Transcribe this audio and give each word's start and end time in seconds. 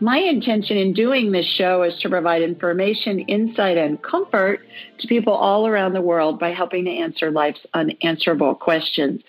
My 0.00 0.18
intention 0.18 0.76
in 0.76 0.92
doing 0.92 1.32
this 1.32 1.46
show 1.46 1.82
is 1.82 1.98
to 2.00 2.08
provide 2.08 2.42
information, 2.42 3.20
insight, 3.20 3.78
and 3.78 4.02
comfort 4.02 4.60
to 4.98 5.06
people 5.06 5.32
all 5.32 5.66
around 5.66 5.92
the 5.92 6.00
world 6.00 6.38
by 6.38 6.50
helping 6.50 6.84
to 6.86 6.90
answer 6.90 7.30
life's 7.30 7.64
unanswerable 7.74 8.54
questions. 8.54 9.22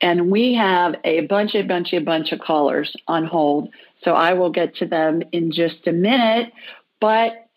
And 0.00 0.30
we 0.30 0.54
have 0.54 0.94
a 1.04 1.22
bunch, 1.22 1.54
a 1.54 1.62
bunch, 1.62 1.92
a 1.92 2.00
bunch 2.00 2.32
of 2.32 2.40
callers 2.40 2.94
on 3.06 3.24
hold. 3.24 3.70
So 4.02 4.14
I 4.14 4.32
will 4.32 4.50
get 4.50 4.76
to 4.76 4.86
them 4.86 5.22
in 5.32 5.52
just 5.52 5.86
a 5.86 5.92
minute. 5.92 6.52
But 7.00 7.48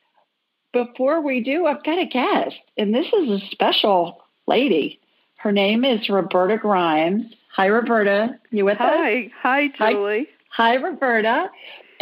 before 0.74 1.22
we 1.22 1.42
do, 1.44 1.66
I've 1.66 1.84
got 1.84 2.00
a 2.00 2.06
guest, 2.06 2.56
and 2.78 2.94
this 2.94 3.08
is 3.08 3.30
a 3.30 3.46
special 3.52 4.24
lady. 4.48 5.00
Her 5.38 5.52
name 5.52 5.86
is 5.86 6.10
Roberta 6.10 6.58
Grimes. 6.58 7.26
Hi, 7.54 7.68
Roberta. 7.68 8.40
You 8.50 8.66
with 8.66 8.78
Hi. 8.78 9.26
us? 9.26 9.32
Hi, 9.42 9.72
Hi, 9.78 9.92
Julie. 9.94 10.28
Hi, 10.50 10.74
Hi, 10.74 10.76
Roberta. 10.76 11.50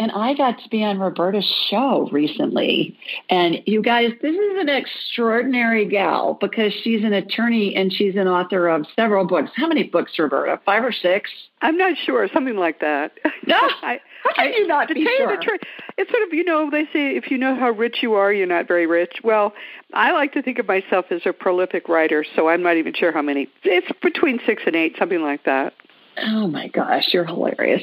And 0.02 0.10
I 0.10 0.34
got 0.34 0.58
to 0.58 0.68
be 0.68 0.82
on 0.82 0.98
Roberta's 0.98 1.48
show 1.70 2.08
recently. 2.10 2.98
And 3.30 3.62
you 3.66 3.80
guys, 3.82 4.10
this 4.20 4.34
is 4.34 4.60
an 4.60 4.68
extraordinary 4.68 5.84
gal 5.84 6.34
because 6.40 6.72
she's 6.82 7.04
an 7.04 7.12
attorney 7.12 7.76
and 7.76 7.92
she's 7.92 8.16
an 8.16 8.26
author 8.26 8.66
of 8.66 8.84
several 8.96 9.24
books. 9.24 9.52
How 9.54 9.68
many 9.68 9.84
books, 9.84 10.18
Roberta? 10.18 10.60
Five 10.66 10.82
or 10.82 10.90
six? 10.90 11.30
I'm 11.60 11.78
not 11.78 11.96
sure, 11.96 12.28
something 12.34 12.56
like 12.56 12.80
that. 12.80 13.12
No, 13.44 13.56
I, 13.58 14.00
how 14.22 14.34
can 14.34 14.52
I, 14.52 14.56
you 14.56 14.66
not 14.68 14.86
to 14.86 14.94
be 14.94 15.04
tell 15.04 15.16
sure? 15.16 15.30
you 15.32 15.36
the 15.36 15.42
truth, 15.42 15.60
it's 15.98 16.08
sort 16.12 16.22
of 16.22 16.32
you 16.32 16.44
know 16.44 16.70
they 16.70 16.84
say 16.92 17.16
if 17.16 17.28
you 17.28 17.36
know 17.36 17.56
how 17.56 17.70
rich 17.70 17.98
you 18.02 18.14
are, 18.14 18.32
you're 18.32 18.46
not 18.46 18.68
very 18.68 18.86
rich. 18.86 19.16
Well, 19.24 19.52
I 19.92 20.12
like 20.12 20.32
to 20.34 20.42
think 20.42 20.60
of 20.60 20.68
myself 20.68 21.06
as 21.10 21.22
a 21.26 21.32
prolific 21.32 21.88
writer, 21.88 22.24
so 22.36 22.48
I'm 22.48 22.62
not 22.62 22.76
even 22.76 22.94
sure 22.94 23.10
how 23.10 23.20
many. 23.20 23.48
It's 23.64 23.88
between 24.00 24.38
six 24.46 24.62
and 24.64 24.76
eight, 24.76 24.94
something 24.96 25.22
like 25.22 25.42
that. 25.42 25.74
Oh 26.18 26.46
my 26.46 26.68
gosh, 26.68 27.08
you're 27.12 27.24
hilarious. 27.24 27.82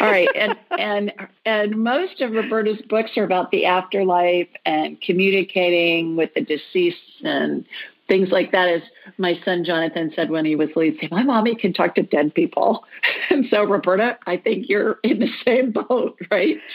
All 0.00 0.06
right, 0.06 0.28
and 0.34 0.56
and 0.78 1.12
and 1.44 1.82
most 1.82 2.20
of 2.20 2.32
Roberta's 2.32 2.80
books 2.88 3.12
are 3.16 3.24
about 3.24 3.50
the 3.50 3.66
afterlife 3.66 4.48
and 4.64 5.00
communicating 5.00 6.16
with 6.16 6.32
the 6.34 6.42
deceased 6.42 6.98
and 7.24 7.64
things 8.06 8.28
like 8.30 8.52
that. 8.52 8.68
As 8.68 8.82
my 9.18 9.38
son 9.44 9.64
Jonathan 9.64 10.12
said 10.14 10.30
when 10.30 10.44
he 10.44 10.54
was 10.56 10.68
little, 10.76 10.94
say, 11.00 11.08
"My 11.10 11.22
mommy 11.22 11.54
can 11.56 11.72
talk 11.72 11.96
to 11.96 12.02
dead 12.02 12.34
people," 12.34 12.84
and 13.30 13.46
so 13.50 13.64
Roberta, 13.64 14.18
I 14.26 14.36
think 14.36 14.68
you're 14.68 14.98
in 15.02 15.18
the 15.18 15.30
same 15.44 15.72
boat, 15.72 16.18
right? 16.30 16.56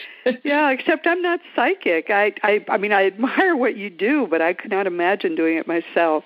Yeah, 0.44 0.69
except 0.69 1.08
I'm 1.08 1.22
not 1.23 1.39
psychic. 1.56 2.09
I 2.09 2.34
I 2.44 2.63
I 2.69 2.78
mean 2.78 2.91
I 2.91 3.06
admire 3.08 3.56
what 3.56 3.78
you 3.78 3.90
do, 3.90 4.28
but 4.29 4.41
I 4.41 4.53
could 4.53 4.69
not 4.69 4.85
imagine 4.85 5.34
doing 5.34 5.57
it 5.57 5.66
myself. 5.66 6.24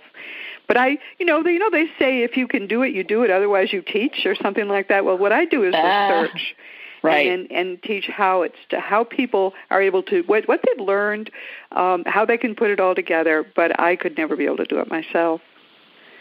But 0.68 0.78
I, 0.78 0.98
you 1.20 1.26
know, 1.26 1.44
they, 1.44 1.52
you 1.54 1.60
know, 1.60 1.70
they 1.70 1.86
say 2.00 2.24
if 2.24 2.38
you 2.38 2.48
can 2.48 2.68
do 2.68 2.84
it, 2.84 2.94
you 2.94 3.04
do 3.04 3.24
it. 3.24 3.32
Otherwise, 3.32 3.74
you 3.74 3.82
teach 3.82 4.26
or 4.26 4.36
something 4.36 4.68
like 4.68 4.88
that. 4.90 5.06
Well, 5.06 5.18
what 5.18 5.32
I 5.32 5.46
do 5.46 5.64
is 5.64 5.74
Ah, 5.76 6.08
research, 6.22 6.56
right. 7.04 7.28
and 7.28 7.52
and 7.52 7.82
teach 7.84 8.06
how 8.08 8.44
it's 8.44 8.56
to 8.70 8.80
how 8.80 9.04
people 9.04 9.54
are 9.70 9.82
able 9.82 10.04
to 10.04 10.22
what 10.24 10.48
what 10.48 10.62
they've 10.66 10.86
learned, 10.86 11.30
um, 11.74 12.04
how 12.06 12.26
they 12.26 12.38
can 12.38 12.56
put 12.56 12.70
it 12.70 12.80
all 12.80 12.96
together. 12.96 13.46
But 13.56 13.80
I 13.80 13.96
could 13.96 14.18
never 14.18 14.36
be 14.36 14.46
able 14.46 14.58
to 14.58 14.66
do 14.66 14.80
it 14.80 14.90
myself. 14.90 15.42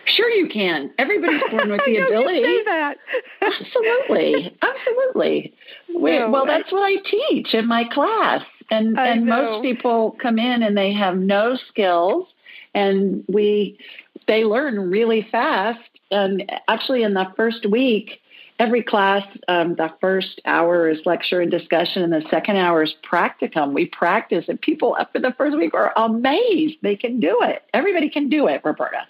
Sure, 0.04 0.28
you 0.30 0.48
can. 0.48 0.90
Everybody's 0.98 1.40
born 1.48 1.70
with 1.70 1.80
the 1.86 1.96
ability. 1.98 2.40
You 2.40 2.44
say 2.44 2.64
that. 2.64 2.96
Absolutely, 3.40 4.56
absolutely. 4.62 5.54
No, 5.88 6.30
well, 6.30 6.46
that's 6.46 6.70
what 6.72 6.82
I 6.82 6.96
teach 7.08 7.54
in 7.54 7.68
my 7.68 7.84
class, 7.84 8.42
and 8.70 8.98
I 8.98 9.08
and 9.10 9.26
know. 9.26 9.52
most 9.60 9.62
people 9.62 10.16
come 10.20 10.38
in 10.38 10.62
and 10.64 10.76
they 10.76 10.92
have 10.92 11.16
no 11.16 11.56
skills, 11.68 12.26
and 12.74 13.24
we 13.28 13.78
they 14.26 14.44
learn 14.44 14.90
really 14.90 15.26
fast. 15.30 15.80
And 16.10 16.50
actually, 16.68 17.02
in 17.02 17.14
the 17.14 17.26
first 17.36 17.66
week, 17.66 18.20
every 18.58 18.82
class, 18.82 19.26
um, 19.48 19.74
the 19.76 19.92
first 20.00 20.40
hour 20.44 20.88
is 20.88 20.98
lecture 21.04 21.40
and 21.40 21.50
discussion, 21.50 22.02
and 22.02 22.12
the 22.12 22.28
second 22.30 22.56
hour 22.56 22.82
is 22.82 22.94
practicum. 23.02 23.72
We 23.72 23.86
practice, 23.86 24.44
and 24.48 24.60
people 24.60 24.96
after 24.98 25.18
the 25.18 25.32
first 25.36 25.56
week 25.56 25.74
are 25.74 25.92
amazed 25.96 26.76
they 26.82 26.96
can 26.96 27.18
do 27.18 27.38
it. 27.42 27.62
Everybody 27.72 28.08
can 28.08 28.28
do 28.28 28.46
it, 28.46 28.60
Roberta. 28.64 29.06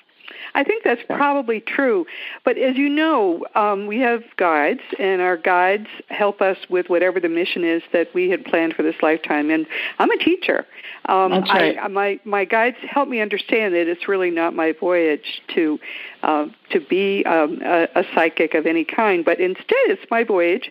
I 0.54 0.64
think 0.64 0.84
that's 0.84 1.02
probably 1.08 1.60
true. 1.60 2.06
But 2.44 2.58
as 2.58 2.76
you 2.76 2.88
know, 2.88 3.44
um, 3.54 3.86
we 3.86 4.00
have 4.00 4.22
guides, 4.36 4.80
and 4.98 5.22
our 5.22 5.36
guides 5.36 5.88
help 6.08 6.42
us 6.42 6.58
with 6.68 6.88
whatever 6.88 7.20
the 7.20 7.28
mission 7.28 7.64
is 7.64 7.82
that 7.92 8.12
we 8.14 8.28
had 8.28 8.44
planned 8.44 8.74
for 8.74 8.82
this 8.82 8.96
lifetime. 9.02 9.50
And 9.50 9.66
I'm 9.98 10.10
a 10.10 10.18
teacher. 10.18 10.66
Um, 11.06 11.30
That's 11.30 11.50
right. 11.50 11.76
I, 11.78 11.88
my 11.88 12.20
my 12.24 12.44
guides 12.44 12.76
help 12.82 13.08
me 13.08 13.20
understand 13.20 13.74
that 13.74 13.88
it's 13.88 14.08
really 14.08 14.30
not 14.30 14.54
my 14.54 14.72
voyage 14.72 15.42
to 15.54 15.80
uh, 16.22 16.46
to 16.70 16.80
be 16.80 17.24
um, 17.24 17.60
a, 17.62 17.88
a 17.94 18.04
psychic 18.14 18.54
of 18.54 18.66
any 18.66 18.84
kind, 18.84 19.24
but 19.24 19.40
instead 19.40 19.84
it's 19.86 20.08
my 20.10 20.24
voyage 20.24 20.70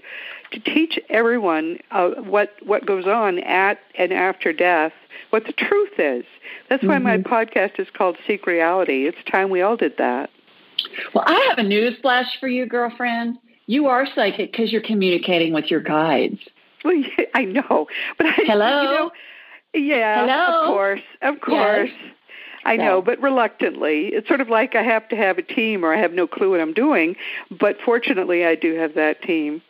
to 0.52 0.60
teach 0.60 1.00
everyone 1.10 1.80
uh, 1.92 2.10
what 2.18 2.52
what 2.64 2.86
goes 2.86 3.06
on 3.06 3.40
at 3.40 3.80
and 3.98 4.12
after 4.12 4.54
death, 4.54 4.94
what 5.30 5.46
the 5.46 5.54
truth 5.54 5.94
is. 5.98 6.26
That's 6.70 6.84
why 6.84 6.98
my 7.00 7.18
podcast 7.18 7.80
is 7.80 7.88
called 7.94 8.18
Seek 8.28 8.46
Reality. 8.46 9.08
It's 9.08 9.18
time 9.30 9.50
we 9.50 9.62
all 9.62 9.78
did 9.78 9.98
that. 9.98 10.30
Well, 11.14 11.24
I 11.28 11.48
have 11.50 11.58
a 11.58 11.68
news 11.68 11.98
flash 12.02 12.28
for 12.40 12.48
you, 12.48 12.66
girlfriend. 12.66 13.38
You 13.68 13.88
are 13.88 14.06
psychic 14.16 14.52
because 14.52 14.72
you're 14.72 14.82
communicating 14.82 15.54
with 15.54 15.66
your 15.72 15.82
guides. 15.82 16.40
Well, 16.84 16.94
yeah, 17.18 17.26
I 17.34 17.46
know, 17.46 17.88
but 18.18 18.28
I, 18.28 18.34
Hello? 18.46 18.82
you 18.82 18.90
know, 18.92 19.12
yeah, 19.74 20.22
Hello? 20.22 20.64
of 20.64 20.68
course, 20.68 21.02
of 21.22 21.42
course. 21.42 21.90
I 22.64 22.76
know, 22.76 23.02
but 23.02 23.20
reluctantly. 23.22 24.08
It's 24.08 24.28
sort 24.28 24.40
of 24.40 24.50
like 24.50 24.76
I 24.76 24.84
have 24.84 25.10
to 25.10 25.16
have 25.16 25.40
a 25.40 25.42
team 25.42 25.84
or 25.84 25.96
I 25.96 25.98
have 25.98 26.14
no 26.14 26.28
clue 26.28 26.52
what 26.52 26.62
I'm 26.62 26.74
doing, 26.74 27.16
but 27.50 27.78
fortunately 27.84 28.46
I 28.46 28.54
do 28.54 28.76
have 28.76 28.94
that 28.94 29.24
team. 29.24 29.64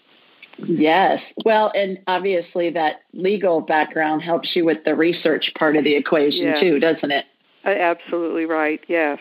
Yes. 0.68 1.22
Well, 1.46 1.72
and 1.76 2.00
obviously 2.08 2.70
that 2.72 3.02
legal 3.14 3.62
background 3.62 4.22
helps 4.22 4.56
you 4.56 4.66
with 4.66 4.84
the 4.86 4.96
research 4.96 5.52
part 5.58 5.76
of 5.76 5.84
the 5.84 5.96
equation 5.96 6.46
Yeah. 6.48 6.60
too, 6.60 6.80
doesn't 6.80 7.12
it? 7.12 7.26
Absolutely 7.64 8.46
right. 8.46 8.84
Yes. 8.88 9.20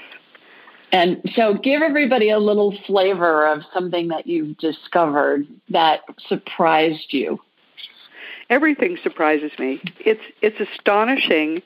And 0.92 1.20
so 1.34 1.54
give 1.54 1.82
everybody 1.82 2.30
a 2.30 2.38
little 2.38 2.72
flavor 2.86 3.46
of 3.46 3.62
something 3.72 4.08
that 4.08 4.26
you've 4.26 4.56
discovered 4.58 5.46
that 5.68 6.00
surprised 6.26 7.12
you. 7.12 7.40
Everything 8.48 8.98
surprises 9.02 9.52
me. 9.58 9.80
It's 10.00 10.22
it's 10.42 10.58
astonishing 10.58 11.62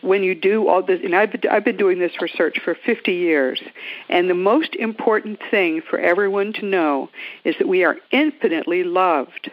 when 0.00 0.22
you 0.22 0.34
do 0.34 0.68
all 0.68 0.82
this. 0.82 1.00
And 1.02 1.14
I've 1.14 1.32
been, 1.32 1.50
I've 1.50 1.64
been 1.64 1.76
doing 1.76 1.98
this 1.98 2.20
research 2.20 2.58
for 2.64 2.74
50 2.74 3.12
years. 3.12 3.60
And 4.08 4.28
the 4.28 4.34
most 4.34 4.74
important 4.76 5.40
thing 5.50 5.82
for 5.82 5.98
everyone 5.98 6.52
to 6.54 6.64
know 6.64 7.10
is 7.44 7.56
that 7.58 7.68
we 7.68 7.84
are 7.84 7.96
infinitely 8.10 8.84
loved. 8.84 9.50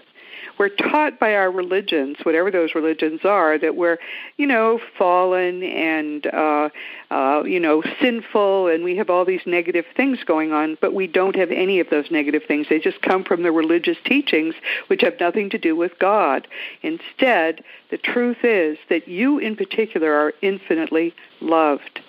We're 0.57 0.69
taught 0.69 1.19
by 1.19 1.36
our 1.36 1.52
religions, 1.52 2.18
whatever 2.24 2.50
those 2.50 2.75
religions 2.75 3.22
are, 3.24 3.57
that 3.57 3.75
we're, 3.75 3.98
you 4.38 4.48
know, 4.48 4.80
fallen 4.98 5.63
and, 5.63 6.25
uh, 6.28 6.69
uh, 7.12 7.44
you 7.46 7.60
know, 7.60 7.84
sinful, 8.02 8.68
and 8.68 8.84
we 8.84 8.96
have 8.98 9.10
all 9.10 9.25
these 9.25 9.42
negative 9.46 9.86
things 9.96 10.19
going 10.25 10.54
on. 10.54 10.78
But 10.80 10.94
we 10.94 11.07
don't 11.07 11.36
have 11.36 11.52
any 11.52 11.80
of 11.80 11.90
those 11.90 12.10
negative 12.10 12.44
things. 12.48 12.68
They 12.69 12.80
just 12.80 13.02
come 13.02 13.24
from 13.24 13.44
the 13.44 13.52
religious 13.52 13.98
teachings, 14.06 14.56
which 14.88 15.02
have 15.02 15.19
nothing 15.19 15.50
to 15.50 15.57
do 15.57 15.75
with 15.75 16.00
God. 16.00 16.48
Instead, 16.81 17.63
the 17.92 17.98
truth 17.98 18.44
is 18.44 18.78
that 18.90 19.08
you, 19.08 19.38
in 19.40 19.56
particular, 19.56 20.13
are 20.13 20.34
infinitely 20.42 21.13
loved. 21.42 22.00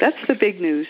That's 0.00 0.26
the 0.26 0.34
big 0.34 0.60
news. 0.60 0.86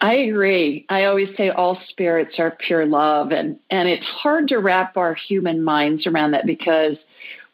I 0.00 0.14
agree. 0.14 0.86
I 0.88 1.04
always 1.04 1.28
say 1.36 1.50
all 1.50 1.78
spirits 1.88 2.38
are 2.38 2.52
pure 2.52 2.86
love 2.86 3.32
and 3.32 3.58
and 3.70 3.88
it's 3.88 4.06
hard 4.06 4.48
to 4.48 4.58
wrap 4.58 4.96
our 4.96 5.14
human 5.14 5.62
minds 5.62 6.06
around 6.06 6.30
that 6.32 6.46
because 6.46 6.96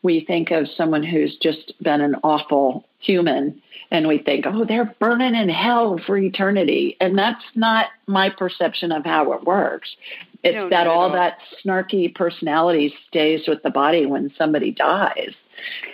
we 0.03 0.25
think 0.25 0.53
of 0.53 0.69
someone 0.77 1.03
who's 1.03 1.37
just 1.37 1.73
been 1.83 2.01
an 2.01 2.15
awful 2.23 2.85
human 3.01 3.61
and 3.91 4.07
we 4.07 4.19
think, 4.19 4.47
oh, 4.47 4.65
they're 4.65 4.95
burning 5.01 5.35
in 5.35 5.49
hell 5.49 5.99
for 6.07 6.17
eternity. 6.17 6.97
And 7.01 7.19
that's 7.19 7.43
not 7.55 7.87
my 8.07 8.31
perception 8.31 8.93
of 8.93 9.05
how 9.05 9.33
it 9.33 9.45
works. 9.45 9.95
It's 10.43 10.55
no, 10.55 10.71
that 10.71 10.87
all, 10.87 11.05
all 11.05 11.13
that 11.13 11.39
snarky 11.65 12.15
personality 12.15 12.95
stays 13.09 13.49
with 13.49 13.63
the 13.63 13.71
body 13.71 14.07
when 14.07 14.33
somebody 14.39 14.71
dies. 14.71 15.35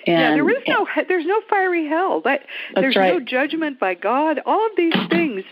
And, 0.06 0.18
yeah, 0.18 0.34
there 0.34 0.50
is 0.50 0.62
no 0.66 0.86
there's 1.08 1.26
no 1.26 1.40
fiery 1.48 1.86
hell. 1.86 2.20
That 2.22 2.42
there's 2.74 2.96
right. 2.96 3.14
no 3.14 3.20
judgment 3.20 3.78
by 3.78 3.94
God. 3.94 4.40
All 4.44 4.66
of 4.66 4.72
these 4.76 4.94
things 5.08 5.44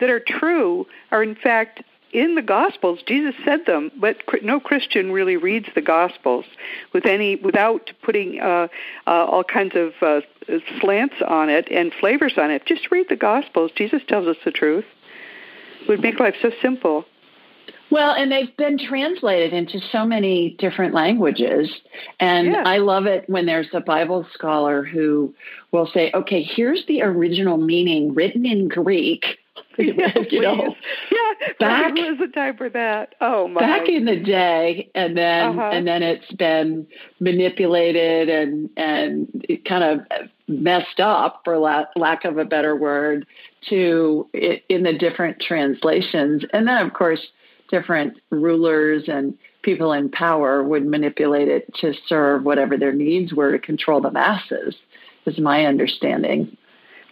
that 0.00 0.10
are 0.10 0.20
true 0.20 0.86
are 1.10 1.22
in 1.22 1.34
fact 1.34 1.82
in 2.12 2.36
the 2.36 2.42
Gospels. 2.42 3.00
Jesus 3.06 3.34
said 3.44 3.66
them, 3.66 3.90
but 3.96 4.16
no 4.42 4.60
Christian 4.60 5.10
really 5.10 5.36
reads 5.36 5.66
the 5.74 5.82
Gospels 5.82 6.44
with 6.92 7.06
any 7.06 7.36
without 7.36 7.90
putting 8.02 8.40
uh, 8.40 8.68
uh, 9.06 9.10
all 9.10 9.44
kinds 9.44 9.74
of 9.74 9.92
uh, 10.00 10.20
slants 10.80 11.16
on 11.26 11.50
it 11.50 11.68
and 11.70 11.92
flavors 12.00 12.34
on 12.38 12.50
it. 12.50 12.64
Just 12.66 12.90
read 12.90 13.08
the 13.08 13.16
Gospels. 13.16 13.72
Jesus 13.76 14.02
tells 14.06 14.28
us 14.28 14.36
the 14.44 14.52
truth. 14.52 14.84
It 15.82 15.88
would 15.88 16.00
make 16.00 16.20
life 16.20 16.36
so 16.40 16.50
simple. 16.62 17.04
Well, 17.90 18.12
and 18.12 18.32
they've 18.32 18.56
been 18.56 18.78
translated 18.78 19.52
into 19.52 19.78
so 19.92 20.04
many 20.04 20.56
different 20.58 20.94
languages. 20.94 21.70
And 22.18 22.48
yeah. 22.48 22.62
I 22.64 22.78
love 22.78 23.06
it 23.06 23.28
when 23.28 23.46
there's 23.46 23.68
a 23.72 23.80
Bible 23.80 24.26
scholar 24.32 24.82
who 24.82 25.34
will 25.70 25.86
say, 25.86 26.10
okay, 26.12 26.42
here's 26.42 26.84
the 26.86 27.02
original 27.02 27.56
meaning 27.56 28.14
written 28.14 28.46
in 28.46 28.68
Greek. 28.68 29.38
Yeah, 29.76 30.18
you 30.30 30.40
know, 30.40 30.74
yeah, 31.10 31.48
back 31.58 31.94
was 31.94 32.18
the 32.20 32.28
time 32.28 32.56
for 32.56 32.68
that. 32.70 33.14
Oh 33.20 33.48
my! 33.48 33.60
Back 33.60 33.88
in 33.88 34.04
the 34.04 34.16
day, 34.16 34.90
and 34.94 35.16
then 35.16 35.58
uh-huh. 35.58 35.70
and 35.72 35.86
then 35.86 36.02
it's 36.02 36.30
been 36.32 36.86
manipulated 37.18 38.28
and 38.28 38.70
and 38.76 39.44
it 39.48 39.64
kind 39.64 39.82
of 39.82 40.28
messed 40.46 41.00
up, 41.00 41.40
for 41.44 41.58
la- 41.58 41.86
lack 41.96 42.24
of 42.24 42.38
a 42.38 42.44
better 42.44 42.76
word, 42.76 43.26
to 43.68 44.28
it, 44.32 44.64
in 44.68 44.84
the 44.84 44.92
different 44.92 45.40
translations, 45.40 46.44
and 46.52 46.68
then 46.68 46.86
of 46.86 46.92
course 46.92 47.26
different 47.70 48.18
rulers 48.30 49.04
and 49.08 49.36
people 49.62 49.92
in 49.92 50.08
power 50.10 50.62
would 50.62 50.86
manipulate 50.86 51.48
it 51.48 51.72
to 51.74 51.94
serve 52.06 52.44
whatever 52.44 52.76
their 52.76 52.92
needs 52.92 53.32
were 53.32 53.50
to 53.52 53.58
control 53.58 54.00
the 54.00 54.10
masses, 54.10 54.76
is 55.26 55.38
my 55.38 55.64
understanding. 55.64 56.56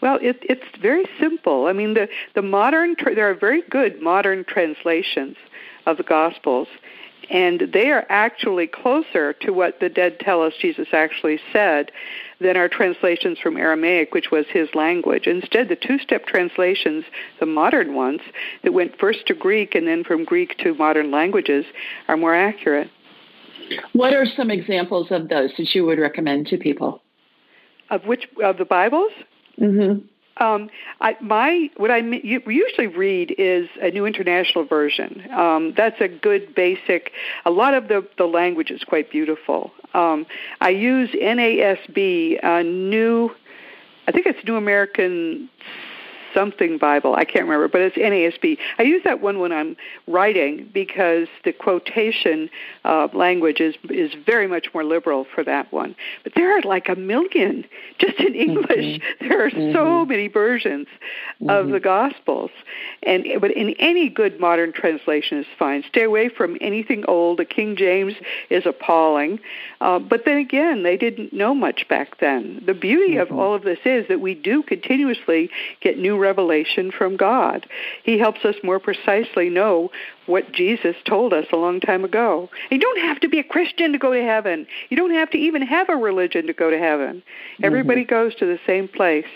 Well, 0.02 0.18
it, 0.20 0.38
it's 0.42 0.64
very 0.82 1.04
simple. 1.20 1.66
I 1.66 1.72
mean, 1.72 1.94
the, 1.94 2.08
the 2.34 2.42
modern, 2.42 2.96
there 3.14 3.30
are 3.30 3.34
very 3.34 3.62
good 3.62 4.02
modern 4.02 4.44
translations 4.44 5.36
of 5.86 5.96
the 5.96 6.02
Gospels, 6.02 6.66
and 7.30 7.70
they 7.72 7.92
are 7.92 8.04
actually 8.08 8.66
closer 8.66 9.32
to 9.34 9.52
what 9.52 9.78
the 9.78 9.88
dead 9.88 10.18
tell 10.18 10.42
us 10.42 10.54
Jesus 10.60 10.88
actually 10.92 11.38
said 11.52 11.92
than 12.40 12.56
our 12.56 12.68
translations 12.68 13.38
from 13.38 13.56
Aramaic, 13.56 14.12
which 14.12 14.32
was 14.32 14.44
his 14.48 14.68
language. 14.74 15.28
Instead, 15.28 15.68
the 15.68 15.76
two 15.76 16.00
step 16.00 16.26
translations, 16.26 17.04
the 17.38 17.46
modern 17.46 17.94
ones, 17.94 18.22
that 18.64 18.72
went 18.72 18.98
first 18.98 19.24
to 19.28 19.34
Greek 19.34 19.76
and 19.76 19.86
then 19.86 20.02
from 20.02 20.24
Greek 20.24 20.58
to 20.58 20.74
modern 20.74 21.12
languages, 21.12 21.64
are 22.08 22.16
more 22.16 22.34
accurate. 22.34 22.90
What 23.92 24.12
are 24.12 24.26
some 24.26 24.50
examples 24.50 25.12
of 25.12 25.28
those 25.28 25.52
that 25.58 25.72
you 25.76 25.86
would 25.86 26.00
recommend 26.00 26.48
to 26.48 26.58
people? 26.58 27.02
Of 27.88 28.04
which 28.04 28.26
of 28.42 28.56
the 28.58 28.64
Bibles? 28.64 29.12
Mm-hmm. 29.62 30.06
Um, 30.42 30.70
I, 31.00 31.16
my 31.20 31.70
what 31.76 31.90
I 31.90 31.98
usually 31.98 32.86
read 32.86 33.34
is 33.38 33.68
a 33.80 33.90
New 33.90 34.06
International 34.06 34.64
Version. 34.64 35.30
Um, 35.30 35.74
that's 35.76 36.00
a 36.00 36.08
good 36.08 36.54
basic. 36.54 37.12
A 37.44 37.50
lot 37.50 37.74
of 37.74 37.88
the 37.88 38.06
the 38.18 38.24
language 38.24 38.70
is 38.70 38.82
quite 38.82 39.10
beautiful. 39.10 39.72
Um, 39.94 40.26
I 40.60 40.70
use 40.70 41.10
NASB, 41.10 42.42
a 42.42 42.62
New, 42.62 43.30
I 44.08 44.12
think 44.12 44.26
it's 44.26 44.42
New 44.46 44.56
American 44.56 45.50
something 46.34 46.78
Bible. 46.78 47.14
I 47.14 47.24
can't 47.24 47.44
remember, 47.44 47.68
but 47.68 47.80
it's 47.80 47.96
NASB. 47.96 48.58
I 48.78 48.82
use 48.82 49.02
that 49.04 49.20
one 49.20 49.38
when 49.38 49.52
I'm 49.52 49.76
writing 50.06 50.68
because 50.72 51.28
the 51.44 51.52
quotation 51.52 52.50
uh, 52.84 53.08
language 53.12 53.60
is 53.60 53.74
is 53.90 54.12
very 54.26 54.46
much 54.46 54.68
more 54.74 54.84
liberal 54.84 55.26
for 55.34 55.44
that 55.44 55.72
one. 55.72 55.94
But 56.24 56.34
there 56.34 56.56
are 56.56 56.62
like 56.62 56.88
a 56.88 56.96
million 56.96 57.64
just 57.98 58.18
in 58.18 58.34
English. 58.34 58.68
Mm-hmm. 58.68 59.02
There 59.32 59.46
are 59.46 59.50
mm-hmm. 59.50 59.74
so 59.74 60.04
many 60.04 60.28
versions 60.28 60.88
mm-hmm. 61.40 61.48
of 61.48 61.68
the 61.68 61.80
Gospels, 61.80 62.50
and 63.02 63.24
but 63.40 63.50
in 63.52 63.70
any 63.78 64.08
good 64.08 64.40
modern 64.40 64.72
translation 64.72 65.38
is 65.38 65.46
fine. 65.58 65.84
Stay 65.88 66.02
away 66.02 66.28
from 66.28 66.56
anything 66.60 67.04
old. 67.06 67.38
The 67.38 67.44
King 67.44 67.76
James 67.76 68.14
is 68.50 68.66
appalling, 68.66 69.38
uh, 69.80 69.98
but 69.98 70.24
then 70.24 70.38
again, 70.38 70.82
they 70.82 70.96
didn't 70.96 71.32
know 71.32 71.54
much 71.54 71.86
back 71.88 72.18
then. 72.18 72.62
The 72.66 72.74
beauty 72.74 73.16
of 73.16 73.28
mm-hmm. 73.28 73.38
all 73.38 73.54
of 73.54 73.62
this 73.62 73.78
is 73.84 74.08
that 74.08 74.20
we 74.20 74.34
do 74.34 74.62
continuously 74.62 75.50
get 75.80 75.98
new 75.98 76.18
revelation 76.22 76.90
from 76.90 77.16
God. 77.16 77.66
He 78.02 78.18
helps 78.18 78.44
us 78.44 78.54
more 78.64 78.80
precisely 78.80 79.50
know 79.50 79.90
what 80.26 80.52
Jesus 80.52 80.96
told 81.04 81.34
us 81.34 81.46
a 81.52 81.56
long 81.56 81.80
time 81.80 82.04
ago. 82.04 82.48
You 82.70 82.78
don't 82.78 83.00
have 83.00 83.20
to 83.20 83.28
be 83.28 83.38
a 83.38 83.44
Christian 83.44 83.92
to 83.92 83.98
go 83.98 84.14
to 84.14 84.22
heaven. 84.22 84.66
You 84.88 84.96
don't 84.96 85.12
have 85.12 85.30
to 85.30 85.38
even 85.38 85.62
have 85.62 85.90
a 85.90 85.96
religion 85.96 86.46
to 86.46 86.52
go 86.52 86.70
to 86.70 86.78
heaven. 86.78 87.16
Mm-hmm. 87.16 87.64
Everybody 87.64 88.04
goes 88.04 88.34
to 88.36 88.46
the 88.46 88.58
same 88.66 88.88
place. 88.88 89.26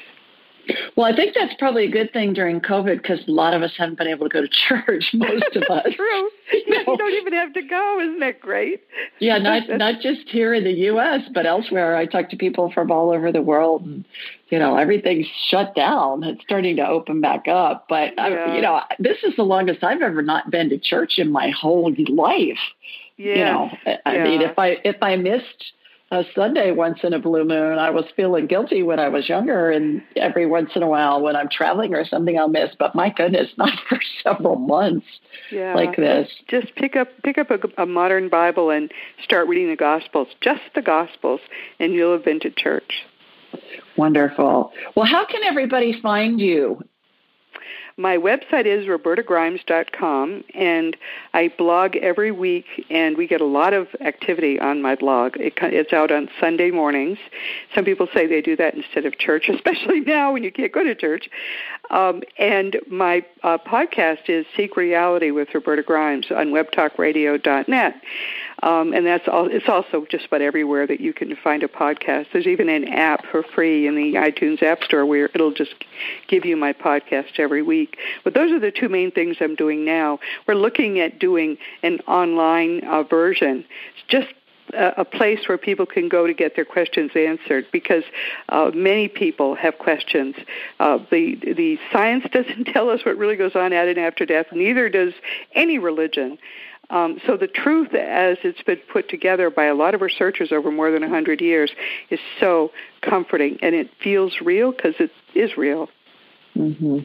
Well, 0.96 1.06
I 1.06 1.14
think 1.14 1.34
that's 1.34 1.54
probably 1.58 1.84
a 1.84 1.90
good 1.90 2.12
thing 2.12 2.32
during 2.32 2.60
COVID 2.60 3.02
because 3.02 3.20
a 3.26 3.30
lot 3.30 3.54
of 3.54 3.62
us 3.62 3.72
haven't 3.76 3.98
been 3.98 4.08
able 4.08 4.28
to 4.28 4.32
go 4.32 4.42
to 4.42 4.48
church. 4.68 5.10
Most 5.12 5.56
of 5.56 5.62
us. 5.64 5.86
True. 5.94 6.30
You, 6.52 6.62
you 6.68 6.96
don't 6.96 7.14
even 7.14 7.32
have 7.32 7.52
to 7.54 7.62
go. 7.62 8.00
Isn't 8.00 8.20
that 8.20 8.40
great? 8.40 8.84
Yeah, 9.18 9.38
not 9.38 9.68
not 9.68 10.00
just 10.00 10.28
here 10.28 10.54
in 10.54 10.62
the 10.62 10.72
U.S. 10.72 11.22
but 11.34 11.44
elsewhere. 11.44 11.96
I 11.96 12.06
talk 12.06 12.30
to 12.30 12.36
people 12.36 12.70
from 12.72 12.92
all 12.92 13.10
over 13.10 13.32
the 13.32 13.42
world, 13.42 13.84
and 13.84 14.04
you 14.50 14.60
know 14.60 14.76
everything's 14.76 15.26
shut 15.48 15.74
down. 15.74 16.22
It's 16.22 16.40
starting 16.42 16.76
to 16.76 16.86
open 16.86 17.20
back 17.20 17.48
up, 17.48 17.86
but 17.88 18.14
yeah. 18.16 18.24
I, 18.24 18.54
you 18.54 18.62
know 18.62 18.80
this 19.00 19.18
is 19.24 19.34
the 19.34 19.42
longest 19.42 19.82
I've 19.82 20.02
ever 20.02 20.22
not 20.22 20.48
been 20.50 20.70
to 20.70 20.78
church 20.78 21.18
in 21.18 21.32
my 21.32 21.50
whole 21.50 21.92
life. 22.08 22.58
Yeah. 23.16 23.34
You 23.34 23.44
know, 23.44 23.70
I 24.06 24.14
yeah. 24.14 24.24
mean, 24.24 24.42
if 24.42 24.58
I 24.58 24.78
if 24.84 25.02
I 25.02 25.16
missed 25.16 25.72
a 26.10 26.22
Sunday 26.34 26.70
once 26.70 27.00
in 27.02 27.12
a 27.12 27.18
blue 27.18 27.44
moon. 27.44 27.78
I 27.78 27.90
was 27.90 28.04
feeling 28.14 28.46
guilty 28.46 28.82
when 28.82 29.00
I 29.00 29.08
was 29.08 29.28
younger, 29.28 29.70
and 29.70 30.02
every 30.14 30.46
once 30.46 30.70
in 30.76 30.82
a 30.82 30.88
while 30.88 31.20
when 31.20 31.34
I'm 31.34 31.48
traveling 31.48 31.94
or 31.94 32.04
something, 32.04 32.38
I'll 32.38 32.48
miss. 32.48 32.70
But 32.78 32.94
my 32.94 33.10
goodness, 33.10 33.50
not 33.58 33.76
for 33.88 33.98
several 34.22 34.56
months 34.56 35.06
yeah. 35.50 35.74
like 35.74 35.96
this. 35.96 36.28
Just 36.48 36.74
pick 36.76 36.96
up 36.96 37.08
pick 37.22 37.38
up 37.38 37.50
a, 37.50 37.82
a 37.82 37.86
modern 37.86 38.28
Bible 38.28 38.70
and 38.70 38.92
start 39.22 39.48
reading 39.48 39.68
the 39.68 39.76
Gospels, 39.76 40.28
just 40.40 40.62
the 40.74 40.82
Gospels, 40.82 41.40
and 41.80 41.92
you'll 41.92 42.12
have 42.12 42.24
been 42.24 42.40
to 42.40 42.50
church. 42.50 42.92
Wonderful. 43.96 44.72
Well, 44.94 45.06
how 45.06 45.24
can 45.26 45.42
everybody 45.42 46.00
find 46.00 46.40
you? 46.40 46.82
My 47.98 48.18
website 48.18 48.66
is 48.66 48.84
robertagrimes.com, 48.86 50.44
and 50.54 50.96
I 51.32 51.48
blog 51.56 51.96
every 51.96 52.30
week, 52.30 52.66
and 52.90 53.16
we 53.16 53.26
get 53.26 53.40
a 53.40 53.46
lot 53.46 53.72
of 53.72 53.88
activity 54.02 54.60
on 54.60 54.82
my 54.82 54.96
blog. 54.96 55.38
It, 55.38 55.54
it's 55.62 55.94
out 55.94 56.10
on 56.10 56.28
Sunday 56.38 56.70
mornings. 56.70 57.16
Some 57.74 57.86
people 57.86 58.06
say 58.12 58.26
they 58.26 58.42
do 58.42 58.54
that 58.56 58.74
instead 58.74 59.06
of 59.06 59.16
church, 59.16 59.48
especially 59.54 60.00
now 60.00 60.34
when 60.34 60.44
you 60.44 60.52
can't 60.52 60.72
go 60.72 60.84
to 60.84 60.94
church. 60.94 61.30
Um, 61.90 62.22
and 62.38 62.76
my 62.86 63.24
uh, 63.42 63.56
podcast 63.56 64.28
is 64.28 64.44
Seek 64.54 64.76
Reality 64.76 65.30
with 65.30 65.48
Roberta 65.54 65.82
Grimes 65.82 66.26
on 66.30 66.48
webtalkradio.net. 66.48 68.02
Um, 68.62 68.94
and 68.94 69.06
that's 69.06 69.28
all. 69.28 69.48
It's 69.50 69.68
also 69.68 70.06
just 70.10 70.26
about 70.26 70.40
everywhere 70.40 70.86
that 70.86 71.00
you 71.00 71.12
can 71.12 71.36
find 71.36 71.62
a 71.62 71.68
podcast. 71.68 72.26
There's 72.32 72.46
even 72.46 72.68
an 72.68 72.88
app 72.88 73.26
for 73.26 73.42
free 73.42 73.86
in 73.86 73.94
the 73.94 74.14
iTunes 74.14 74.62
App 74.62 74.82
Store 74.82 75.04
where 75.04 75.26
it'll 75.34 75.52
just 75.52 75.74
give 76.28 76.44
you 76.44 76.56
my 76.56 76.72
podcast 76.72 77.38
every 77.38 77.62
week. 77.62 77.98
But 78.24 78.34
those 78.34 78.52
are 78.52 78.60
the 78.60 78.70
two 78.70 78.88
main 78.88 79.10
things 79.10 79.36
I'm 79.40 79.56
doing 79.56 79.84
now. 79.84 80.20
We're 80.46 80.54
looking 80.54 81.00
at 81.00 81.18
doing 81.18 81.58
an 81.82 82.00
online 82.00 82.82
uh, 82.84 83.02
version. 83.02 83.64
It's 83.94 84.08
just 84.08 84.32
a 84.74 85.04
place 85.04 85.40
where 85.46 85.58
people 85.58 85.86
can 85.86 86.08
go 86.08 86.26
to 86.26 86.34
get 86.34 86.56
their 86.56 86.64
questions 86.64 87.12
answered 87.14 87.66
because 87.72 88.02
uh, 88.48 88.70
many 88.74 89.08
people 89.08 89.54
have 89.54 89.78
questions. 89.78 90.34
Uh, 90.80 90.98
the 91.10 91.36
the 91.36 91.78
science 91.92 92.24
doesn't 92.32 92.64
tell 92.64 92.90
us 92.90 93.04
what 93.04 93.16
really 93.16 93.36
goes 93.36 93.54
on 93.54 93.72
at 93.72 93.88
and 93.88 93.98
after 93.98 94.26
death. 94.26 94.46
Neither 94.52 94.88
does 94.88 95.12
any 95.54 95.78
religion. 95.78 96.38
Um, 96.90 97.20
so 97.26 97.36
the 97.36 97.48
truth, 97.48 97.94
as 97.94 98.38
it's 98.44 98.62
been 98.62 98.80
put 98.92 99.08
together 99.08 99.50
by 99.50 99.64
a 99.64 99.74
lot 99.74 99.94
of 99.94 100.00
researchers 100.00 100.52
over 100.52 100.70
more 100.70 100.90
than 100.90 101.02
100 101.02 101.40
years, 101.40 101.70
is 102.10 102.20
so 102.38 102.70
comforting, 103.02 103.58
and 103.62 103.74
it 103.74 103.90
feels 104.02 104.40
real 104.40 104.72
because 104.72 104.94
it 104.98 105.10
is 105.34 105.56
real. 105.56 105.88
Mm-hmm. 106.56 106.98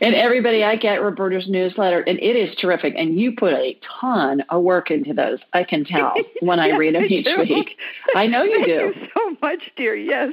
And 0.00 0.14
everybody, 0.14 0.64
I 0.64 0.76
get 0.76 1.02
Roberta's 1.02 1.46
newsletter, 1.48 2.00
and 2.00 2.18
it 2.18 2.36
is 2.36 2.56
terrific. 2.56 2.94
And 2.96 3.18
you 3.18 3.32
put 3.32 3.52
a 3.52 3.78
ton 4.00 4.42
of 4.48 4.62
work 4.62 4.90
into 4.90 5.12
those. 5.12 5.38
I 5.52 5.64
can 5.64 5.84
tell 5.84 6.14
when 6.40 6.58
yes, 6.58 6.72
I 6.72 6.76
read 6.76 6.94
them 6.94 7.04
each 7.04 7.26
week. 7.38 7.76
I 8.14 8.26
know 8.26 8.44
you 8.44 8.64
Thank 8.64 8.66
do. 8.66 9.00
You 9.00 9.08
so 9.14 9.36
much, 9.42 9.70
dear. 9.76 9.94
Yes. 9.94 10.32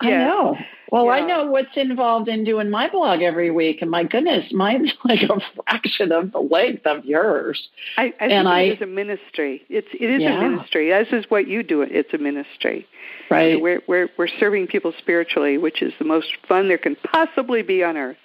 I 0.00 0.08
yes. 0.08 0.28
know. 0.28 0.56
Well, 0.94 1.06
yeah. 1.06 1.10
I 1.10 1.20
know 1.26 1.46
what's 1.46 1.76
involved 1.76 2.28
in 2.28 2.44
doing 2.44 2.70
my 2.70 2.88
blog 2.88 3.20
every 3.20 3.50
week, 3.50 3.82
and 3.82 3.90
my 3.90 4.04
goodness, 4.04 4.52
mine's 4.52 4.92
like 5.04 5.22
a 5.22 5.40
fraction 5.56 6.12
of 6.12 6.30
the 6.30 6.38
length 6.38 6.86
of 6.86 7.04
yours. 7.04 7.66
I, 7.96 8.14
I 8.20 8.26
and 8.26 8.46
I, 8.46 8.60
it 8.60 8.76
is 8.76 8.82
a 8.82 8.86
ministry. 8.86 9.64
It's 9.68 9.88
it 9.92 10.08
is 10.08 10.22
yeah. 10.22 10.38
a 10.38 10.48
ministry. 10.48 10.90
This 10.90 11.08
is 11.10 11.28
what 11.28 11.48
you 11.48 11.64
do. 11.64 11.82
It's 11.82 12.14
a 12.14 12.18
ministry. 12.18 12.86
Right. 13.28 13.60
We're 13.60 13.82
we're 13.88 14.08
we're 14.16 14.28
serving 14.38 14.68
people 14.68 14.94
spiritually, 14.96 15.58
which 15.58 15.82
is 15.82 15.92
the 15.98 16.04
most 16.04 16.28
fun 16.46 16.68
there 16.68 16.78
can 16.78 16.94
possibly 17.12 17.62
be 17.62 17.82
on 17.82 17.96
earth. 17.96 18.16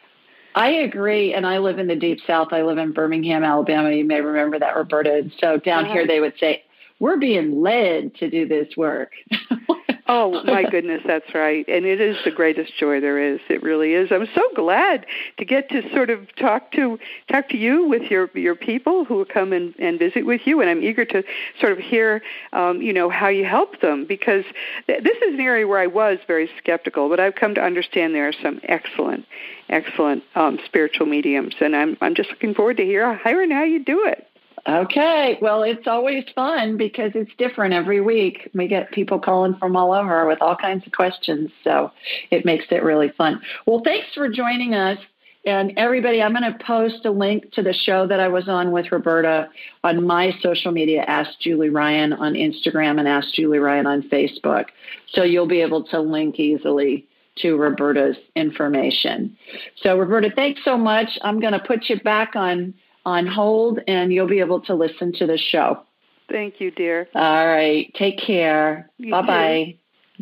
I 0.53 0.69
agree, 0.69 1.33
and 1.33 1.47
I 1.47 1.57
live 1.57 1.79
in 1.79 1.88
the 1.88 1.95
deep 1.95 2.19
south. 2.27 2.49
I 2.51 2.61
live 2.61 2.77
in 2.77 2.91
Birmingham, 2.91 3.43
Alabama. 3.43 3.89
You 3.89 4.05
may 4.05 4.21
remember 4.21 4.59
that, 4.59 4.75
Roberta. 4.75 5.15
And 5.15 5.33
so 5.39 5.57
down 5.57 5.85
uh-huh. 5.85 5.93
here, 5.93 6.07
they 6.07 6.19
would 6.19 6.35
say, 6.39 6.61
"We're 6.99 7.17
being 7.17 7.63
led 7.63 8.13
to 8.17 8.29
do 8.29 8.47
this 8.47 8.77
work." 8.77 9.13
oh 10.10 10.44
my 10.46 10.63
goodness, 10.70 11.01
that's 11.06 11.34
right, 11.34 11.66
and 11.68 11.86
it 11.86 12.01
is 12.01 12.18
the 12.25 12.32
greatest 12.32 12.75
joy 12.78 13.00
there 13.00 13.20
is. 13.20 13.39
It 13.50 13.63
really 13.63 13.94
is. 13.94 14.12
I'm 14.12 14.28
so 14.36 14.42
glad 14.56 15.06
to 15.38 15.46
get 15.46 15.70
to 15.70 15.89
sort 15.94 16.10
of 16.10 16.36
talk 16.36 16.72
to 16.74 17.00
talk 17.32 17.50
to 17.50 17.58
you 17.58 17.88
with 17.88 18.12
your 18.12 18.30
your 18.34 18.56
people 18.56 19.06
who 19.06 19.24
come 19.25 19.54
and, 19.54 19.74
and 19.80 19.98
visit 20.00 20.25
with 20.25 20.42
you, 20.46 20.60
and 20.60 20.70
I'm 20.70 20.84
eager 20.84 21.06
to 21.06 21.24
sort 21.62 21.72
of 21.72 21.78
hear, 21.78 22.22
um, 22.51 22.82
you 22.82 22.92
know, 22.92 23.10
how 23.10 23.28
you 23.28 23.46
help 23.46 23.80
them 23.82 24.06
because 24.06 24.44
th- 24.88 25.04
this 25.04 25.18
is 25.18 25.36
an 25.36 25.39
area 25.39 25.68
where 25.68 25.80
I 25.80 25.88
was 25.88 26.18
very 26.28 26.50
skeptical, 26.58 27.08
but 27.08 27.20
I've 27.20 27.36
come 27.36 27.56
to 27.56 27.62
understand 27.62 28.16
there 28.16 28.28
are 28.28 28.34
some 28.44 28.60
excellent 28.63 29.25
excellent 29.70 30.24
um, 30.36 30.60
spiritual 30.66 31.06
mediums, 31.06 31.54
and 31.62 31.75
I'm 31.75 31.98
I'm 32.01 32.16
just 32.16 32.30
looking 32.30 32.54
forward 32.54 32.78
to 32.78 32.84
hear 32.84 33.18
hearing 33.20 33.51
how 33.51 33.63
you 33.63 33.84
do 33.84 34.06
it. 34.08 34.28
Okay, 34.69 35.39
well, 35.41 35.63
it's 35.63 35.88
always 35.88 36.25
fun 36.35 36.77
because 36.77 37.11
it's 37.15 37.31
different 37.39 37.73
every 37.73 38.01
week. 38.01 38.51
We 38.53 38.67
get 38.67 38.91
people 38.91 39.19
calling 39.19 39.55
from 39.55 39.75
all 39.75 39.91
over 39.91 40.27
with 40.27 40.43
all 40.43 40.55
kinds 40.55 40.85
of 40.85 40.93
questions, 40.93 41.49
so 41.63 41.91
it 42.29 42.45
makes 42.45 42.65
it 42.69 42.83
really 42.83 43.09
fun. 43.17 43.41
Well, 43.65 43.81
thanks 43.83 44.07
for 44.13 44.29
joining 44.29 44.75
us. 44.75 44.99
And 45.43 45.73
everybody, 45.75 46.21
I'm 46.21 46.33
going 46.33 46.53
to 46.53 46.63
post 46.63 47.03
a 47.05 47.09
link 47.09 47.51
to 47.53 47.63
the 47.63 47.73
show 47.73 48.05
that 48.05 48.19
I 48.19 48.27
was 48.27 48.47
on 48.47 48.71
with 48.71 48.91
Roberta 48.91 49.49
on 49.83 50.05
my 50.05 50.38
social 50.41 50.71
media, 50.71 51.01
Ask 51.01 51.39
Julie 51.39 51.69
Ryan 51.69 52.13
on 52.13 52.33
Instagram 52.33 52.99
and 52.99 53.07
Ask 53.07 53.33
Julie 53.33 53.57
Ryan 53.57 53.88
on 53.88 54.03
Facebook. 54.03 54.65
So 55.13 55.23
you'll 55.23 55.47
be 55.47 55.61
able 55.61 55.85
to 55.85 55.99
link 55.99 56.39
easily 56.39 57.07
to 57.38 57.55
Roberta's 57.55 58.17
information. 58.35 59.35
So, 59.81 59.97
Roberta, 59.97 60.29
thanks 60.35 60.61
so 60.63 60.77
much. 60.77 61.17
I'm 61.23 61.39
going 61.39 61.53
to 61.53 61.59
put 61.59 61.89
you 61.89 61.99
back 62.01 62.35
on 62.35 62.75
on 63.06 63.27
hold, 63.27 63.79
and 63.88 64.12
you'll 64.13 64.27
be 64.27 64.39
able 64.39 64.62
to 64.62 64.75
listen 64.75 65.13
to 65.13 65.25
the 65.25 65.38
show. 65.38 65.84
Thank 66.29 66.62
you, 66.62 66.72
dear. 66.72 67.08
All 67.15 67.48
right. 67.48 67.91
Take 67.96 68.20
care. 68.20 68.89
Bye 69.00 69.22
bye. 69.22 69.75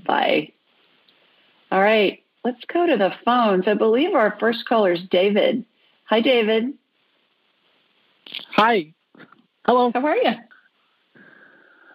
Bye. 0.05 0.51
All 1.71 1.81
right. 1.81 2.23
Let's 2.45 2.63
go 2.71 2.85
to 2.85 2.95
the 2.95 3.11
phones. 3.25 3.65
I 3.67 3.73
believe 3.73 4.13
our 4.13 4.37
first 4.39 4.65
caller 4.67 4.93
is 4.93 5.01
David. 5.11 5.65
Hi, 6.05 6.21
David. 6.21 6.73
Hi. 8.55 8.93
Hello. 9.65 9.91
How 9.93 10.05
are 10.05 10.15
you? 10.15 10.31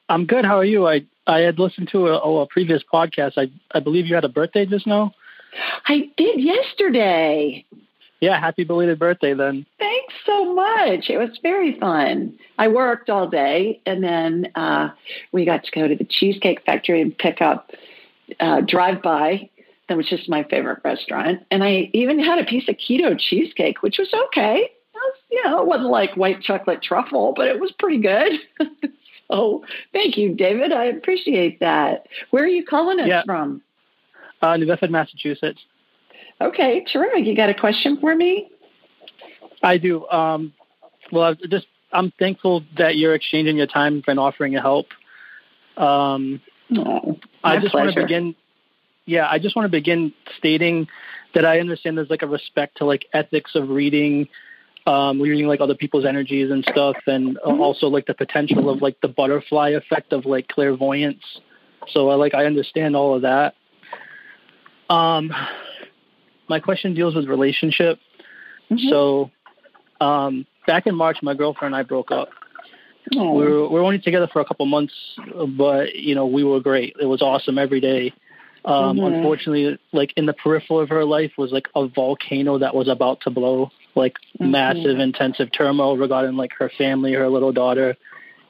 I'm 0.08 0.26
good. 0.26 0.44
How 0.44 0.58
are 0.58 0.64
you? 0.64 0.86
I 0.86 1.06
I 1.26 1.38
had 1.38 1.58
listened 1.58 1.88
to 1.92 2.08
a, 2.08 2.18
a 2.18 2.46
previous 2.46 2.82
podcast. 2.92 3.32
I 3.38 3.50
I 3.74 3.80
believe 3.80 4.06
you 4.06 4.14
had 4.14 4.24
a 4.24 4.28
birthday 4.28 4.66
just 4.66 4.86
now. 4.86 5.14
I 5.86 6.10
did 6.16 6.40
yesterday. 6.40 7.64
Yeah, 8.22 8.38
happy 8.38 8.62
belated 8.62 9.00
birthday 9.00 9.34
then. 9.34 9.66
Thanks 9.80 10.14
so 10.24 10.54
much. 10.54 11.10
It 11.10 11.18
was 11.18 11.30
very 11.42 11.76
fun. 11.80 12.38
I 12.56 12.68
worked 12.68 13.10
all 13.10 13.26
day 13.26 13.80
and 13.84 14.02
then 14.02 14.52
uh, 14.54 14.90
we 15.32 15.44
got 15.44 15.64
to 15.64 15.70
go 15.72 15.88
to 15.88 15.96
the 15.96 16.04
Cheesecake 16.04 16.64
Factory 16.64 17.00
and 17.00 17.18
pick 17.18 17.42
up 17.42 17.72
uh, 18.38 18.60
Drive 18.60 19.02
By. 19.02 19.50
That 19.88 19.96
was 19.96 20.08
just 20.08 20.28
my 20.28 20.44
favorite 20.44 20.78
restaurant. 20.84 21.40
And 21.50 21.64
I 21.64 21.90
even 21.92 22.20
had 22.20 22.38
a 22.38 22.44
piece 22.44 22.68
of 22.68 22.76
keto 22.76 23.18
cheesecake, 23.18 23.82
which 23.82 23.98
was 23.98 24.14
okay. 24.26 24.58
It 24.58 24.72
was, 24.94 25.16
you 25.28 25.42
know, 25.44 25.60
it 25.60 25.66
wasn't 25.66 25.90
like 25.90 26.16
white 26.16 26.40
chocolate 26.42 26.80
truffle, 26.80 27.34
but 27.34 27.48
it 27.48 27.58
was 27.58 27.72
pretty 27.72 27.98
good. 27.98 28.38
Oh, 29.30 29.64
thank 29.94 30.18
you, 30.18 30.34
David. 30.34 30.72
I 30.72 30.84
appreciate 30.84 31.60
that. 31.60 32.06
Where 32.30 32.44
are 32.44 32.48
you 32.48 32.66
calling 32.66 33.00
us 33.00 33.08
yeah. 33.08 33.22
from? 33.24 33.62
Uh, 34.42 34.58
New 34.58 34.66
Bedford, 34.66 34.90
Massachusetts. 34.90 35.60
Okay, 36.42 36.84
terrific. 36.92 37.24
You 37.24 37.36
got 37.36 37.50
a 37.50 37.54
question 37.54 37.98
for 38.00 38.14
me? 38.14 38.50
I 39.62 39.78
do. 39.78 40.06
Um, 40.08 40.52
well, 41.12 41.24
I 41.24 41.34
just 41.48 41.66
I'm 41.92 42.12
thankful 42.18 42.64
that 42.78 42.96
you're 42.96 43.14
exchanging 43.14 43.56
your 43.56 43.66
time 43.66 44.02
and 44.08 44.18
offering 44.18 44.52
your 44.52 44.62
help. 44.62 44.86
Um, 45.76 46.40
oh, 46.76 47.18
I 47.44 47.58
just 47.58 47.72
pleasure. 47.72 47.86
want 47.86 47.94
to 47.94 48.02
begin. 48.02 48.34
Yeah, 49.06 49.28
I 49.30 49.38
just 49.38 49.54
want 49.54 49.66
to 49.66 49.70
begin 49.70 50.12
stating 50.38 50.88
that 51.34 51.44
I 51.44 51.60
understand 51.60 51.96
there's 51.96 52.10
like 52.10 52.22
a 52.22 52.26
respect 52.26 52.78
to 52.78 52.84
like 52.84 53.06
ethics 53.12 53.54
of 53.54 53.68
reading 53.68 54.28
um, 54.86 55.20
reading 55.20 55.46
like 55.46 55.60
other 55.60 55.76
people's 55.76 56.04
energies 56.04 56.50
and 56.50 56.64
stuff, 56.64 56.96
and 57.06 57.36
mm-hmm. 57.36 57.60
also 57.60 57.86
like 57.86 58.06
the 58.06 58.14
potential 58.14 58.68
of 58.68 58.82
like 58.82 59.00
the 59.00 59.08
butterfly 59.08 59.70
effect 59.70 60.12
of 60.12 60.26
like 60.26 60.48
clairvoyance. 60.48 61.22
So 61.88 62.10
I 62.10 62.14
like 62.14 62.34
I 62.34 62.46
understand 62.46 62.96
all 62.96 63.14
of 63.14 63.22
that. 63.22 63.54
Um, 64.88 65.32
my 66.52 66.60
question 66.60 66.92
deals 66.92 67.14
with 67.14 67.26
relationship. 67.28 67.98
Mm-hmm. 68.70 68.90
So, 68.90 69.30
um, 70.02 70.46
back 70.66 70.86
in 70.86 70.94
March, 70.94 71.16
my 71.22 71.32
girlfriend 71.32 71.74
and 71.74 71.80
I 71.80 71.82
broke 71.82 72.10
up. 72.10 72.28
Oh. 73.16 73.32
We 73.32 73.44
were 73.44 73.68
we 73.68 73.74
were 73.74 73.84
only 73.84 73.98
together 73.98 74.28
for 74.30 74.40
a 74.40 74.44
couple 74.44 74.66
months, 74.66 74.94
but 75.56 75.94
you 75.94 76.14
know 76.14 76.26
we 76.26 76.44
were 76.44 76.60
great. 76.60 76.94
It 77.00 77.06
was 77.06 77.22
awesome 77.22 77.58
every 77.58 77.80
day. 77.80 78.12
Um, 78.64 78.98
mm-hmm. 78.98 79.14
Unfortunately, 79.14 79.78
like 79.92 80.12
in 80.16 80.26
the 80.26 80.34
peripheral 80.34 80.80
of 80.80 80.90
her 80.90 81.04
life 81.04 81.32
was 81.38 81.50
like 81.52 81.68
a 81.74 81.88
volcano 81.88 82.58
that 82.58 82.74
was 82.74 82.88
about 82.88 83.22
to 83.22 83.30
blow 83.30 83.70
like 83.94 84.14
mm-hmm. 84.38 84.50
massive 84.50 84.98
intensive 84.98 85.48
turmoil 85.56 85.96
regarding 85.96 86.36
like 86.36 86.52
her 86.58 86.70
family, 86.76 87.14
her 87.14 87.28
little 87.28 87.52
daughter. 87.52 87.96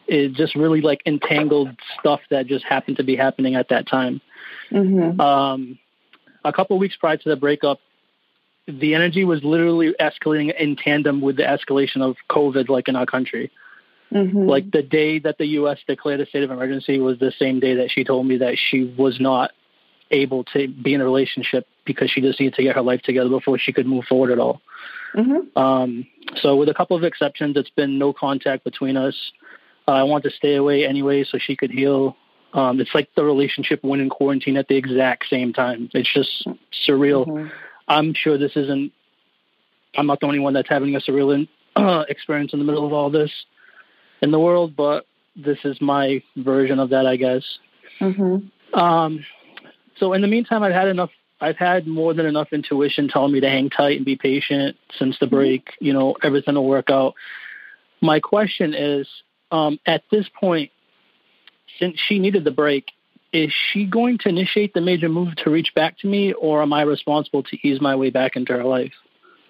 It 0.08 0.32
just 0.34 0.56
really 0.56 0.80
like 0.80 1.00
entangled 1.06 1.70
stuff 2.00 2.20
that 2.30 2.46
just 2.48 2.64
happened 2.64 2.96
to 2.96 3.04
be 3.04 3.16
happening 3.16 3.54
at 3.54 3.68
that 3.68 3.88
time. 3.88 4.20
Mm-hmm. 4.72 5.20
Um, 5.20 5.78
a 6.44 6.52
couple 6.52 6.76
of 6.76 6.80
weeks 6.80 6.96
prior 6.96 7.16
to 7.16 7.28
the 7.28 7.36
breakup, 7.36 7.78
the 8.66 8.94
energy 8.94 9.24
was 9.24 9.42
literally 9.42 9.94
escalating 10.00 10.54
in 10.58 10.76
tandem 10.76 11.20
with 11.20 11.36
the 11.36 11.42
escalation 11.42 12.00
of 12.00 12.16
COVID, 12.30 12.68
like 12.68 12.88
in 12.88 12.96
our 12.96 13.06
country. 13.06 13.50
Mm-hmm. 14.12 14.46
Like 14.46 14.70
the 14.70 14.82
day 14.82 15.18
that 15.20 15.38
the 15.38 15.46
U.S. 15.46 15.78
declared 15.86 16.20
a 16.20 16.26
state 16.26 16.42
of 16.42 16.50
emergency 16.50 16.98
was 16.98 17.18
the 17.18 17.32
same 17.38 17.60
day 17.60 17.76
that 17.76 17.90
she 17.90 18.04
told 18.04 18.26
me 18.26 18.38
that 18.38 18.58
she 18.58 18.84
was 18.84 19.18
not 19.18 19.52
able 20.10 20.44
to 20.44 20.68
be 20.68 20.92
in 20.92 21.00
a 21.00 21.04
relationship 21.04 21.66
because 21.86 22.10
she 22.10 22.20
just 22.20 22.38
needed 22.38 22.54
to 22.54 22.62
get 22.62 22.76
her 22.76 22.82
life 22.82 23.00
together 23.02 23.30
before 23.30 23.58
she 23.58 23.72
could 23.72 23.86
move 23.86 24.04
forward 24.04 24.30
at 24.30 24.38
all. 24.38 24.60
Mm-hmm. 25.14 25.58
Um, 25.58 26.06
so, 26.36 26.56
with 26.56 26.68
a 26.68 26.74
couple 26.74 26.96
of 26.96 27.04
exceptions, 27.04 27.56
it's 27.56 27.70
been 27.70 27.98
no 27.98 28.12
contact 28.12 28.64
between 28.64 28.96
us. 28.96 29.16
Uh, 29.88 29.92
I 29.92 30.02
want 30.04 30.24
to 30.24 30.30
stay 30.30 30.54
away 30.54 30.86
anyway 30.86 31.24
so 31.24 31.38
she 31.38 31.56
could 31.56 31.70
heal. 31.70 32.16
Um, 32.54 32.80
it's 32.80 32.94
like 32.94 33.08
the 33.16 33.24
relationship 33.24 33.82
went 33.82 34.02
in 34.02 34.10
quarantine 34.10 34.58
at 34.58 34.68
the 34.68 34.76
exact 34.76 35.26
same 35.28 35.52
time. 35.52 35.88
It's 35.94 36.12
just 36.12 36.46
surreal. 36.86 37.26
Mm-hmm. 37.26 37.48
I'm 37.88 38.14
sure 38.14 38.38
this 38.38 38.56
isn't. 38.56 38.92
I'm 39.94 40.06
not 40.06 40.20
the 40.20 40.26
only 40.26 40.38
one 40.38 40.54
that's 40.54 40.68
having 40.68 40.94
a 40.96 41.00
surreal 41.00 41.46
uh, 41.76 42.04
experience 42.08 42.52
in 42.52 42.58
the 42.58 42.64
middle 42.64 42.86
of 42.86 42.92
all 42.92 43.10
this 43.10 43.30
in 44.22 44.30
the 44.30 44.38
world, 44.38 44.74
but 44.76 45.06
this 45.36 45.58
is 45.64 45.80
my 45.80 46.22
version 46.36 46.78
of 46.78 46.90
that, 46.90 47.06
I 47.06 47.16
guess. 47.16 47.42
Mm-hmm. 48.00 48.78
Um, 48.78 49.24
so 49.96 50.12
in 50.12 50.22
the 50.22 50.28
meantime, 50.28 50.62
I've 50.62 50.72
had 50.72 50.88
enough 50.88 51.10
I've 51.42 51.56
had 51.56 51.88
more 51.88 52.14
than 52.14 52.24
enough 52.24 52.52
intuition 52.52 53.08
telling 53.08 53.32
me 53.32 53.40
to 53.40 53.48
hang 53.48 53.68
tight 53.68 53.96
and 53.96 54.06
be 54.06 54.14
patient 54.14 54.76
since 54.96 55.18
the 55.18 55.26
mm-hmm. 55.26 55.34
break. 55.34 55.70
You 55.80 55.92
know, 55.92 56.14
everything 56.22 56.54
will 56.54 56.66
work 56.66 56.88
out. 56.88 57.14
My 58.00 58.20
question 58.20 58.74
is, 58.74 59.08
um, 59.50 59.78
at 59.84 60.04
this 60.10 60.26
point, 60.40 60.70
since 61.80 61.98
she 61.98 62.20
needed 62.20 62.44
the 62.44 62.52
break, 62.52 62.92
is 63.32 63.52
she 63.52 63.84
going 63.84 64.18
to 64.18 64.28
initiate 64.28 64.74
the 64.74 64.80
major 64.80 65.08
move 65.08 65.34
to 65.36 65.50
reach 65.50 65.74
back 65.74 65.98
to 65.98 66.06
me, 66.06 66.32
or 66.32 66.62
am 66.62 66.72
I 66.72 66.82
responsible 66.82 67.42
to 67.44 67.66
ease 67.66 67.80
my 67.80 67.96
way 67.96 68.10
back 68.10 68.36
into 68.36 68.52
her 68.52 68.64
life? 68.64 68.92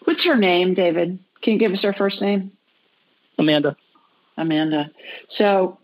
What's 0.05 0.25
her 0.25 0.37
name, 0.37 0.75
David? 0.75 1.19
Can 1.43 1.55
you 1.55 1.59
give 1.59 1.73
us 1.73 1.83
her 1.83 1.93
first 1.93 2.21
name? 2.21 2.53
Amanda. 3.39 3.77
Amanda. 4.37 4.91
So, 5.37 5.79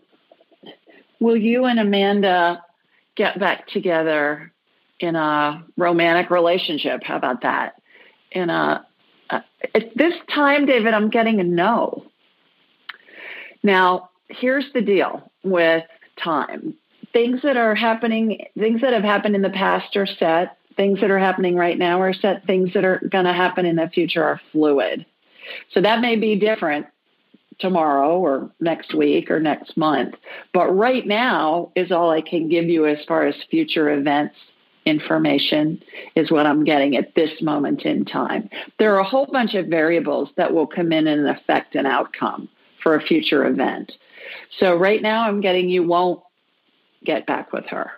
will 1.19 1.37
you 1.37 1.65
and 1.65 1.79
Amanda 1.79 2.63
get 3.19 3.37
back 3.37 3.67
together 3.67 4.51
in 4.99 5.15
a 5.15 5.63
romantic 5.77 6.31
relationship. 6.31 7.03
How 7.03 7.17
about 7.17 7.41
that? 7.41 7.81
In 8.31 8.49
a 8.49 8.85
uh, 9.29 9.41
at 9.75 9.95
this 9.95 10.13
time, 10.33 10.65
David, 10.65 10.93
I'm 10.93 11.09
getting 11.09 11.39
a 11.39 11.43
no. 11.43 12.05
Now, 13.61 14.09
here's 14.27 14.65
the 14.73 14.81
deal 14.81 15.31
with 15.43 15.83
time. 16.23 16.75
Things 17.13 17.41
that 17.43 17.57
are 17.57 17.75
happening, 17.75 18.45
things 18.57 18.81
that 18.81 18.93
have 18.93 19.03
happened 19.03 19.35
in 19.35 19.41
the 19.41 19.49
past 19.49 19.95
are 19.95 20.05
set. 20.05 20.57
Things 20.75 21.01
that 21.01 21.11
are 21.11 21.19
happening 21.19 21.55
right 21.55 21.77
now 21.77 22.01
are 22.01 22.13
set. 22.13 22.45
Things 22.45 22.73
that 22.73 22.85
are 22.85 22.99
going 22.99 23.25
to 23.25 23.33
happen 23.33 23.65
in 23.65 23.75
the 23.75 23.89
future 23.89 24.23
are 24.23 24.41
fluid. 24.51 25.05
So 25.73 25.81
that 25.81 26.01
may 26.01 26.15
be 26.15 26.35
different 26.35 26.85
tomorrow 27.59 28.17
or 28.17 28.51
next 28.59 28.93
week 28.93 29.29
or 29.29 29.39
next 29.39 29.75
month. 29.75 30.15
But 30.53 30.67
right 30.69 31.05
now 31.05 31.71
is 31.75 31.91
all 31.91 32.09
I 32.09 32.21
can 32.21 32.47
give 32.47 32.65
you 32.65 32.85
as 32.85 32.99
far 33.07 33.25
as 33.25 33.35
future 33.49 33.89
events 33.89 34.35
information 34.85 35.81
is 36.15 36.31
what 36.31 36.45
I'm 36.45 36.63
getting 36.63 36.95
at 36.95 37.13
this 37.15 37.41
moment 37.41 37.83
in 37.83 38.05
time. 38.05 38.49
There 38.79 38.95
are 38.95 38.99
a 38.99 39.07
whole 39.07 39.27
bunch 39.27 39.53
of 39.53 39.67
variables 39.67 40.29
that 40.37 40.53
will 40.53 40.67
come 40.67 40.91
in 40.91 41.07
and 41.07 41.27
affect 41.27 41.75
an 41.75 41.85
outcome 41.85 42.49
for 42.81 42.95
a 42.95 43.01
future 43.01 43.45
event. 43.45 43.91
So 44.59 44.75
right 44.75 45.01
now 45.01 45.27
I'm 45.27 45.41
getting 45.41 45.69
you 45.69 45.83
won't 45.83 46.21
get 47.03 47.25
back 47.25 47.53
with 47.53 47.65
her. 47.67 47.91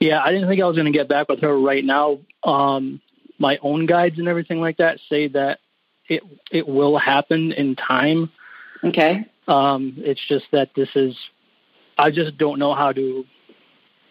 Yeah, 0.00 0.22
I 0.22 0.32
didn't 0.32 0.48
think 0.48 0.60
I 0.60 0.66
was 0.66 0.76
going 0.76 0.90
to 0.90 0.96
get 0.96 1.08
back 1.08 1.28
with 1.28 1.40
her 1.40 1.58
right 1.58 1.84
now. 1.84 2.18
Um, 2.44 3.00
my 3.38 3.58
own 3.62 3.86
guides 3.86 4.18
and 4.18 4.28
everything 4.28 4.60
like 4.60 4.78
that 4.78 4.98
say 5.08 5.28
that 5.28 5.58
it 6.08 6.22
it 6.50 6.66
will 6.66 6.98
happen 6.98 7.52
in 7.52 7.76
time. 7.76 8.30
Okay. 8.84 9.26
Um, 9.46 9.94
it's 9.98 10.20
just 10.28 10.44
that 10.52 10.70
this 10.76 10.88
is, 10.94 11.16
I 11.96 12.10
just 12.10 12.36
don't 12.38 12.58
know 12.58 12.74
how 12.74 12.92
to. 12.92 13.24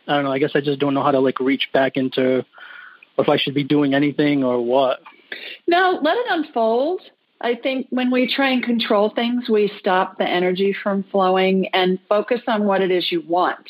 I 0.07 0.15
don't 0.15 0.23
know. 0.23 0.31
I 0.31 0.39
guess 0.39 0.51
I 0.55 0.61
just 0.61 0.79
don't 0.79 0.93
know 0.93 1.03
how 1.03 1.11
to 1.11 1.19
like 1.19 1.39
reach 1.39 1.69
back 1.73 1.95
into, 1.95 2.39
or 3.17 3.23
if 3.23 3.29
I 3.29 3.37
should 3.37 3.53
be 3.53 3.63
doing 3.63 3.93
anything 3.93 4.43
or 4.43 4.63
what. 4.63 4.99
No, 5.67 5.99
let 6.01 6.17
it 6.17 6.25
unfold. 6.29 7.01
I 7.39 7.55
think 7.55 7.87
when 7.89 8.09
we 8.09 8.33
try 8.33 8.49
and 8.49 8.63
control 8.63 9.09
things, 9.09 9.47
we 9.47 9.71
stop 9.79 10.17
the 10.17 10.27
energy 10.27 10.75
from 10.83 11.03
flowing 11.11 11.67
and 11.67 11.99
focus 12.09 12.41
on 12.47 12.65
what 12.65 12.81
it 12.81 12.91
is 12.91 13.11
you 13.11 13.21
want. 13.21 13.69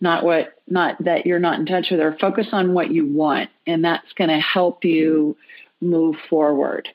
Not 0.00 0.24
what, 0.24 0.54
not 0.66 1.04
that 1.04 1.26
you're 1.26 1.38
not 1.38 1.58
in 1.58 1.66
touch 1.66 1.88
with 1.90 2.00
her. 2.00 2.16
Focus 2.20 2.48
on 2.52 2.72
what 2.72 2.90
you 2.90 3.06
want, 3.06 3.50
and 3.66 3.84
that's 3.84 4.12
going 4.16 4.30
to 4.30 4.38
help 4.38 4.84
you 4.84 5.36
move 5.80 6.16
forward 6.30 6.88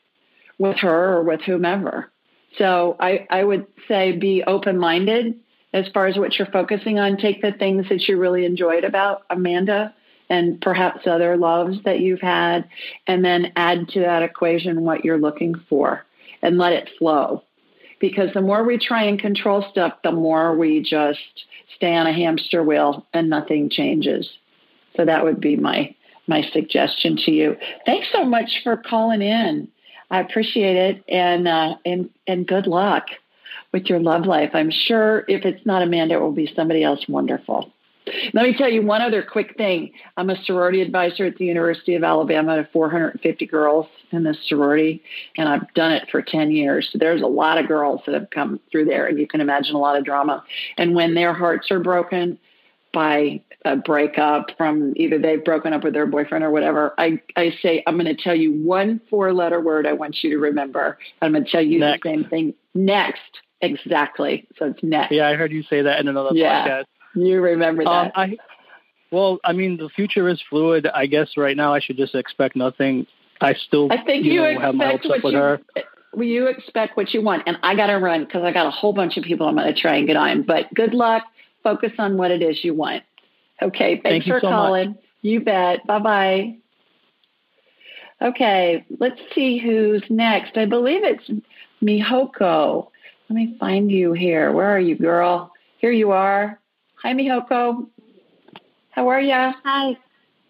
with 0.57 0.77
her 0.79 1.17
or 1.17 1.23
with 1.23 1.41
whomever. 1.41 2.11
So 2.57 2.95
I, 2.99 3.27
I 3.29 3.43
would 3.43 3.67
say 3.87 4.13
be 4.13 4.43
open 4.45 4.77
minded 4.77 5.35
as 5.73 5.87
far 5.93 6.07
as 6.07 6.17
what 6.17 6.37
you're 6.37 6.47
focusing 6.47 6.97
on. 6.99 7.17
Take 7.17 7.41
the 7.41 7.51
things 7.51 7.87
that 7.89 8.07
you 8.07 8.17
really 8.17 8.45
enjoyed 8.45 8.83
about 8.83 9.23
Amanda 9.29 9.93
and 10.29 10.59
perhaps 10.61 11.05
other 11.05 11.37
loves 11.37 11.77
that 11.83 11.99
you've 11.99 12.21
had, 12.21 12.67
and 13.07 13.23
then 13.23 13.51
add 13.55 13.89
to 13.89 13.99
that 14.01 14.23
equation 14.23 14.81
what 14.81 15.03
you're 15.03 15.17
looking 15.17 15.55
for 15.69 16.05
and 16.41 16.57
let 16.57 16.73
it 16.73 16.89
flow. 16.97 17.43
Because 17.99 18.33
the 18.33 18.41
more 18.41 18.63
we 18.63 18.77
try 18.77 19.03
and 19.03 19.19
control 19.19 19.65
stuff, 19.71 19.93
the 20.03 20.11
more 20.11 20.55
we 20.55 20.81
just 20.81 21.45
stay 21.75 21.95
on 21.95 22.07
a 22.07 22.13
hamster 22.13 22.61
wheel 22.63 23.05
and 23.13 23.29
nothing 23.29 23.69
changes. 23.69 24.29
So 24.95 25.05
that 25.05 25.23
would 25.23 25.39
be 25.39 25.55
my 25.55 25.95
my 26.27 26.41
suggestion 26.53 27.17
to 27.17 27.31
you. 27.31 27.57
Thanks 27.85 28.07
so 28.11 28.23
much 28.23 28.61
for 28.63 28.77
calling 28.77 29.21
in. 29.21 29.67
I 30.09 30.19
appreciate 30.21 30.77
it, 30.77 31.03
and 31.07 31.47
uh, 31.47 31.75
and 31.85 32.09
and 32.27 32.47
good 32.47 32.67
luck 32.67 33.07
with 33.71 33.87
your 33.87 33.99
love 33.99 34.25
life. 34.25 34.51
I'm 34.53 34.71
sure 34.71 35.25
if 35.27 35.45
it's 35.45 35.65
not 35.65 35.81
Amanda, 35.81 36.15
it 36.15 36.21
will 36.21 36.31
be 36.31 36.51
somebody 36.55 36.83
else 36.83 37.07
wonderful. 37.07 37.71
Let 38.33 38.43
me 38.43 38.55
tell 38.57 38.69
you 38.69 38.81
one 38.81 39.01
other 39.01 39.23
quick 39.23 39.55
thing. 39.57 39.91
I'm 40.17 40.29
a 40.29 40.41
sorority 40.43 40.81
advisor 40.81 41.25
at 41.25 41.37
the 41.37 41.45
University 41.45 41.95
of 41.95 42.03
Alabama 42.03 42.57
to 42.57 42.69
450 42.71 43.45
girls 43.45 43.87
in 44.11 44.23
this 44.23 44.37
sorority, 44.47 45.01
and 45.37 45.47
I've 45.47 45.73
done 45.73 45.91
it 45.93 46.09
for 46.11 46.21
10 46.21 46.51
years. 46.51 46.89
So 46.91 46.99
there's 46.99 47.21
a 47.21 47.27
lot 47.27 47.57
of 47.57 47.67
girls 47.67 48.01
that 48.05 48.13
have 48.13 48.29
come 48.29 48.59
through 48.71 48.85
there, 48.85 49.07
and 49.07 49.17
you 49.17 49.27
can 49.27 49.41
imagine 49.41 49.75
a 49.75 49.79
lot 49.79 49.97
of 49.97 50.05
drama. 50.05 50.43
And 50.77 50.95
when 50.95 51.13
their 51.13 51.33
hearts 51.33 51.71
are 51.71 51.79
broken 51.79 52.37
by 52.93 53.41
a 53.65 53.75
breakup 53.75 54.51
from 54.57 54.93
either 54.95 55.17
they've 55.17 55.43
broken 55.43 55.73
up 55.73 55.83
with 55.83 55.93
their 55.93 56.05
boyfriend 56.05 56.43
or 56.43 56.51
whatever, 56.51 56.93
I, 56.97 57.21
I 57.35 57.55
say, 57.61 57.83
I'm 57.87 57.97
going 57.97 58.13
to 58.13 58.21
tell 58.21 58.35
you 58.35 58.51
one 58.53 59.01
four 59.09 59.33
letter 59.33 59.59
word 59.59 59.87
I 59.87 59.93
want 59.93 60.23
you 60.23 60.31
to 60.31 60.37
remember. 60.37 60.97
I'm 61.21 61.31
going 61.31 61.45
to 61.45 61.51
tell 61.51 61.61
you 61.61 61.79
next. 61.79 62.03
the 62.03 62.09
same 62.09 62.25
thing. 62.25 62.53
Next. 62.73 63.21
Exactly. 63.61 64.45
So 64.57 64.65
it's 64.65 64.83
next. 64.83 65.13
Yeah, 65.13 65.29
I 65.29 65.35
heard 65.35 65.53
you 65.53 65.63
say 65.63 65.81
that 65.83 66.01
in 66.01 66.09
another 66.09 66.31
yeah. 66.33 66.67
podcast. 66.67 66.85
You 67.15 67.41
remember 67.41 67.83
um, 67.83 67.87
that? 67.87 68.05
Um, 68.05 68.11
I, 68.15 68.37
well, 69.11 69.39
I 69.43 69.53
mean, 69.53 69.77
the 69.77 69.89
future 69.89 70.27
is 70.27 70.41
fluid. 70.49 70.87
I 70.87 71.05
guess 71.05 71.31
right 71.37 71.55
now 71.55 71.73
I 71.73 71.79
should 71.79 71.97
just 71.97 72.15
expect 72.15 72.55
nothing. 72.55 73.05
I 73.41 73.53
still, 73.53 73.91
I 73.91 74.03
think 74.03 74.25
you, 74.25 74.33
you 74.33 74.53
know, 74.53 74.59
have 74.59 74.75
my 74.75 74.91
hopes 74.91 75.05
up 75.05 75.23
with 75.23 75.33
you, 75.33 75.39
her. 75.39 75.59
You 76.15 76.47
expect 76.47 76.95
what 76.97 77.13
you 77.13 77.21
want, 77.21 77.43
and 77.45 77.57
I 77.63 77.75
got 77.75 77.87
to 77.87 77.97
run 77.97 78.25
because 78.25 78.43
I 78.43 78.51
got 78.51 78.67
a 78.67 78.71
whole 78.71 78.93
bunch 78.93 79.17
of 79.17 79.23
people 79.23 79.47
I'm 79.47 79.55
going 79.55 79.73
to 79.73 79.79
try 79.79 79.95
and 79.97 80.07
get 80.07 80.15
on. 80.15 80.43
But 80.43 80.73
good 80.73 80.93
luck. 80.93 81.23
Focus 81.63 81.91
on 81.97 82.17
what 82.17 82.31
it 82.31 82.41
is 82.41 82.63
you 82.63 82.73
want. 82.73 83.03
Okay. 83.61 84.01
Thanks 84.03 84.25
Thank 84.25 84.35
for 84.35 84.39
so 84.39 84.49
calling. 84.49 84.89
Much. 84.91 84.99
You 85.21 85.39
bet. 85.41 85.85
Bye 85.87 85.99
bye. 85.99 86.57
Okay, 88.23 88.85
let's 88.99 89.19
see 89.35 89.57
who's 89.57 90.03
next. 90.09 90.57
I 90.57 90.65
believe 90.65 91.01
it's 91.03 91.29
Mihoko. 91.83 92.87
Let 93.29 93.35
me 93.35 93.57
find 93.59 93.91
you 93.91 94.13
here. 94.13 94.51
Where 94.53 94.67
are 94.67 94.79
you, 94.79 94.95
girl? 94.95 95.51
Here 95.79 95.91
you 95.91 96.11
are. 96.11 96.59
Hi, 97.03 97.13
Mihoko. 97.13 97.85
How 98.91 99.09
are 99.09 99.19
you? 99.19 99.33
Hi. 99.33 99.97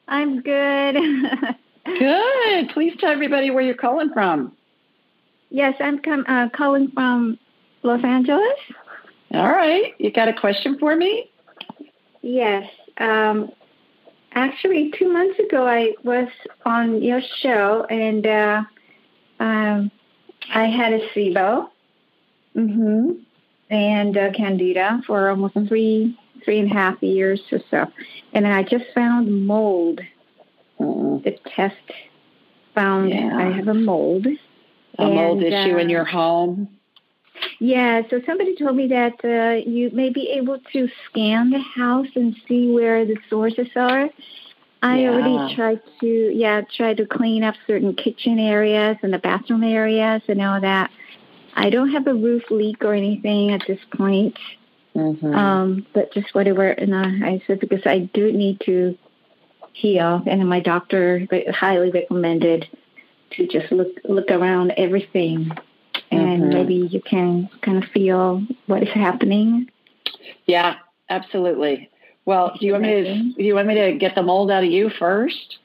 I'm 0.08 0.42
good. 0.42 0.94
good. 1.86 2.70
Please 2.70 2.94
tell 3.00 3.10
everybody 3.10 3.50
where 3.50 3.64
you're 3.64 3.74
calling 3.74 4.12
from. 4.14 4.56
Yes, 5.50 5.74
I'm 5.80 5.98
com- 5.98 6.26
uh, 6.28 6.50
calling 6.56 6.92
from 6.92 7.40
Los 7.82 8.04
Angeles. 8.04 8.60
All 9.32 9.50
right. 9.50 9.96
You 9.98 10.12
got 10.12 10.28
a 10.28 10.34
question 10.34 10.78
for 10.78 10.96
me? 10.96 11.28
Yes. 12.22 12.70
Um, 13.00 13.52
actually, 14.34 14.94
two 14.96 15.12
months 15.12 15.40
ago, 15.40 15.66
I 15.68 15.94
was 16.04 16.28
on 16.68 17.02
your 17.02 17.22
show 17.42 17.88
and 17.90 18.28
uh, 18.28 18.62
um, 19.40 19.90
I 20.54 20.68
had 20.68 20.94
a 20.94 21.10
SIBO 21.16 21.70
mm-hmm. 22.56 23.12
and 23.72 24.18
uh, 24.18 24.32
Candida 24.34 25.02
for 25.08 25.30
almost 25.32 25.56
three 25.68 26.16
three 26.44 26.60
and 26.60 26.72
a 26.72 26.74
half 26.74 27.02
years 27.02 27.42
or 27.52 27.60
so. 27.70 27.88
And 28.34 28.46
then 28.46 28.52
I 28.52 28.64
just 28.64 28.86
found 28.94 29.46
mold. 29.46 30.02
Mm. 30.80 31.24
The 31.24 31.38
test 31.56 31.76
found 32.76 33.10
yeah. 33.12 33.38
I 33.38 33.52
have 33.52 33.68
a 33.68 33.74
mold. 33.74 34.28
A 35.00 35.02
and, 35.02 35.16
mold 35.16 35.44
issue 35.44 35.76
uh, 35.76 35.80
in 35.80 35.90
your 35.90 36.06
home? 36.06 36.70
Yeah, 37.60 38.02
so 38.10 38.22
somebody 38.26 38.56
told 38.56 38.76
me 38.76 38.88
that 38.88 39.24
uh, 39.24 39.70
you 39.70 39.90
may 39.92 40.10
be 40.10 40.30
able 40.30 40.60
to 40.74 40.88
scan 41.06 41.50
the 41.50 41.60
house 41.60 42.08
and 42.16 42.36
see 42.48 42.72
where 42.72 43.06
the 43.06 43.18
sources 43.30 43.68
are. 43.76 44.10
I 44.82 45.00
yeah. 45.00 45.10
already 45.10 45.56
tried 45.56 45.82
to, 46.02 46.32
yeah, 46.34 46.62
try 46.76 46.94
to 46.94 47.06
clean 47.06 47.44
up 47.44 47.56
certain 47.66 47.96
kitchen 47.96 48.38
areas 48.38 48.98
and 49.02 49.14
the 49.14 49.18
bathroom 49.18 49.64
areas 49.64 50.22
and 50.28 50.42
all 50.42 50.60
that. 50.60 50.92
I 51.56 51.70
don't 51.70 51.92
have 51.92 52.08
a 52.08 52.14
roof 52.14 52.44
leak 52.50 52.84
or 52.84 52.94
anything 52.94 53.52
at 53.52 53.62
this 53.68 53.80
point. 53.96 54.38
Mm-hmm. 54.96 55.34
Um, 55.34 55.88
but 55.94 56.14
just 56.14 56.34
whatever, 56.36 56.70
and 56.70 56.96
I, 56.96 57.28
I 57.28 57.44
said 57.48 57.60
because 57.60 57.82
I 57.86 58.10
do 58.14 58.32
need 58.32 58.62
to 58.66 58.98
heal, 59.74 60.22
and 60.28 60.48
my 60.48 60.60
doctor 60.60 61.28
highly 61.52 61.90
recommended 61.90 62.68
to 63.32 63.48
just 63.48 63.72
look 63.72 63.90
look 64.04 64.30
around 64.30 64.72
everything, 64.78 65.52
and 66.12 66.44
mm-hmm. 66.44 66.50
maybe 66.50 66.76
you 66.76 67.02
can 67.02 67.50
kind 67.62 67.84
of 67.84 67.90
feel 67.90 68.46
what 68.68 68.84
is 68.84 68.94
happening. 68.94 69.70
Yeah, 70.46 70.76
absolutely. 71.10 71.90
Well, 72.26 72.56
do 72.60 72.66
you 72.66 72.74
want 72.74 72.84
me 72.84 73.04
to 73.04 73.34
do 73.34 73.44
you 73.44 73.56
want 73.56 73.68
me 73.68 73.76
to 73.76 73.98
get 73.98 74.16
the 74.16 74.24
mold 74.24 74.52
out 74.52 74.64
of 74.64 74.72
you 74.72 74.92
first? 75.00 75.58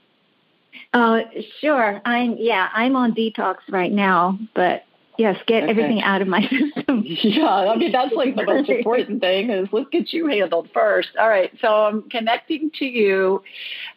Uh, 0.92 1.20
sure. 1.60 2.00
I'm 2.04 2.36
yeah. 2.38 2.68
I'm 2.72 2.96
on 2.96 3.12
detox 3.12 3.56
right 3.70 3.92
now, 3.92 4.38
but 4.54 4.84
Yes, 5.18 5.36
get 5.48 5.64
okay. 5.64 5.70
everything 5.70 6.00
out 6.00 6.22
of 6.22 6.28
my 6.28 6.42
system. 6.48 7.02
yeah, 7.04 7.44
I 7.44 7.76
mean 7.76 7.90
that's 7.90 8.14
like 8.14 8.36
the 8.36 8.44
most 8.44 8.70
important 8.70 9.20
thing 9.20 9.50
is 9.50 9.68
let's 9.72 9.88
get 9.90 10.12
you 10.12 10.28
handled 10.28 10.68
first. 10.72 11.08
All 11.18 11.28
right, 11.28 11.52
so 11.60 11.66
I'm 11.68 12.08
connecting 12.08 12.70
to 12.78 12.84
you. 12.84 13.42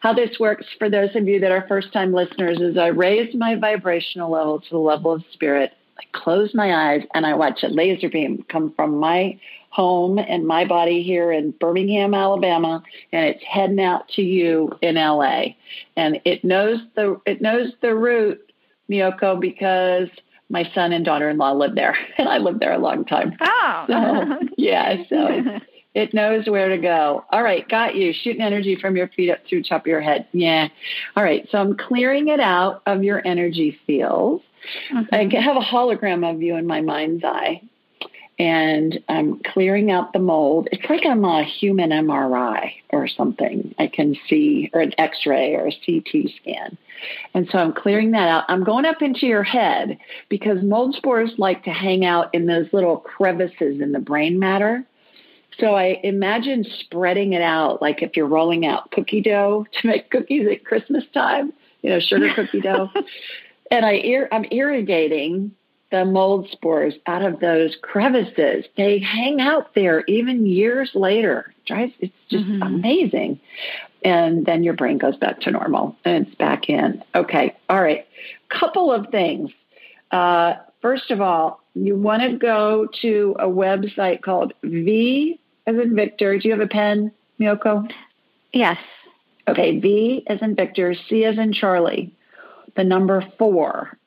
How 0.00 0.12
this 0.12 0.40
works 0.40 0.66
for 0.78 0.90
those 0.90 1.14
of 1.14 1.28
you 1.28 1.38
that 1.38 1.52
are 1.52 1.64
first 1.68 1.92
time 1.92 2.12
listeners 2.12 2.58
is 2.60 2.76
I 2.76 2.88
raise 2.88 3.36
my 3.36 3.54
vibrational 3.54 4.32
level 4.32 4.60
to 4.60 4.70
the 4.70 4.78
level 4.78 5.12
of 5.12 5.22
spirit. 5.32 5.72
I 5.96 6.02
close 6.12 6.54
my 6.54 6.92
eyes 6.92 7.02
and 7.14 7.24
I 7.24 7.34
watch 7.34 7.62
a 7.62 7.68
laser 7.68 8.08
beam 8.08 8.44
come 8.48 8.72
from 8.74 8.98
my 8.98 9.38
home 9.70 10.18
and 10.18 10.44
my 10.44 10.64
body 10.64 11.04
here 11.04 11.30
in 11.30 11.52
Birmingham, 11.52 12.14
Alabama, 12.14 12.82
and 13.12 13.26
it's 13.26 13.44
heading 13.44 13.80
out 13.80 14.08
to 14.16 14.22
you 14.22 14.72
in 14.82 14.96
LA. 14.96 15.54
And 15.96 16.20
it 16.24 16.42
knows 16.42 16.80
the 16.96 17.20
it 17.26 17.40
knows 17.40 17.72
the 17.80 17.94
route, 17.94 18.52
Miyoko, 18.90 19.40
because 19.40 20.08
my 20.52 20.70
son 20.74 20.92
and 20.92 21.04
daughter-in-law 21.04 21.52
live 21.52 21.74
there, 21.74 21.96
and 22.18 22.28
I 22.28 22.38
lived 22.38 22.60
there 22.60 22.72
a 22.72 22.78
long 22.78 23.04
time. 23.04 23.36
Oh, 23.40 23.84
so, 23.88 24.48
yeah. 24.56 25.02
So 25.08 25.26
it, 25.26 25.62
it 25.94 26.14
knows 26.14 26.46
where 26.46 26.68
to 26.68 26.78
go. 26.78 27.24
All 27.30 27.42
right, 27.42 27.68
got 27.68 27.96
you. 27.96 28.12
Shooting 28.12 28.42
energy 28.42 28.76
from 28.76 28.96
your 28.96 29.08
feet 29.08 29.30
up 29.30 29.38
through 29.48 29.64
top 29.64 29.82
of 29.82 29.86
your 29.86 30.00
head. 30.00 30.26
Yeah. 30.32 30.68
All 31.16 31.24
right. 31.24 31.48
So 31.50 31.58
I'm 31.58 31.76
clearing 31.76 32.28
it 32.28 32.40
out 32.40 32.82
of 32.86 33.02
your 33.02 33.26
energy 33.26 33.78
fields. 33.86 34.44
I 35.10 35.28
have 35.40 35.56
a 35.56 35.60
hologram 35.60 36.28
of 36.28 36.40
you 36.40 36.54
in 36.54 36.66
my 36.68 36.82
mind's 36.82 37.24
eye, 37.24 37.62
and 38.42 38.98
I'm 39.08 39.38
clearing 39.38 39.92
out 39.92 40.12
the 40.12 40.18
mold. 40.18 40.66
It's 40.72 40.90
like 40.90 41.06
I'm 41.06 41.24
a 41.24 41.44
human 41.44 41.90
MRI 41.90 42.72
or 42.90 43.06
something. 43.06 43.72
I 43.78 43.86
can 43.86 44.16
see, 44.28 44.68
or 44.74 44.80
an 44.80 44.92
X-ray 44.98 45.54
or 45.54 45.68
a 45.68 45.70
CT 45.70 46.28
scan. 46.40 46.76
And 47.34 47.48
so 47.52 47.58
I'm 47.58 47.72
clearing 47.72 48.10
that 48.10 48.28
out. 48.28 48.42
I'm 48.48 48.64
going 48.64 48.84
up 48.84 49.00
into 49.00 49.26
your 49.26 49.44
head 49.44 49.96
because 50.28 50.60
mold 50.60 50.96
spores 50.96 51.30
like 51.38 51.62
to 51.64 51.70
hang 51.70 52.04
out 52.04 52.34
in 52.34 52.46
those 52.46 52.66
little 52.72 52.96
crevices 52.96 53.80
in 53.80 53.92
the 53.92 54.00
brain 54.00 54.40
matter. 54.40 54.84
So 55.60 55.76
I 55.76 56.00
imagine 56.02 56.66
spreading 56.80 57.34
it 57.34 57.42
out, 57.42 57.80
like 57.80 58.02
if 58.02 58.16
you're 58.16 58.26
rolling 58.26 58.66
out 58.66 58.90
cookie 58.90 59.20
dough 59.20 59.66
to 59.80 59.86
make 59.86 60.10
cookies 60.10 60.48
at 60.50 60.64
Christmas 60.64 61.04
time, 61.14 61.52
you 61.82 61.90
know, 61.90 62.00
sugar 62.00 62.34
cookie 62.34 62.60
dough. 62.60 62.90
And 63.70 63.86
I 63.86 64.26
I'm 64.30 64.44
irrigating 64.50 65.52
the 65.92 66.04
mold 66.04 66.48
spores 66.50 66.94
out 67.06 67.22
of 67.22 67.38
those 67.38 67.76
crevices. 67.80 68.64
They 68.76 68.98
hang 68.98 69.40
out 69.40 69.74
there 69.74 70.02
even 70.08 70.46
years 70.46 70.90
later. 70.94 71.54
It's 71.68 72.14
just 72.28 72.44
mm-hmm. 72.44 72.62
amazing. 72.62 73.38
And 74.04 74.44
then 74.44 74.64
your 74.64 74.74
brain 74.74 74.98
goes 74.98 75.16
back 75.16 75.40
to 75.42 75.52
normal 75.52 75.94
and 76.04 76.26
it's 76.26 76.34
back 76.36 76.68
in. 76.68 77.04
Okay. 77.14 77.54
All 77.68 77.80
right. 77.80 78.06
Couple 78.48 78.90
of 78.90 79.08
things. 79.10 79.50
Uh, 80.10 80.54
first 80.80 81.10
of 81.10 81.20
all, 81.20 81.60
you 81.74 81.94
want 81.94 82.22
to 82.22 82.36
go 82.36 82.88
to 83.02 83.36
a 83.38 83.46
website 83.46 84.22
called 84.22 84.54
V 84.64 85.38
as 85.66 85.76
in 85.76 85.94
Victor. 85.94 86.38
Do 86.38 86.48
you 86.48 86.52
have 86.52 86.60
a 86.60 86.66
pen, 86.66 87.12
Miyoko? 87.38 87.90
Yes. 88.52 88.78
Okay, 89.48 89.78
V 89.78 90.24
as 90.26 90.40
in 90.40 90.54
Victor, 90.54 90.94
C 91.08 91.24
as 91.24 91.36
in 91.36 91.52
Charlie, 91.52 92.14
the 92.76 92.84
number 92.84 93.24
four, 93.38 93.98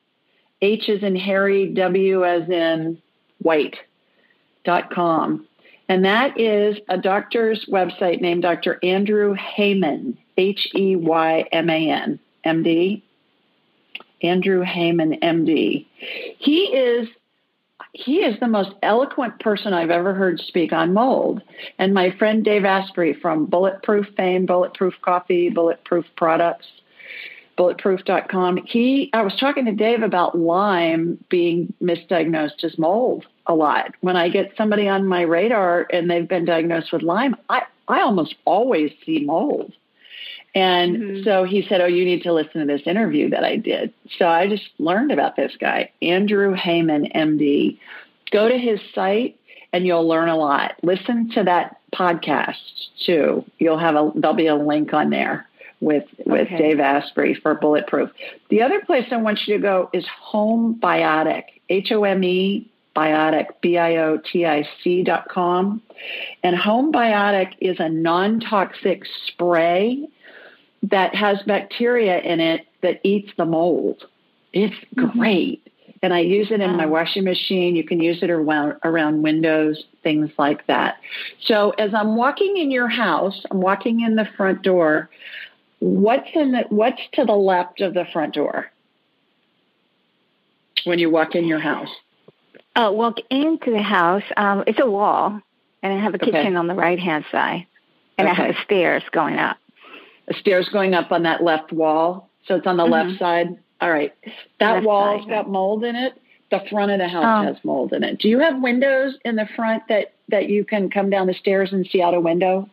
H 0.62 0.88
is 0.88 1.02
in 1.02 1.16
Harry, 1.16 1.66
W 1.68 2.24
as 2.24 2.48
in 2.48 3.00
white, 3.38 3.76
dot 4.64 4.90
com. 4.90 5.46
And 5.88 6.04
that 6.04 6.38
is 6.40 6.78
a 6.88 6.98
doctor's 6.98 7.64
website 7.66 8.20
named 8.20 8.42
Dr. 8.42 8.78
Andrew 8.82 9.36
Heyman, 9.36 10.16
H 10.36 10.68
E 10.74 10.96
Y 10.96 11.44
M 11.52 11.70
A 11.70 11.90
N, 11.90 12.18
MD. 12.44 13.02
Andrew 14.22 14.64
Heyman, 14.64 15.20
MD. 15.22 15.86
He 16.38 16.64
is 16.64 17.08
he 17.92 18.16
is 18.16 18.38
the 18.40 18.48
most 18.48 18.72
eloquent 18.82 19.40
person 19.40 19.72
I've 19.72 19.90
ever 19.90 20.12
heard 20.12 20.38
speak 20.40 20.72
on 20.72 20.92
mold. 20.92 21.40
And 21.78 21.94
my 21.94 22.10
friend 22.18 22.44
Dave 22.44 22.64
Asprey 22.64 23.14
from 23.14 23.46
Bulletproof 23.46 24.06
fame, 24.16 24.44
Bulletproof 24.44 24.94
Coffee, 25.00 25.48
Bulletproof 25.48 26.04
Products, 26.16 26.66
bulletproof.com, 27.56 28.58
he 28.66 29.10
I 29.12 29.22
was 29.22 29.34
talking 29.36 29.64
to 29.64 29.72
Dave 29.72 30.02
about 30.02 30.38
Lyme 30.38 31.22
being 31.28 31.72
misdiagnosed 31.82 32.64
as 32.64 32.78
mold 32.78 33.24
a 33.46 33.54
lot. 33.54 33.94
When 34.00 34.16
I 34.16 34.28
get 34.28 34.52
somebody 34.56 34.88
on 34.88 35.06
my 35.06 35.22
radar 35.22 35.86
and 35.92 36.10
they've 36.10 36.28
been 36.28 36.44
diagnosed 36.44 36.92
with 36.92 37.02
Lyme, 37.02 37.36
I, 37.48 37.62
I 37.88 38.00
almost 38.00 38.34
always 38.44 38.92
see 39.04 39.20
mold. 39.24 39.72
And 40.54 40.96
mm-hmm. 40.96 41.24
so 41.24 41.44
he 41.44 41.66
said, 41.68 41.80
Oh, 41.80 41.86
you 41.86 42.04
need 42.04 42.22
to 42.22 42.32
listen 42.32 42.60
to 42.60 42.66
this 42.66 42.86
interview 42.86 43.30
that 43.30 43.44
I 43.44 43.56
did. 43.56 43.92
So 44.18 44.26
I 44.26 44.48
just 44.48 44.68
learned 44.78 45.12
about 45.12 45.36
this 45.36 45.52
guy, 45.58 45.90
Andrew 46.02 46.54
Heyman, 46.54 47.14
MD. 47.14 47.78
Go 48.32 48.48
to 48.48 48.58
his 48.58 48.80
site 48.94 49.38
and 49.72 49.86
you'll 49.86 50.08
learn 50.08 50.28
a 50.28 50.36
lot. 50.36 50.74
Listen 50.82 51.30
to 51.30 51.44
that 51.44 51.76
podcast 51.94 52.56
too. 53.04 53.44
You'll 53.58 53.78
have 53.78 53.94
a, 53.94 54.12
there'll 54.14 54.36
be 54.36 54.46
a 54.46 54.56
link 54.56 54.92
on 54.92 55.10
there 55.10 55.45
with, 55.80 56.04
with 56.24 56.46
okay. 56.46 56.58
Dave 56.58 56.80
Asprey 56.80 57.34
for 57.34 57.54
Bulletproof. 57.54 58.10
The 58.50 58.62
other 58.62 58.80
place 58.80 59.06
I 59.10 59.16
want 59.16 59.40
you 59.46 59.56
to 59.56 59.62
go 59.62 59.90
is 59.92 60.06
Home 60.20 60.78
Biotic, 60.80 61.44
H 61.68 61.92
O 61.92 62.04
M 62.04 62.22
E 62.24 62.70
Biotic, 62.94 63.46
B 63.60 63.76
I 63.76 63.96
O 63.96 64.18
T 64.18 64.46
I 64.46 64.68
C 64.82 65.02
dot 65.02 65.28
com. 65.28 65.82
And 66.42 66.56
Home 66.56 66.92
Biotic 66.92 67.52
is 67.60 67.76
a 67.78 67.88
non 67.88 68.40
toxic 68.40 69.02
spray 69.26 70.08
that 70.84 71.14
has 71.14 71.38
bacteria 71.46 72.20
in 72.20 72.40
it 72.40 72.66
that 72.82 73.00
eats 73.02 73.30
the 73.36 73.44
mold. 73.44 74.04
It's 74.52 74.74
mm-hmm. 74.74 75.18
great. 75.18 75.62
And 76.02 76.12
I 76.12 76.20
use 76.20 76.48
it 76.50 76.60
in 76.60 76.76
my 76.76 76.86
washing 76.86 77.24
machine. 77.24 77.74
You 77.74 77.82
can 77.82 78.00
use 78.00 78.22
it 78.22 78.30
around, 78.30 78.74
around 78.84 79.22
windows, 79.22 79.82
things 80.02 80.30
like 80.38 80.66
that. 80.66 80.96
So 81.46 81.70
as 81.70 81.94
I'm 81.94 82.16
walking 82.16 82.58
in 82.58 82.70
your 82.70 82.86
house, 82.86 83.44
I'm 83.50 83.60
walking 83.60 84.02
in 84.02 84.14
the 84.14 84.28
front 84.36 84.62
door. 84.62 85.08
What's 85.86 86.28
in 86.34 86.52
the, 86.52 86.64
what's 86.68 87.00
to 87.12 87.24
the 87.24 87.34
left 87.34 87.80
of 87.80 87.94
the 87.94 88.04
front 88.12 88.34
door 88.34 88.70
when 90.84 90.98
you 90.98 91.10
walk 91.10 91.34
in 91.34 91.46
your 91.46 91.60
house? 91.60 91.90
Uh, 92.74 92.90
walk 92.92 93.18
into 93.30 93.70
the 93.70 93.82
house. 93.82 94.24
Um, 94.36 94.64
it's 94.66 94.80
a 94.80 94.90
wall, 94.90 95.40
and 95.82 95.92
I 95.92 96.02
have 96.02 96.14
a 96.14 96.18
kitchen 96.18 96.38
okay. 96.38 96.54
on 96.56 96.66
the 96.66 96.74
right 96.74 96.98
hand 96.98 97.24
side, 97.30 97.66
and 98.18 98.28
okay. 98.28 98.42
I 98.42 98.46
have 98.46 98.56
stairs 98.64 99.02
going 99.12 99.38
up 99.38 99.58
stairs 100.32 100.68
going 100.72 100.94
up 100.94 101.12
on 101.12 101.22
that 101.22 101.42
left 101.42 101.72
wall. 101.72 102.28
So 102.46 102.56
it's 102.56 102.66
on 102.66 102.76
the 102.76 102.84
mm-hmm. 102.84 103.10
left 103.10 103.18
side. 103.18 103.58
All 103.80 103.90
right. 103.90 104.12
That 104.60 104.74
left 104.74 104.86
wall's 104.86 105.22
side, 105.22 105.30
got 105.30 105.50
mold 105.50 105.84
in 105.84 105.96
it. 105.96 106.20
The 106.50 106.60
front 106.70 106.92
of 106.92 106.98
the 106.98 107.08
house 107.08 107.44
oh. 107.44 107.52
has 107.52 107.64
mold 107.64 107.92
in 107.92 108.04
it. 108.04 108.18
Do 108.18 108.28
you 108.28 108.38
have 108.38 108.60
windows 108.60 109.16
in 109.24 109.36
the 109.36 109.48
front 109.56 109.82
that, 109.88 110.14
that 110.28 110.48
you 110.48 110.64
can 110.64 110.90
come 110.90 111.10
down 111.10 111.26
the 111.26 111.34
stairs 111.34 111.72
and 111.72 111.86
see 111.86 112.00
out 112.00 112.14
a 112.14 112.20
window? 112.20 112.68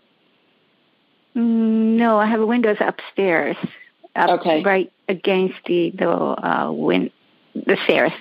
Mm, 1.35 1.97
no, 1.97 2.19
I 2.19 2.25
have 2.25 2.41
windows 2.41 2.77
upstairs. 2.79 3.57
Up 4.15 4.41
okay. 4.41 4.61
Right 4.61 4.91
against 5.09 5.55
the 5.65 5.91
the 5.91 6.09
uh, 6.09 6.71
win- 6.71 7.11
the 7.55 7.77
stairs. 7.83 8.11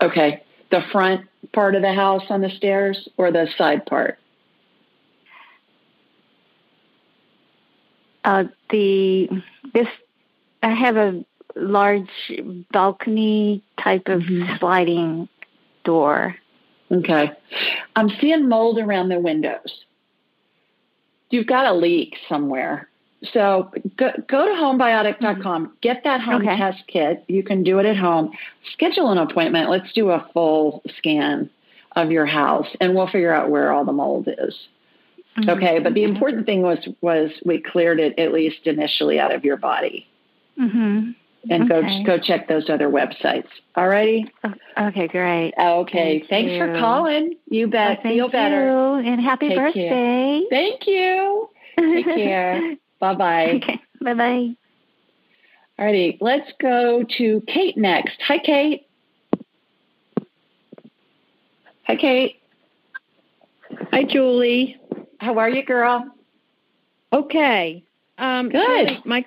Okay. 0.00 0.42
The 0.70 0.82
front 0.90 1.26
part 1.52 1.74
of 1.74 1.82
the 1.82 1.92
house 1.92 2.24
on 2.30 2.40
the 2.40 2.50
stairs 2.50 3.08
or 3.16 3.30
the 3.30 3.48
side 3.56 3.84
part? 3.86 4.18
Uh, 8.24 8.44
the 8.70 9.28
this 9.74 9.88
I 10.62 10.70
have 10.70 10.96
a 10.96 11.24
large 11.54 12.08
balcony 12.72 13.62
type 13.78 14.08
of 14.08 14.22
mm-hmm. 14.22 14.56
sliding 14.58 15.28
door. 15.84 16.36
Okay. 16.90 17.30
I'm 17.96 18.08
seeing 18.20 18.48
mold 18.48 18.78
around 18.78 19.10
the 19.10 19.20
windows. 19.20 19.84
You've 21.34 21.48
got 21.48 21.66
a 21.66 21.74
leak 21.74 22.14
somewhere. 22.28 22.88
So 23.32 23.68
go, 23.96 24.12
go 24.28 24.46
to 24.46 24.52
homebiotic.com, 24.52 25.66
mm-hmm. 25.66 25.74
get 25.80 26.04
that 26.04 26.20
home 26.20 26.46
okay. 26.46 26.56
test 26.56 26.84
kit. 26.86 27.24
You 27.26 27.42
can 27.42 27.64
do 27.64 27.80
it 27.80 27.86
at 27.86 27.96
home. 27.96 28.30
Schedule 28.72 29.10
an 29.10 29.18
appointment. 29.18 29.68
Let's 29.68 29.92
do 29.92 30.10
a 30.10 30.28
full 30.32 30.82
scan 30.96 31.50
of 31.96 32.12
your 32.12 32.26
house 32.26 32.68
and 32.80 32.94
we'll 32.94 33.08
figure 33.08 33.32
out 33.32 33.50
where 33.50 33.72
all 33.72 33.84
the 33.84 33.92
mold 33.92 34.28
is. 34.28 34.54
Mm-hmm. 35.36 35.50
Okay, 35.50 35.80
but 35.80 35.94
the 35.94 36.04
important 36.04 36.46
thing 36.46 36.62
was 36.62 36.78
was 37.00 37.32
we 37.44 37.60
cleared 37.60 37.98
it 37.98 38.16
at 38.16 38.32
least 38.32 38.66
initially 38.66 39.18
out 39.18 39.34
of 39.34 39.44
your 39.44 39.56
body. 39.56 40.06
Mm-hmm. 40.56 41.10
And 41.50 41.70
okay. 41.70 42.02
go 42.04 42.16
go 42.16 42.22
check 42.22 42.48
those 42.48 42.70
other 42.70 42.88
websites. 42.88 43.48
All 43.76 43.86
righty. 43.88 44.32
Okay, 44.78 45.08
great. 45.08 45.52
Okay, 45.58 46.18
Thank 46.20 46.30
thanks 46.30 46.52
you. 46.52 46.58
for 46.58 46.78
calling. 46.78 47.36
You 47.48 47.68
bet. 47.68 48.00
Oh, 48.00 48.08
Feel 48.08 48.28
better. 48.30 48.66
You. 48.66 49.12
And 49.12 49.20
happy 49.20 49.48
Take 49.48 49.58
birthday. 49.58 49.88
Care. 49.88 50.48
Thank 50.50 50.86
you. 50.86 51.48
Take 51.78 52.06
care. 52.06 52.76
bye 53.00 53.14
bye. 53.14 53.60
Okay. 53.62 53.80
Bye 54.00 54.14
bye. 54.14 54.56
All 55.78 55.86
righty. 55.86 56.18
Let's 56.20 56.50
go 56.60 57.04
to 57.18 57.42
Kate 57.46 57.76
next. 57.76 58.20
Hi, 58.26 58.38
Kate. 58.38 58.86
Hi, 61.84 61.96
Kate. 61.96 62.40
Hi, 63.90 64.04
Julie. 64.04 64.80
How 65.18 65.38
are 65.38 65.48
you, 65.48 65.64
girl? 65.64 66.06
Okay. 67.12 67.84
Um, 68.18 68.48
Good. 68.48 69.04
My 69.04 69.24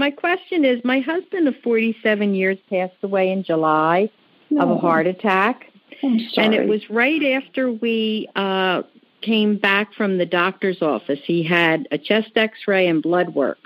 my 0.00 0.10
question 0.10 0.64
is: 0.64 0.82
My 0.82 1.00
husband 1.00 1.46
of 1.46 1.54
47 1.62 2.34
years 2.34 2.58
passed 2.70 2.96
away 3.02 3.30
in 3.30 3.44
July 3.44 4.10
no. 4.48 4.62
of 4.62 4.70
a 4.70 4.78
heart 4.78 5.06
attack, 5.06 5.66
and 6.02 6.54
it 6.54 6.66
was 6.66 6.80
right 6.88 7.22
after 7.22 7.70
we 7.70 8.28
uh, 8.34 8.82
came 9.20 9.58
back 9.58 9.92
from 9.92 10.16
the 10.16 10.24
doctor's 10.24 10.80
office. 10.80 11.20
He 11.24 11.42
had 11.42 11.86
a 11.92 11.98
chest 11.98 12.30
X-ray 12.34 12.88
and 12.88 13.02
blood 13.02 13.34
work, 13.34 13.58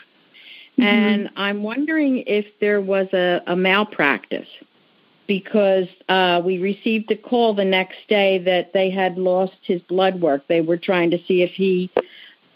mm-hmm. 0.76 0.82
and 0.82 1.30
I'm 1.36 1.62
wondering 1.62 2.24
if 2.26 2.46
there 2.60 2.80
was 2.80 3.06
a, 3.12 3.40
a 3.46 3.54
malpractice 3.54 4.48
because 5.28 5.86
uh, 6.08 6.42
we 6.44 6.58
received 6.58 7.10
a 7.12 7.16
call 7.16 7.54
the 7.54 7.64
next 7.64 7.96
day 8.08 8.38
that 8.38 8.72
they 8.74 8.90
had 8.90 9.16
lost 9.16 9.54
his 9.62 9.80
blood 9.82 10.20
work. 10.20 10.46
They 10.48 10.60
were 10.60 10.76
trying 10.76 11.12
to 11.12 11.18
see 11.26 11.42
if 11.42 11.52
he 11.52 11.90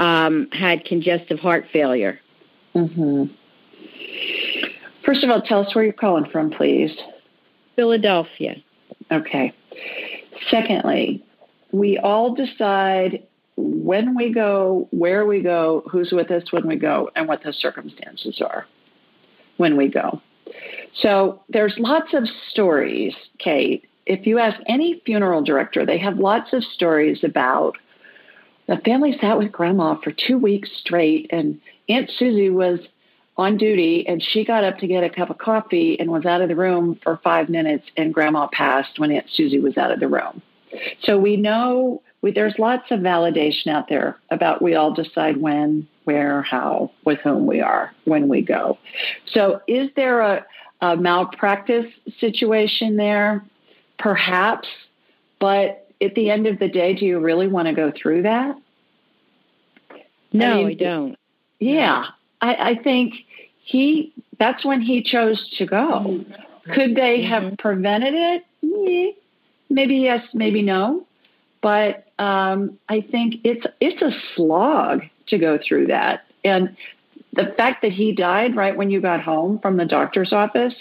um, 0.01 0.49
had 0.51 0.85
congestive 0.85 1.39
heart 1.39 1.67
failure. 1.73 2.21
Mm-hmm. 2.75 3.33
First 5.05 5.25
of 5.25 5.31
all, 5.31 5.41
tell 5.41 5.65
us 5.65 5.75
where 5.75 5.85
you're 5.85 5.93
calling 5.93 6.31
from, 6.31 6.51
please. 6.51 6.97
Philadelphia. 7.77 8.57
Okay. 9.11 9.53
Secondly, 10.51 11.25
we 11.73 11.99
all 11.99 12.35
decide 12.35 13.23
when 13.57 14.15
we 14.15 14.33
go, 14.33 14.87
where 14.91 15.27
we 15.27 15.41
go, 15.41 15.83
who's 15.91 16.13
with 16.13 16.31
us 16.31 16.53
when 16.53 16.67
we 16.67 16.77
go, 16.77 17.11
and 17.17 17.27
what 17.27 17.43
the 17.43 17.53
circumstances 17.53 18.41
are 18.41 18.67
when 19.57 19.77
we 19.77 19.89
go. 19.89 20.21
So 20.95 21.43
there's 21.49 21.75
lots 21.79 22.15
of 22.15 22.29
stories, 22.51 23.15
Kate. 23.39 23.89
If 24.07 24.27
you 24.27 24.39
ask 24.39 24.59
any 24.67 25.03
funeral 25.05 25.43
director, 25.43 25.85
they 25.85 25.99
have 25.99 26.19
lots 26.19 26.53
of 26.53 26.65
stories 26.65 27.23
about 27.25 27.77
the 28.67 28.77
family 28.85 29.17
sat 29.21 29.39
with 29.39 29.53
grandma 29.53 29.97
for 30.03 30.13
two 30.13 30.39
weeks 30.39 30.71
straight, 30.79 31.29
and 31.31 31.61
Aunt 31.89 32.11
Susie 32.19 32.51
was 32.51 32.81
on 33.39 33.57
duty 33.57 34.07
and 34.07 34.23
she 34.23 34.45
got 34.45 34.65
up 34.65 34.79
to 34.79 34.87
get 34.87 35.05
a 35.05 35.09
cup 35.09 35.31
of 35.31 35.39
coffee 35.39 35.99
and 35.99 36.11
was 36.11 36.27
out 36.27 36.43
of 36.43 36.49
the 36.49 36.57
room 36.57 36.99
for 37.03 37.19
five 37.23 37.49
minutes, 37.49 37.87
and 37.97 38.13
grandma 38.13 38.49
passed 38.49 38.99
when 38.99 39.13
Aunt 39.13 39.27
Susie 39.33 39.61
was 39.61 39.79
out 39.79 39.93
of 39.93 40.01
the 40.01 40.09
room. 40.09 40.43
So 41.03 41.17
we 41.17 41.37
know 41.37 42.03
we, 42.21 42.33
there's 42.33 42.59
lots 42.59 42.91
of 42.91 43.01
validation 43.01 43.69
out 43.69 43.89
there 43.89 44.19
about 44.31 44.61
we 44.61 44.75
all 44.75 44.93
decide 44.93 45.37
when, 45.39 45.89
where, 46.05 46.43
how, 46.43 46.91
with 47.05 47.21
whom 47.21 47.47
we 47.47 47.61
are 47.61 47.93
when 48.05 48.29
we 48.29 48.43
go. 48.43 48.77
So, 49.33 49.61
is 49.69 49.89
there 49.95 50.21
a, 50.21 50.45
a 50.81 50.97
malpractice 50.97 51.87
situation 52.19 52.97
there? 52.97 53.45
Perhaps, 53.99 54.69
but 55.39 55.89
at 56.01 56.15
the 56.15 56.31
end 56.31 56.47
of 56.47 56.59
the 56.59 56.69
day, 56.69 56.95
do 56.95 57.07
you 57.07 57.19
really 57.21 57.49
want 57.49 57.69
to 57.69 57.75
go 57.75 57.93
through 57.93 58.23
that? 58.23 58.57
No, 60.33 60.51
I, 60.51 60.57
mean, 60.57 60.67
I 60.67 60.75
don't. 60.75 61.19
Yeah, 61.61 62.07
I, 62.41 62.71
I 62.71 62.75
think 62.77 63.15
he. 63.63 64.13
That's 64.39 64.65
when 64.65 64.81
he 64.81 65.03
chose 65.03 65.49
to 65.59 65.67
go. 65.67 66.25
Could 66.73 66.95
they 66.95 67.23
have 67.23 67.43
mm-hmm. 67.43 67.55
prevented 67.57 68.15
it? 68.15 68.45
Maybe 69.71 69.97
yes, 69.97 70.25
maybe 70.33 70.63
no. 70.63 71.07
But 71.61 72.07
um, 72.19 72.79
I 72.89 73.01
think 73.01 73.37
it's 73.45 73.67
it's 73.81 74.03
a 74.03 74.13
slog 74.35 75.03
to 75.29 75.39
go 75.39 75.59
through 75.59 75.89
that. 75.89 76.25
And 76.45 76.77
the 77.33 77.53
fact 77.57 77.83
that 77.83 77.93
he 77.93 78.13
died 78.13 78.57
right 78.57 78.77
when 78.77 78.91
you 78.91 79.01
got 79.01 79.21
home 79.21 79.59
from 79.59 79.77
the 79.77 79.85
doctor's 79.85 80.33
office, 80.33 80.75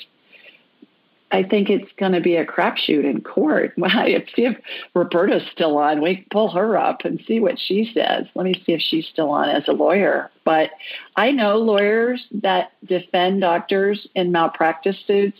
I 1.32 1.44
think 1.44 1.70
it's 1.70 1.92
going 1.98 2.14
to 2.14 2.22
be 2.22 2.38
a 2.38 2.46
crapshoot 2.46 3.04
in 3.04 3.22
court. 3.22 3.74
If, 4.08 4.30
if 4.38 4.58
Roberta's 4.94 5.44
still 5.52 5.78
on, 5.78 6.02
we 6.02 6.26
pull 6.32 6.50
her 6.52 6.78
up 6.78 7.04
and 7.04 7.22
see 7.28 7.40
what 7.40 7.60
she 7.60 7.92
says. 7.94 8.26
Let 8.36 8.46
me 8.46 8.54
see 8.66 8.74
if 8.74 8.82
she's 8.82 9.06
still 9.08 9.30
on 9.32 9.50
as 9.50 9.68
a 9.68 9.74
lawyer. 9.74 10.32
But 10.46 10.70
I 11.16 11.32
know 11.32 11.58
lawyers 11.58 12.26
that 12.32 12.72
defend 12.86 13.42
doctors 13.42 14.08
in 14.16 14.32
malpractice 14.32 14.98
suits. 15.06 15.38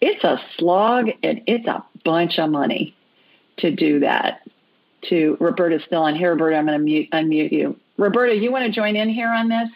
It's 0.00 0.24
a 0.24 0.40
slog 0.56 1.10
and 1.22 1.42
it's 1.46 1.66
a 1.66 1.84
bunch 2.04 2.38
of 2.38 2.50
money 2.50 2.96
to 3.58 3.70
do 3.70 4.00
that. 4.00 4.40
To 5.10 5.36
Roberta's 5.38 5.82
still 5.86 6.02
on 6.02 6.16
here. 6.16 6.32
Roberta, 6.32 6.56
I'm 6.56 6.66
going 6.66 6.78
to 6.78 6.84
mute, 6.84 7.10
unmute 7.12 7.52
you. 7.52 7.78
Roberta, 7.98 8.34
you 8.34 8.50
want 8.50 8.64
to 8.64 8.72
join 8.72 8.96
in 8.96 9.08
here 9.08 9.28
on 9.28 9.48
this? 9.48 9.68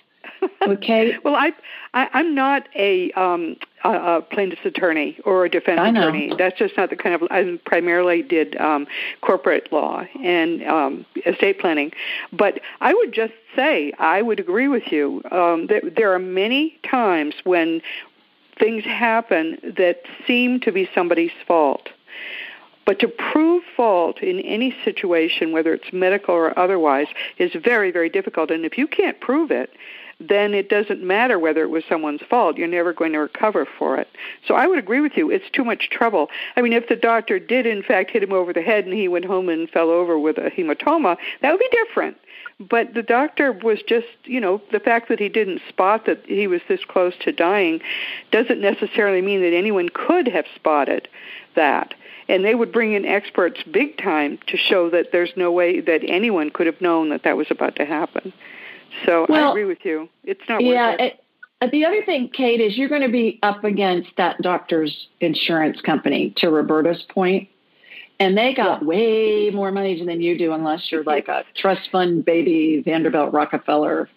Okay. 0.62 1.16
well, 1.24 1.34
I, 1.34 1.52
I 1.94 2.20
am 2.20 2.34
not 2.34 2.68
a 2.74 3.10
um 3.12 3.56
a, 3.84 3.90
a 3.90 4.22
plaintiff's 4.22 4.64
attorney 4.64 5.18
or 5.24 5.44
a 5.44 5.50
defense 5.50 5.80
attorney. 5.98 6.32
That's 6.36 6.58
just 6.58 6.76
not 6.76 6.90
the 6.90 6.96
kind 6.96 7.14
of. 7.14 7.22
I 7.30 7.58
primarily 7.64 8.22
did 8.22 8.56
um 8.56 8.86
corporate 9.20 9.72
law 9.72 10.04
and 10.22 10.62
um 10.64 11.06
estate 11.26 11.58
planning, 11.58 11.92
but 12.32 12.60
I 12.80 12.94
would 12.94 13.12
just 13.12 13.34
say 13.56 13.92
I 13.98 14.22
would 14.22 14.40
agree 14.40 14.68
with 14.68 14.92
you. 14.92 15.22
Um, 15.30 15.66
that 15.68 15.94
there 15.96 16.12
are 16.12 16.18
many 16.18 16.78
times 16.88 17.34
when 17.44 17.82
things 18.58 18.84
happen 18.84 19.58
that 19.76 20.02
seem 20.26 20.60
to 20.60 20.72
be 20.72 20.88
somebody's 20.94 21.32
fault. 21.46 21.88
But 22.84 22.98
to 23.00 23.08
prove 23.08 23.62
fault 23.76 24.20
in 24.22 24.40
any 24.40 24.74
situation, 24.84 25.52
whether 25.52 25.72
it's 25.72 25.92
medical 25.92 26.34
or 26.34 26.58
otherwise, 26.58 27.06
is 27.38 27.52
very, 27.54 27.90
very 27.92 28.08
difficult. 28.08 28.50
And 28.50 28.64
if 28.64 28.76
you 28.76 28.86
can't 28.86 29.20
prove 29.20 29.50
it, 29.50 29.70
then 30.28 30.54
it 30.54 30.68
doesn't 30.68 31.02
matter 31.02 31.38
whether 31.38 31.62
it 31.62 31.70
was 31.70 31.84
someone's 31.88 32.22
fault. 32.28 32.56
You're 32.56 32.68
never 32.68 32.92
going 32.92 33.12
to 33.12 33.18
recover 33.18 33.66
for 33.78 33.98
it. 33.98 34.08
So 34.46 34.54
I 34.54 34.66
would 34.66 34.78
agree 34.78 35.00
with 35.00 35.16
you. 35.16 35.30
It's 35.30 35.48
too 35.50 35.64
much 35.64 35.90
trouble. 35.90 36.28
I 36.56 36.62
mean, 36.62 36.72
if 36.72 36.88
the 36.88 36.96
doctor 36.96 37.38
did, 37.38 37.66
in 37.66 37.82
fact, 37.82 38.10
hit 38.10 38.22
him 38.22 38.32
over 38.32 38.52
the 38.52 38.62
head 38.62 38.84
and 38.84 38.94
he 38.94 39.08
went 39.08 39.24
home 39.24 39.48
and 39.48 39.68
fell 39.68 39.90
over 39.90 40.18
with 40.18 40.38
a 40.38 40.50
hematoma, 40.50 41.16
that 41.40 41.50
would 41.50 41.60
be 41.60 41.68
different. 41.70 42.16
But 42.60 42.94
the 42.94 43.02
doctor 43.02 43.52
was 43.52 43.80
just, 43.86 44.06
you 44.24 44.40
know, 44.40 44.60
the 44.70 44.80
fact 44.80 45.08
that 45.08 45.18
he 45.18 45.28
didn't 45.28 45.62
spot 45.68 46.06
that 46.06 46.24
he 46.26 46.46
was 46.46 46.60
this 46.68 46.84
close 46.84 47.14
to 47.20 47.32
dying 47.32 47.80
doesn't 48.30 48.60
necessarily 48.60 49.22
mean 49.22 49.42
that 49.42 49.54
anyone 49.54 49.88
could 49.88 50.28
have 50.28 50.46
spotted 50.54 51.08
that 51.56 51.94
and 52.28 52.44
they 52.44 52.54
would 52.54 52.72
bring 52.72 52.92
in 52.92 53.04
experts 53.04 53.62
big 53.70 53.98
time 53.98 54.38
to 54.46 54.56
show 54.56 54.90
that 54.90 55.12
there's 55.12 55.32
no 55.36 55.50
way 55.50 55.80
that 55.80 56.00
anyone 56.06 56.50
could 56.50 56.66
have 56.66 56.80
known 56.80 57.10
that 57.10 57.24
that 57.24 57.36
was 57.36 57.48
about 57.50 57.76
to 57.76 57.84
happen. 57.84 58.32
So 59.04 59.26
well, 59.28 59.48
I 59.48 59.50
agree 59.50 59.64
with 59.64 59.84
you. 59.84 60.08
It's 60.24 60.40
not 60.48 60.62
yeah, 60.62 60.90
worth 60.92 61.00
it. 61.00 61.20
it. 61.60 61.70
The 61.70 61.84
other 61.84 62.04
thing, 62.04 62.28
Kate, 62.28 62.60
is 62.60 62.76
you're 62.76 62.88
going 62.88 63.02
to 63.02 63.08
be 63.08 63.38
up 63.42 63.62
against 63.62 64.10
that 64.16 64.40
doctor's 64.42 65.06
insurance 65.20 65.80
company, 65.80 66.34
to 66.38 66.50
Roberta's 66.50 67.04
point, 67.08 67.48
and 68.18 68.36
they 68.36 68.52
got 68.52 68.82
yeah. 68.82 68.88
way 68.88 69.50
more 69.50 69.70
money 69.70 70.04
than 70.04 70.20
you 70.20 70.36
do, 70.36 70.52
unless 70.52 70.90
you're 70.90 71.04
like 71.04 71.28
a 71.28 71.44
trust 71.56 71.88
fund 71.90 72.24
baby 72.24 72.82
Vanderbilt 72.84 73.32
Rockefeller 73.32 74.08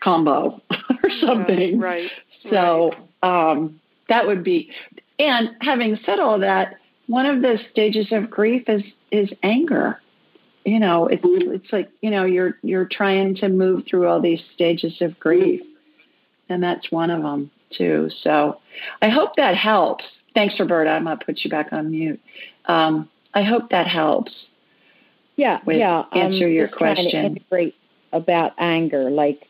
combo 0.00 0.60
or 0.70 1.10
something. 1.20 1.78
right. 1.78 2.10
So 2.50 2.92
right. 3.22 3.50
Um, 3.50 3.80
that 4.08 4.26
would 4.26 4.42
be. 4.42 4.70
And 5.18 5.50
having 5.60 5.98
said 6.04 6.18
all 6.18 6.40
that, 6.40 6.74
one 7.06 7.26
of 7.26 7.42
the 7.42 7.58
stages 7.70 8.08
of 8.12 8.30
grief 8.30 8.68
is 8.68 8.82
is 9.10 9.30
anger 9.42 10.00
you 10.64 10.78
know 10.78 11.06
it's 11.06 11.22
it's 11.24 11.72
like 11.72 11.90
you 12.00 12.10
know 12.10 12.24
you're 12.24 12.58
you're 12.62 12.84
trying 12.84 13.34
to 13.34 13.48
move 13.48 13.84
through 13.88 14.06
all 14.06 14.20
these 14.20 14.40
stages 14.54 15.00
of 15.00 15.18
grief 15.18 15.62
and 16.48 16.62
that's 16.62 16.90
one 16.90 17.10
of 17.10 17.22
them 17.22 17.50
too 17.70 18.10
so 18.22 18.60
i 19.00 19.08
hope 19.08 19.36
that 19.36 19.56
helps 19.56 20.04
thanks 20.34 20.58
roberta 20.58 20.90
i'm 20.90 21.04
to 21.04 21.16
put 21.24 21.42
you 21.44 21.50
back 21.50 21.72
on 21.72 21.90
mute 21.90 22.20
um, 22.66 23.08
i 23.34 23.42
hope 23.42 23.70
that 23.70 23.86
helps 23.86 24.32
yeah 25.36 25.60
yeah 25.66 26.04
answer 26.12 26.46
um, 26.46 26.52
your 26.52 26.68
question 26.68 27.38
great 27.48 27.74
about 28.12 28.52
anger 28.58 29.10
like 29.10 29.48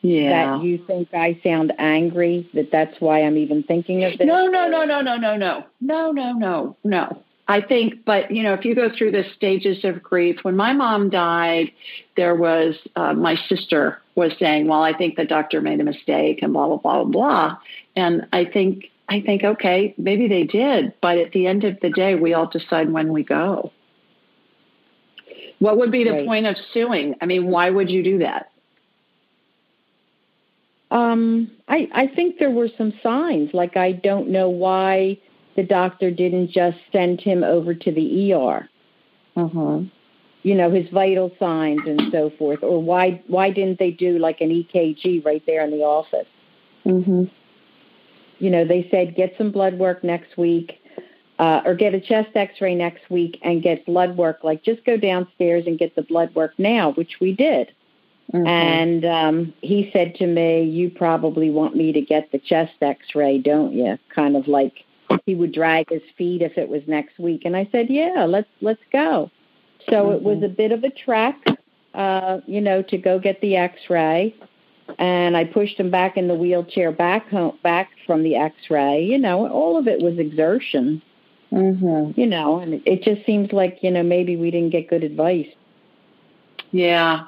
yeah. 0.00 0.56
that 0.56 0.64
you 0.64 0.82
think 0.86 1.12
I 1.12 1.38
sound 1.44 1.72
angry, 1.78 2.48
that 2.54 2.70
that's 2.70 2.98
why 3.00 3.22
I'm 3.22 3.36
even 3.36 3.62
thinking 3.62 4.04
of 4.04 4.16
this? 4.16 4.26
No, 4.26 4.46
no, 4.46 4.68
no, 4.68 4.84
no, 4.84 5.00
no, 5.00 5.16
no, 5.16 5.36
no. 5.36 5.64
No, 5.80 6.10
no, 6.10 6.32
no, 6.32 6.76
no. 6.84 7.22
I 7.46 7.60
think, 7.60 8.04
but 8.06 8.30
you 8.30 8.42
know, 8.42 8.54
if 8.54 8.64
you 8.64 8.74
go 8.74 8.88
through 8.96 9.10
the 9.10 9.24
stages 9.36 9.84
of 9.84 10.02
grief, 10.02 10.38
when 10.42 10.56
my 10.56 10.72
mom 10.72 11.10
died, 11.10 11.72
there 12.16 12.34
was 12.34 12.74
uh, 12.96 13.12
my 13.12 13.36
sister 13.48 14.00
was 14.14 14.32
saying, 14.38 14.66
"Well, 14.66 14.82
I 14.82 14.96
think 14.96 15.16
the 15.16 15.26
doctor 15.26 15.60
made 15.60 15.80
a 15.80 15.84
mistake," 15.84 16.40
and 16.42 16.54
blah 16.54 16.68
blah 16.68 16.78
blah 16.78 17.04
blah 17.04 17.12
blah. 17.12 17.58
And 17.96 18.26
I 18.32 18.46
think, 18.46 18.90
I 19.08 19.20
think, 19.20 19.44
okay, 19.44 19.94
maybe 19.98 20.26
they 20.26 20.44
did, 20.44 20.94
but 21.02 21.18
at 21.18 21.32
the 21.32 21.46
end 21.46 21.64
of 21.64 21.78
the 21.80 21.90
day, 21.90 22.14
we 22.14 22.32
all 22.32 22.46
decide 22.46 22.90
when 22.90 23.12
we 23.12 23.22
go. 23.22 23.72
What 25.58 25.78
would 25.78 25.92
be 25.92 26.04
the 26.04 26.12
right. 26.12 26.26
point 26.26 26.46
of 26.46 26.56
suing? 26.72 27.14
I 27.20 27.26
mean, 27.26 27.46
why 27.46 27.68
would 27.68 27.90
you 27.90 28.02
do 28.02 28.18
that? 28.18 28.50
Um, 30.90 31.50
I 31.68 31.88
I 31.92 32.06
think 32.06 32.38
there 32.38 32.50
were 32.50 32.68
some 32.78 32.94
signs. 33.02 33.52
Like 33.52 33.76
I 33.76 33.92
don't 33.92 34.30
know 34.30 34.48
why 34.48 35.18
the 35.56 35.62
doctor 35.62 36.10
didn't 36.10 36.50
just 36.50 36.78
send 36.92 37.20
him 37.20 37.44
over 37.44 37.74
to 37.74 37.92
the 37.92 38.32
ER. 38.32 38.68
Uh-huh. 39.36 39.80
You 40.42 40.54
know, 40.54 40.70
his 40.70 40.88
vital 40.90 41.32
signs 41.38 41.80
and 41.86 42.02
so 42.12 42.30
forth. 42.38 42.62
Or 42.62 42.82
why 42.82 43.22
why 43.28 43.50
didn't 43.50 43.78
they 43.78 43.90
do 43.90 44.18
like 44.18 44.40
an 44.40 44.50
EKG 44.50 45.24
right 45.24 45.42
there 45.46 45.64
in 45.64 45.70
the 45.70 45.82
office? 45.82 46.26
Mhm. 46.84 47.30
You 48.38 48.50
know, 48.50 48.64
they 48.64 48.88
said 48.90 49.16
get 49.16 49.34
some 49.38 49.50
blood 49.50 49.78
work 49.78 50.04
next 50.04 50.36
week. 50.36 50.80
Uh, 51.36 51.60
or 51.64 51.74
get 51.74 51.94
a 51.94 52.00
chest 52.00 52.28
x-ray 52.36 52.76
next 52.76 53.10
week 53.10 53.40
and 53.42 53.60
get 53.60 53.84
blood 53.86 54.16
work 54.16 54.44
like 54.44 54.62
just 54.62 54.84
go 54.84 54.96
downstairs 54.96 55.64
and 55.66 55.80
get 55.80 55.92
the 55.96 56.02
blood 56.02 56.32
work 56.32 56.52
now 56.58 56.92
which 56.92 57.16
we 57.20 57.32
did 57.32 57.72
mm-hmm. 58.32 58.46
and 58.46 59.04
um 59.04 59.52
he 59.60 59.90
said 59.92 60.14
to 60.14 60.28
me 60.28 60.62
you 60.62 60.88
probably 60.88 61.50
want 61.50 61.74
me 61.74 61.90
to 61.92 62.00
get 62.00 62.30
the 62.30 62.38
chest 62.38 62.74
x-ray 62.80 63.36
don't 63.36 63.72
you 63.72 63.98
kind 64.14 64.36
of 64.36 64.46
like 64.46 64.84
he 65.26 65.34
would 65.34 65.52
drag 65.52 65.90
his 65.90 66.02
feet 66.16 66.42
if 66.42 66.56
it 66.58 66.68
was 66.68 66.82
next 66.86 67.18
week. 67.18 67.42
And 67.44 67.56
i 67.56 67.68
said 67.72 67.86
yeah 67.88 68.24
let's 68.28 68.48
let's 68.60 68.82
go. 68.92 69.30
So 69.88 69.92
mm-hmm. 69.92 70.14
it 70.14 70.22
was 70.22 70.36
mm-hmm. 70.36 70.44
a 70.44 70.48
bit 70.48 70.72
of 70.72 70.84
a 70.84 70.90
trek 70.90 71.36
uh 71.94 72.38
you 72.46 72.60
know 72.60 72.82
to 72.82 72.98
go 72.98 73.18
get 73.18 73.40
the 73.40 73.56
x-ray. 73.56 74.34
And 74.98 75.36
i 75.36 75.44
pushed 75.44 75.78
him 75.78 75.90
back 75.90 76.16
in 76.16 76.28
the 76.28 76.34
wheelchair 76.34 76.92
back 76.92 77.28
home 77.28 77.58
back 77.62 77.90
from 78.06 78.22
the 78.22 78.36
x-ray. 78.36 79.04
You 79.04 79.18
know 79.18 79.48
all 79.48 79.76
of 79.78 79.86
it 79.86 80.02
was 80.02 80.18
exertion. 80.18 81.02
Mm-hmm. 81.52 82.18
you 82.20 82.26
know 82.26 82.58
and 82.58 82.82
it 82.84 83.04
just 83.04 83.24
seems 83.24 83.52
like 83.52 83.78
you 83.82 83.90
know 83.90 84.02
maybe 84.02 84.36
we 84.36 84.50
didn't 84.50 84.70
get 84.70 84.88
good 84.88 85.04
advice. 85.04 85.48
Yeah. 86.72 87.24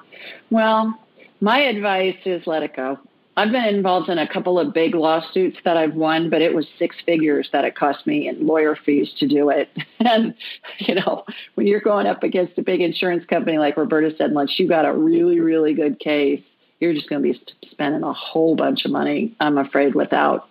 Well 0.51 0.99
my 1.41 1.59
advice 1.59 2.17
is 2.25 2.47
let 2.47 2.63
it 2.63 2.75
go 2.75 2.99
I've 3.39 3.53
been 3.53 3.67
involved 3.67 4.09
in 4.09 4.19
a 4.19 4.27
couple 4.27 4.59
of 4.59 4.73
big 4.73 4.95
lawsuits 4.95 5.59
that 5.65 5.77
I've 5.77 5.95
won, 5.95 6.31
but 6.31 6.41
it 6.41 6.55
was 6.55 6.67
six 6.79 6.97
figures 7.05 7.51
that 7.53 7.67
it 7.67 7.75
cost 7.75 8.07
me 8.07 8.29
in 8.29 8.47
lawyer 8.47 8.75
fees 8.77 9.13
to 9.19 9.29
do 9.29 9.51
it. 9.51 9.69
And, 9.99 10.35
you 10.79 10.95
know, 10.95 11.25
when 11.57 11.67
you're 11.67 11.81
going 11.81 12.07
up 12.07 12.23
against 12.23 12.57
a 12.59 12.63
big 12.63 12.81
insurance 12.81 13.25
company, 13.27 13.59
like 13.59 13.77
Roberta 13.77 14.15
said, 14.17 14.31
unless 14.31 14.57
you 14.57 14.69
got 14.69 14.85
a 14.85 14.93
really, 14.93 15.41
really 15.41 15.75
good 15.75 15.99
case, 15.99 16.43
you're 16.79 16.93
just 16.93 17.09
going 17.09 17.23
to 17.23 17.33
be 17.33 17.43
spending 17.71 18.05
a 18.05 18.13
whole 18.13 18.55
bunch 18.55 18.85
of 18.85 18.93
money, 18.93 19.35
I'm 19.41 19.59
afraid, 19.59 19.97
without 19.97 20.49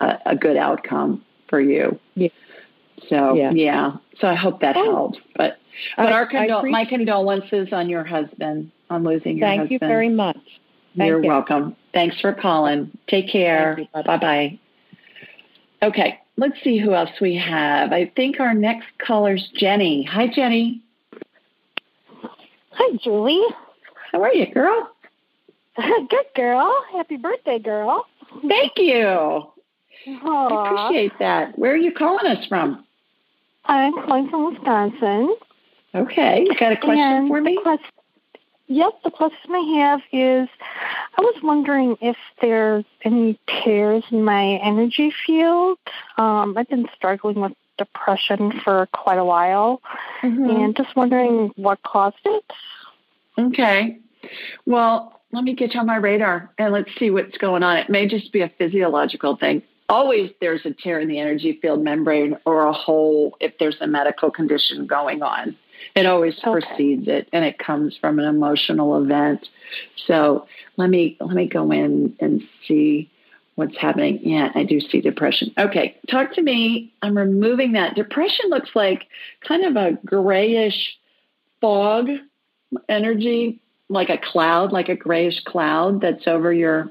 a, 0.00 0.16
a 0.26 0.36
good 0.36 0.56
outcome 0.56 1.22
for 1.50 1.60
you. 1.60 2.00
Yeah. 2.14 2.28
So, 3.10 3.34
yeah. 3.34 3.50
yeah. 3.50 3.96
So 4.20 4.28
I 4.28 4.36
hope 4.36 4.60
that 4.60 4.76
oh. 4.76 4.84
helps. 4.84 5.18
But, 5.36 5.58
but 5.98 6.06
I, 6.06 6.12
our 6.12 6.28
condol- 6.30 6.70
my 6.70 6.86
condolences 6.86 7.68
on 7.72 7.90
your 7.90 8.04
husband, 8.04 8.70
on 8.88 9.04
losing 9.04 9.36
your 9.36 9.46
Thank 9.46 9.60
husband. 9.62 9.80
Thank 9.80 9.82
you 9.82 9.88
very 9.88 10.08
much. 10.08 10.40
Thank 10.96 11.08
You're 11.08 11.22
you. 11.22 11.28
welcome. 11.28 11.76
Thanks 11.94 12.20
for 12.20 12.32
calling. 12.34 12.90
Take 13.08 13.30
care. 13.30 13.78
Bye 13.94 14.18
bye. 14.18 14.58
Okay, 15.82 16.18
let's 16.36 16.60
see 16.62 16.78
who 16.78 16.92
else 16.92 17.10
we 17.20 17.36
have. 17.36 17.92
I 17.92 18.10
think 18.16 18.40
our 18.40 18.52
next 18.52 18.86
caller's 18.98 19.48
Jenny. 19.54 20.02
Hi, 20.04 20.26
Jenny. 20.26 20.82
Hi, 22.72 22.96
Julie. 23.02 23.44
How 24.12 24.22
are 24.22 24.34
you, 24.34 24.52
girl? 24.52 24.90
Good 25.76 26.26
girl. 26.34 26.74
Happy 26.92 27.16
birthday, 27.16 27.58
girl. 27.58 28.06
Thank 28.48 28.72
you. 28.76 29.04
Aww. 29.06 29.52
I 30.06 30.84
appreciate 30.86 31.18
that. 31.20 31.58
Where 31.58 31.72
are 31.72 31.76
you 31.76 31.92
calling 31.92 32.26
us 32.26 32.44
from? 32.46 32.84
I'm 33.66 33.92
calling 33.92 34.28
from 34.28 34.52
Wisconsin. 34.52 35.34
Okay. 35.94 36.44
You 36.46 36.54
got 36.58 36.72
a 36.72 36.76
question 36.76 36.98
and 36.98 37.28
for 37.28 37.40
me? 37.40 37.54
The 37.54 37.62
quest- 37.62 37.92
yep. 38.66 38.92
The 39.04 39.10
question 39.10 39.54
I 39.54 39.76
have 39.78 40.00
is 40.12 40.48
I 41.16 41.22
was 41.22 41.40
wondering 41.42 41.96
if 42.00 42.16
there's 42.40 42.84
any 43.04 43.38
tears 43.46 44.04
in 44.10 44.24
my 44.24 44.60
energy 44.62 45.12
field. 45.26 45.78
Um, 46.16 46.56
I've 46.56 46.68
been 46.68 46.88
struggling 46.96 47.40
with 47.40 47.52
depression 47.78 48.60
for 48.62 48.86
quite 48.92 49.18
a 49.18 49.24
while 49.24 49.80
mm-hmm. 50.22 50.50
and 50.50 50.76
just 50.76 50.94
wondering 50.96 51.52
what 51.56 51.82
caused 51.82 52.16
it. 52.24 52.44
Okay. 53.38 53.98
Well, 54.66 55.20
let 55.32 55.44
me 55.44 55.54
get 55.54 55.74
you 55.74 55.80
on 55.80 55.86
my 55.86 55.96
radar 55.96 56.50
and 56.58 56.72
let's 56.72 56.90
see 56.98 57.10
what's 57.10 57.36
going 57.38 57.62
on. 57.62 57.78
It 57.78 57.90
may 57.90 58.06
just 58.06 58.32
be 58.32 58.42
a 58.42 58.48
physiological 58.58 59.36
thing 59.36 59.62
always 59.88 60.30
there's 60.40 60.64
a 60.64 60.72
tear 60.72 61.00
in 61.00 61.08
the 61.08 61.18
energy 61.18 61.58
field 61.60 61.82
membrane 61.82 62.36
or 62.44 62.66
a 62.66 62.72
hole 62.72 63.36
if 63.40 63.52
there's 63.58 63.76
a 63.80 63.86
medical 63.86 64.30
condition 64.30 64.86
going 64.86 65.22
on. 65.22 65.56
It 65.94 66.06
always 66.06 66.38
okay. 66.38 66.52
precedes 66.52 67.08
it 67.08 67.28
and 67.32 67.44
it 67.44 67.58
comes 67.58 67.96
from 68.00 68.18
an 68.18 68.26
emotional 68.26 69.02
event. 69.02 69.48
So 70.06 70.46
let 70.76 70.90
me 70.90 71.16
let 71.20 71.34
me 71.34 71.46
go 71.46 71.70
in 71.70 72.16
and 72.20 72.42
see 72.66 73.10
what's 73.54 73.76
happening. 73.76 74.20
Yeah, 74.22 74.50
I 74.54 74.64
do 74.64 74.80
see 74.80 75.00
depression. 75.00 75.52
Okay, 75.58 75.96
talk 76.10 76.34
to 76.34 76.42
me. 76.42 76.92
I'm 77.02 77.16
removing 77.16 77.72
that. 77.72 77.94
Depression 77.94 78.50
looks 78.50 78.70
like 78.74 79.06
kind 79.46 79.64
of 79.64 79.76
a 79.76 79.98
grayish 80.04 80.96
fog 81.60 82.08
energy, 82.88 83.60
like 83.88 84.10
a 84.10 84.18
cloud, 84.18 84.72
like 84.72 84.88
a 84.88 84.96
grayish 84.96 85.42
cloud 85.44 86.00
that's 86.00 86.26
over 86.26 86.52
your 86.52 86.88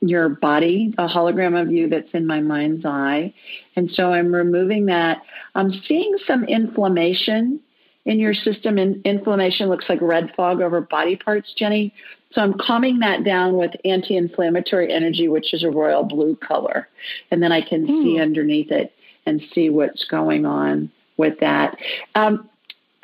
your 0.00 0.28
body, 0.28 0.92
a 0.98 1.06
hologram 1.06 1.60
of 1.60 1.70
you 1.70 1.88
that's 1.88 2.10
in 2.12 2.26
my 2.26 2.40
mind's 2.40 2.84
eye. 2.84 3.32
And 3.76 3.88
so 3.92 4.12
I'm 4.12 4.34
removing 4.34 4.86
that. 4.86 5.22
I'm 5.54 5.72
seeing 5.86 6.16
some 6.26 6.44
inflammation 6.44 7.60
in 8.04 8.18
your 8.18 8.34
system. 8.34 8.78
And 8.78 9.04
inflammation 9.04 9.68
looks 9.68 9.86
like 9.88 10.00
red 10.00 10.32
fog 10.36 10.60
over 10.60 10.80
body 10.80 11.16
parts, 11.16 11.52
Jenny. 11.56 11.94
So 12.32 12.40
I'm 12.40 12.54
calming 12.54 13.00
that 13.00 13.24
down 13.24 13.56
with 13.56 13.72
anti 13.84 14.16
inflammatory 14.16 14.92
energy, 14.92 15.28
which 15.28 15.52
is 15.52 15.62
a 15.62 15.70
royal 15.70 16.04
blue 16.04 16.36
color. 16.36 16.88
And 17.30 17.42
then 17.42 17.52
I 17.52 17.60
can 17.60 17.86
mm. 17.86 18.02
see 18.02 18.20
underneath 18.20 18.70
it 18.70 18.92
and 19.26 19.42
see 19.54 19.70
what's 19.70 20.04
going 20.04 20.46
on 20.46 20.90
with 21.16 21.40
that. 21.40 21.76
Um, 22.14 22.48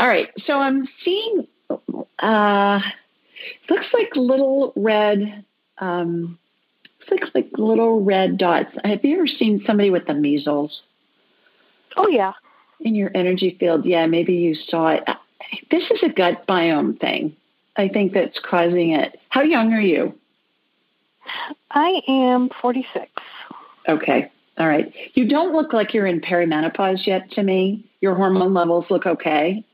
all 0.00 0.08
right. 0.08 0.30
So 0.46 0.54
I'm 0.54 0.88
seeing, 1.04 1.46
uh, 2.18 2.80
looks 3.68 3.86
like 3.92 4.16
little 4.16 4.72
red. 4.76 5.44
Um, 5.78 6.38
looks 7.10 7.30
like 7.34 7.48
little 7.56 8.02
red 8.02 8.38
dots. 8.38 8.70
Have 8.84 9.04
you 9.04 9.16
ever 9.16 9.26
seen 9.26 9.62
somebody 9.66 9.90
with 9.90 10.06
the 10.06 10.14
measles? 10.14 10.82
Oh, 11.96 12.08
yeah. 12.08 12.32
In 12.80 12.94
your 12.94 13.10
energy 13.14 13.56
field. 13.58 13.84
Yeah, 13.84 14.06
maybe 14.06 14.34
you 14.34 14.54
saw 14.54 14.88
it. 14.88 15.04
Uh, 15.06 15.14
this 15.70 15.84
is 15.90 16.00
a 16.02 16.08
gut 16.08 16.46
biome 16.46 16.98
thing. 17.00 17.36
I 17.76 17.88
think 17.88 18.12
that's 18.12 18.38
causing 18.38 18.92
it. 18.92 19.18
How 19.28 19.42
young 19.42 19.72
are 19.72 19.80
you? 19.80 20.14
I 21.70 22.00
am 22.08 22.50
46. 22.60 23.06
Okay. 23.88 24.30
All 24.58 24.68
right. 24.68 24.92
You 25.14 25.28
don't 25.28 25.52
look 25.52 25.72
like 25.72 25.94
you're 25.94 26.06
in 26.06 26.20
perimenopause 26.20 27.06
yet 27.06 27.30
to 27.32 27.42
me. 27.42 27.84
Your 28.00 28.14
hormone 28.14 28.54
levels 28.54 28.86
look 28.90 29.06
okay 29.06 29.64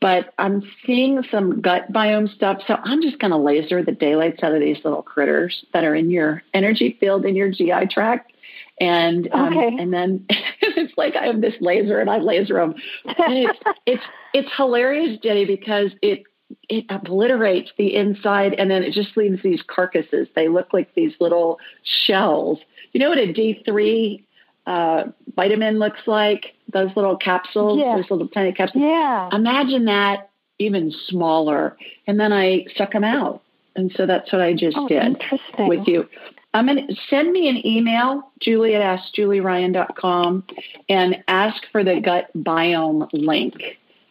but 0.00 0.34
I'm 0.38 0.62
seeing 0.84 1.22
some 1.30 1.60
gut 1.60 1.92
biome 1.92 2.32
stuff. 2.34 2.60
So 2.66 2.76
I'm 2.84 3.00
just 3.00 3.18
going 3.18 3.30
to 3.30 3.36
laser 3.36 3.82
the 3.82 3.92
daylights 3.92 4.42
out 4.42 4.52
of 4.52 4.60
these 4.60 4.78
little 4.84 5.02
critters 5.02 5.64
that 5.72 5.84
are 5.84 5.94
in 5.94 6.10
your 6.10 6.42
energy 6.52 6.96
field 7.00 7.24
in 7.24 7.34
your 7.34 7.50
GI 7.50 7.86
tract. 7.90 8.32
And 8.78 9.28
um, 9.32 9.56
okay. 9.56 9.76
and 9.78 9.92
then 9.92 10.26
it's 10.60 10.92
like 10.98 11.16
I 11.16 11.26
have 11.26 11.40
this 11.40 11.54
laser 11.60 11.98
and 11.98 12.10
I 12.10 12.18
laser 12.18 12.54
them. 12.54 12.74
And 13.04 13.38
it's 13.38 13.58
it's 13.86 14.02
it's 14.34 14.48
hilarious, 14.54 15.18
Jenny, 15.22 15.46
because 15.46 15.92
it 16.02 16.24
it 16.68 16.84
obliterates 16.90 17.70
the 17.78 17.94
inside 17.94 18.54
and 18.54 18.70
then 18.70 18.82
it 18.82 18.92
just 18.92 19.16
leaves 19.16 19.42
these 19.42 19.62
carcasses. 19.66 20.28
They 20.36 20.48
look 20.48 20.72
like 20.72 20.94
these 20.94 21.12
little 21.20 21.58
shells. 21.82 22.58
You 22.92 23.00
know 23.00 23.08
what 23.08 23.18
a 23.18 23.32
D 23.32 23.62
three 23.64 24.26
uh, 24.66 25.04
vitamin 25.34 25.78
looks 25.78 26.00
like, 26.06 26.54
those 26.72 26.90
little 26.96 27.16
capsules, 27.16 27.78
yeah. 27.78 27.96
those 27.96 28.10
little 28.10 28.28
tiny 28.28 28.52
capsules. 28.52 28.82
Yeah. 28.82 29.28
Imagine 29.32 29.86
that 29.86 30.30
even 30.58 30.92
smaller. 31.08 31.76
And 32.06 32.18
then 32.18 32.32
I 32.32 32.66
suck 32.76 32.92
them 32.92 33.04
out. 33.04 33.42
And 33.74 33.92
so 33.94 34.06
that's 34.06 34.32
what 34.32 34.40
I 34.40 34.54
just 34.54 34.76
oh, 34.76 34.88
did 34.88 35.22
with 35.58 35.86
you. 35.86 36.08
I'm 36.54 36.66
going 36.66 36.86
to 36.86 36.94
send 37.10 37.32
me 37.32 37.48
an 37.50 37.66
email, 37.66 38.32
julie 38.40 38.74
at 38.74 38.80
askjulieryan.com, 38.80 40.44
and 40.88 41.22
ask 41.28 41.62
for 41.70 41.84
the 41.84 42.00
gut 42.00 42.30
biome 42.34 43.08
link. 43.12 43.54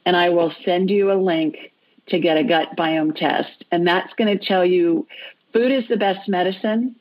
And 0.05 0.15
I 0.15 0.29
will 0.29 0.53
send 0.63 0.91
you 0.91 1.11
a 1.11 1.17
link 1.19 1.55
to 2.09 2.19
get 2.19 2.37
a 2.37 2.43
gut 2.43 2.77
biome 2.77 3.15
test. 3.15 3.65
And 3.71 3.87
that's 3.87 4.13
going 4.13 4.37
to 4.37 4.45
tell 4.45 4.63
you 4.63 5.07
food 5.53 5.71
is 5.71 5.87
the 5.89 5.97
best 5.97 6.29
medicine 6.29 6.95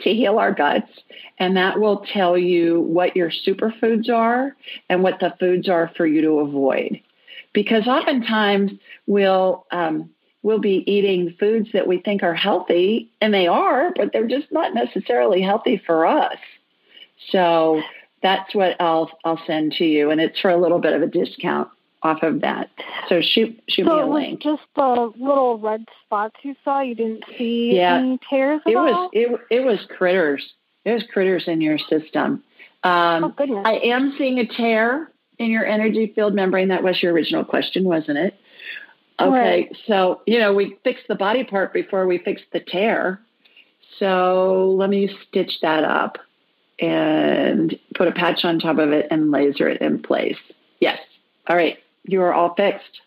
to 0.00 0.14
heal 0.14 0.38
our 0.38 0.52
guts, 0.52 0.90
and 1.38 1.56
that 1.56 1.78
will 1.78 2.04
tell 2.12 2.36
you 2.36 2.80
what 2.80 3.16
your 3.16 3.30
superfoods 3.30 4.08
are 4.10 4.56
and 4.88 5.02
what 5.02 5.20
the 5.20 5.34
foods 5.38 5.68
are 5.68 5.90
for 5.96 6.06
you 6.06 6.22
to 6.22 6.40
avoid. 6.40 7.00
Because 7.52 7.86
oftentimes 7.86 8.72
we'll 9.06 9.66
um, 9.70 10.10
we'll 10.42 10.60
be 10.60 10.82
eating 10.90 11.36
foods 11.38 11.68
that 11.72 11.86
we 11.86 11.98
think 11.98 12.22
are 12.22 12.34
healthy, 12.34 13.10
and 13.20 13.32
they 13.32 13.46
are, 13.46 13.92
but 13.94 14.12
they're 14.12 14.26
just 14.26 14.50
not 14.50 14.74
necessarily 14.74 15.42
healthy 15.42 15.80
for 15.84 16.06
us. 16.06 16.38
So 17.30 17.82
that's 18.22 18.54
what 18.54 18.80
I'll 18.80 19.10
I'll 19.24 19.40
send 19.46 19.72
to 19.72 19.84
you, 19.84 20.10
and 20.10 20.20
it's 20.20 20.40
for 20.40 20.50
a 20.50 20.60
little 20.60 20.78
bit 20.78 20.94
of 20.94 21.02
a 21.02 21.06
discount 21.06 21.68
off 22.02 22.22
of 22.22 22.40
that. 22.40 22.70
So 23.08 23.20
shoot 23.20 23.60
shoot 23.68 23.86
so 23.86 23.96
me 23.96 24.02
a 24.02 24.06
link. 24.06 24.42
So 24.42 24.56
just 24.56 24.62
the 24.74 25.12
little 25.18 25.58
red 25.58 25.84
spots 26.04 26.36
you 26.42 26.54
saw. 26.64 26.80
You 26.80 26.94
didn't 26.94 27.24
see 27.38 27.76
yeah. 27.76 27.96
any 27.96 28.18
tears 28.28 28.60
at 28.66 28.72
it 28.72 28.76
all? 28.76 28.84
was 28.84 29.10
it 29.12 29.40
it 29.50 29.64
was 29.64 29.78
critters. 29.96 30.44
It 30.84 30.92
was 30.92 31.04
critters 31.12 31.44
in 31.46 31.60
your 31.60 31.78
system. 31.78 32.42
Um, 32.84 33.24
oh 33.24 33.28
goodness! 33.36 33.62
I 33.64 33.74
am 33.74 34.14
seeing 34.18 34.38
a 34.38 34.46
tear 34.46 35.10
in 35.38 35.50
your 35.50 35.64
energy 35.64 36.12
field 36.14 36.34
membrane. 36.34 36.68
That 36.68 36.82
was 36.82 37.00
your 37.02 37.12
original 37.12 37.44
question, 37.44 37.84
wasn't 37.84 38.18
it? 38.18 38.34
Okay, 39.20 39.30
right. 39.30 39.76
so 39.86 40.22
you 40.26 40.38
know 40.38 40.52
we 40.52 40.76
fixed 40.82 41.06
the 41.08 41.14
body 41.14 41.44
part 41.44 41.72
before 41.72 42.06
we 42.06 42.18
fixed 42.18 42.46
the 42.52 42.60
tear. 42.60 43.20
So 43.98 44.74
let 44.76 44.90
me 44.90 45.14
stitch 45.28 45.60
that 45.62 45.84
up 45.84 46.18
and 46.80 47.78
put 47.94 48.08
a 48.08 48.12
patch 48.12 48.44
on 48.44 48.58
top 48.58 48.78
of 48.78 48.90
it 48.90 49.06
and 49.10 49.30
laser 49.30 49.68
it 49.68 49.80
in 49.80 50.02
place. 50.02 50.38
Yes. 50.80 50.98
All 51.46 51.54
right 51.54 51.78
you 52.04 52.22
are 52.22 52.32
all 52.32 52.54
fixed. 52.54 53.00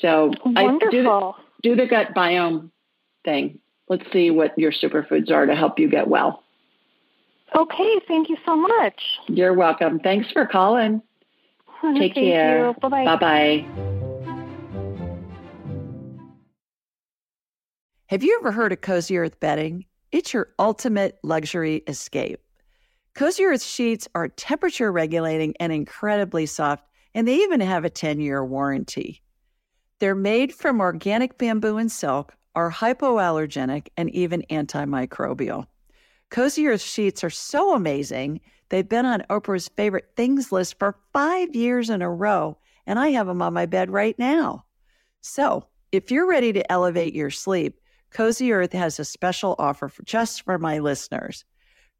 So 0.00 0.32
Wonderful. 0.44 0.88
I 0.88 0.90
do 0.90 1.02
the, 1.02 1.32
do 1.62 1.76
the 1.76 1.86
gut 1.86 2.14
biome 2.14 2.70
thing. 3.24 3.58
Let's 3.88 4.04
see 4.12 4.30
what 4.30 4.56
your 4.58 4.72
superfoods 4.72 5.30
are 5.30 5.46
to 5.46 5.54
help 5.54 5.78
you 5.78 5.88
get 5.88 6.08
well. 6.08 6.42
Okay, 7.54 8.00
thank 8.06 8.28
you 8.28 8.36
so 8.46 8.54
much. 8.56 9.02
You're 9.26 9.54
welcome. 9.54 9.98
Thanks 9.98 10.30
for 10.30 10.46
calling. 10.46 11.02
Take 11.82 12.14
thank 12.14 12.14
care. 12.14 12.72
Bye 12.74 12.88
bye. 12.88 13.04
Bye 13.04 13.16
bye. 13.16 13.66
Have 18.06 18.22
you 18.22 18.36
ever 18.40 18.52
heard 18.52 18.72
of 18.72 18.80
Cozy 18.80 19.18
Earth 19.18 19.38
bedding? 19.38 19.84
It's 20.12 20.34
your 20.34 20.48
ultimate 20.58 21.18
luxury 21.22 21.82
escape. 21.86 22.40
Cozy 23.14 23.44
Earth 23.44 23.62
sheets 23.62 24.08
are 24.14 24.28
temperature 24.28 24.90
regulating 24.90 25.54
and 25.60 25.72
incredibly 25.72 26.46
soft 26.46 26.84
and 27.14 27.26
they 27.26 27.36
even 27.36 27.60
have 27.60 27.84
a 27.84 27.90
10 27.90 28.20
year 28.20 28.44
warranty. 28.44 29.22
They're 29.98 30.14
made 30.14 30.54
from 30.54 30.80
organic 30.80 31.36
bamboo 31.38 31.76
and 31.76 31.90
silk, 31.90 32.34
are 32.54 32.70
hypoallergenic, 32.70 33.88
and 33.96 34.10
even 34.10 34.42
antimicrobial. 34.50 35.66
Cozy 36.30 36.66
Earth 36.68 36.80
sheets 36.80 37.24
are 37.24 37.30
so 37.30 37.74
amazing, 37.74 38.40
they've 38.68 38.88
been 38.88 39.04
on 39.06 39.24
Oprah's 39.30 39.68
favorite 39.68 40.10
things 40.16 40.52
list 40.52 40.78
for 40.78 40.96
five 41.12 41.54
years 41.54 41.90
in 41.90 42.02
a 42.02 42.10
row, 42.10 42.56
and 42.86 42.98
I 42.98 43.08
have 43.08 43.26
them 43.26 43.42
on 43.42 43.52
my 43.52 43.66
bed 43.66 43.90
right 43.90 44.18
now. 44.18 44.64
So, 45.20 45.66
if 45.92 46.10
you're 46.10 46.28
ready 46.28 46.52
to 46.52 46.72
elevate 46.72 47.14
your 47.14 47.30
sleep, 47.30 47.80
Cozy 48.10 48.52
Earth 48.52 48.72
has 48.72 48.98
a 48.98 49.04
special 49.04 49.54
offer 49.58 49.88
for 49.88 50.02
just 50.04 50.42
for 50.42 50.58
my 50.58 50.78
listeners. 50.78 51.44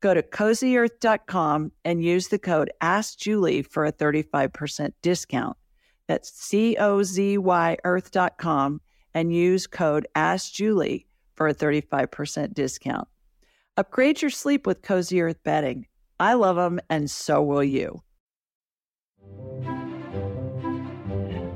Go 0.01 0.15
to 0.15 0.23
cozyearth.com 0.23 1.73
and 1.85 2.03
use 2.03 2.29
the 2.29 2.39
code 2.39 2.71
AskJulie 2.83 3.67
for 3.67 3.85
a 3.85 3.93
35% 3.93 4.93
discount. 5.03 5.57
That's 6.09 6.33
C 6.33 6.77
O 6.79 7.03
Z 7.03 7.39
Y 7.39 7.77
earth.com 7.85 8.81
and 9.15 9.35
use 9.35 9.67
code 9.67 10.09
AskJulie 10.17 11.05
for 11.35 11.49
a 11.49 11.55
35% 11.55 12.55
discount. 12.55 13.09
Upgrade 13.77 14.21
your 14.21 14.31
sleep 14.31 14.67
with 14.67 14.83
Cozy 14.83 15.21
Earth 15.21 15.43
bedding. 15.43 15.87
I 16.19 16.35
love 16.35 16.57
them, 16.57 16.81
and 16.91 17.11
so 17.11 17.43
will 17.43 17.65
you. 17.65 18.03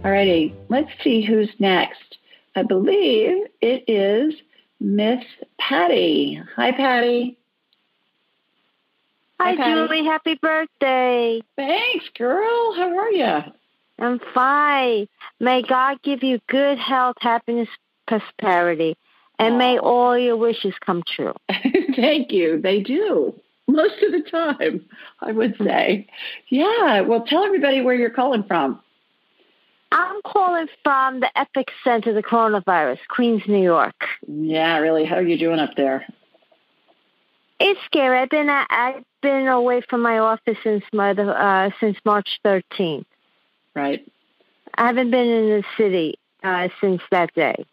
All 0.04 0.10
righty, 0.10 0.54
let's 0.68 0.90
see 1.02 1.22
who's 1.22 1.50
next. 1.58 2.18
I 2.56 2.62
believe 2.62 3.46
it 3.60 3.84
is 3.88 4.34
Miss 4.80 5.24
Patty. 5.58 6.40
Hi, 6.56 6.72
Patty. 6.72 7.38
Hi, 9.40 9.54
Hi 9.54 9.70
Julie. 9.70 10.04
Happy 10.04 10.34
birthday. 10.40 11.42
Thanks, 11.56 12.06
girl. 12.16 12.74
How 12.74 12.96
are 12.96 13.10
you? 13.10 13.52
I'm 13.98 14.20
fine. 14.32 15.08
May 15.40 15.62
God 15.62 16.02
give 16.02 16.22
you 16.22 16.40
good 16.48 16.78
health, 16.78 17.16
happiness, 17.20 17.68
prosperity, 18.06 18.96
and 19.38 19.58
may 19.58 19.78
all 19.78 20.16
your 20.18 20.36
wishes 20.36 20.74
come 20.84 21.02
true. 21.06 21.34
Thank 21.96 22.32
you. 22.32 22.60
They 22.60 22.80
do. 22.80 23.34
Most 23.66 24.02
of 24.02 24.12
the 24.12 24.22
time, 24.30 24.84
I 25.20 25.32
would 25.32 25.56
say. 25.62 26.06
Yeah. 26.48 27.00
Well, 27.00 27.24
tell 27.26 27.44
everybody 27.44 27.80
where 27.80 27.94
you're 27.94 28.10
calling 28.10 28.44
from. 28.44 28.80
I'm 29.90 30.20
calling 30.26 30.66
from 30.82 31.20
the 31.20 31.30
epicenter 31.36 32.08
of 32.08 32.14
the 32.16 32.22
coronavirus, 32.22 32.98
Queens, 33.08 33.42
New 33.46 33.62
York. 33.62 33.94
Yeah, 34.26 34.78
really. 34.78 35.04
How 35.04 35.16
are 35.16 35.22
you 35.22 35.38
doing 35.38 35.60
up 35.60 35.76
there? 35.76 36.04
It's 37.60 37.80
scary. 37.86 38.18
I've 38.18 38.30
been 38.30 38.48
I've 38.48 39.04
been 39.22 39.46
away 39.46 39.82
from 39.88 40.02
my 40.02 40.18
office 40.18 40.58
since 40.62 40.84
my 40.92 41.10
uh, 41.10 41.70
since 41.80 41.96
March 42.04 42.40
13th. 42.44 43.04
Right. 43.74 44.06
I 44.74 44.86
haven't 44.86 45.10
been 45.10 45.26
in 45.26 45.48
the 45.48 45.64
city 45.76 46.18
uh, 46.42 46.68
since 46.80 47.00
that 47.10 47.32
day. 47.34 47.64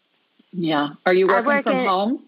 Yeah. 0.52 0.90
Are 1.04 1.14
you 1.14 1.26
working 1.26 1.46
work 1.46 1.64
from 1.64 1.76
in, 1.76 1.86
home? 1.86 2.22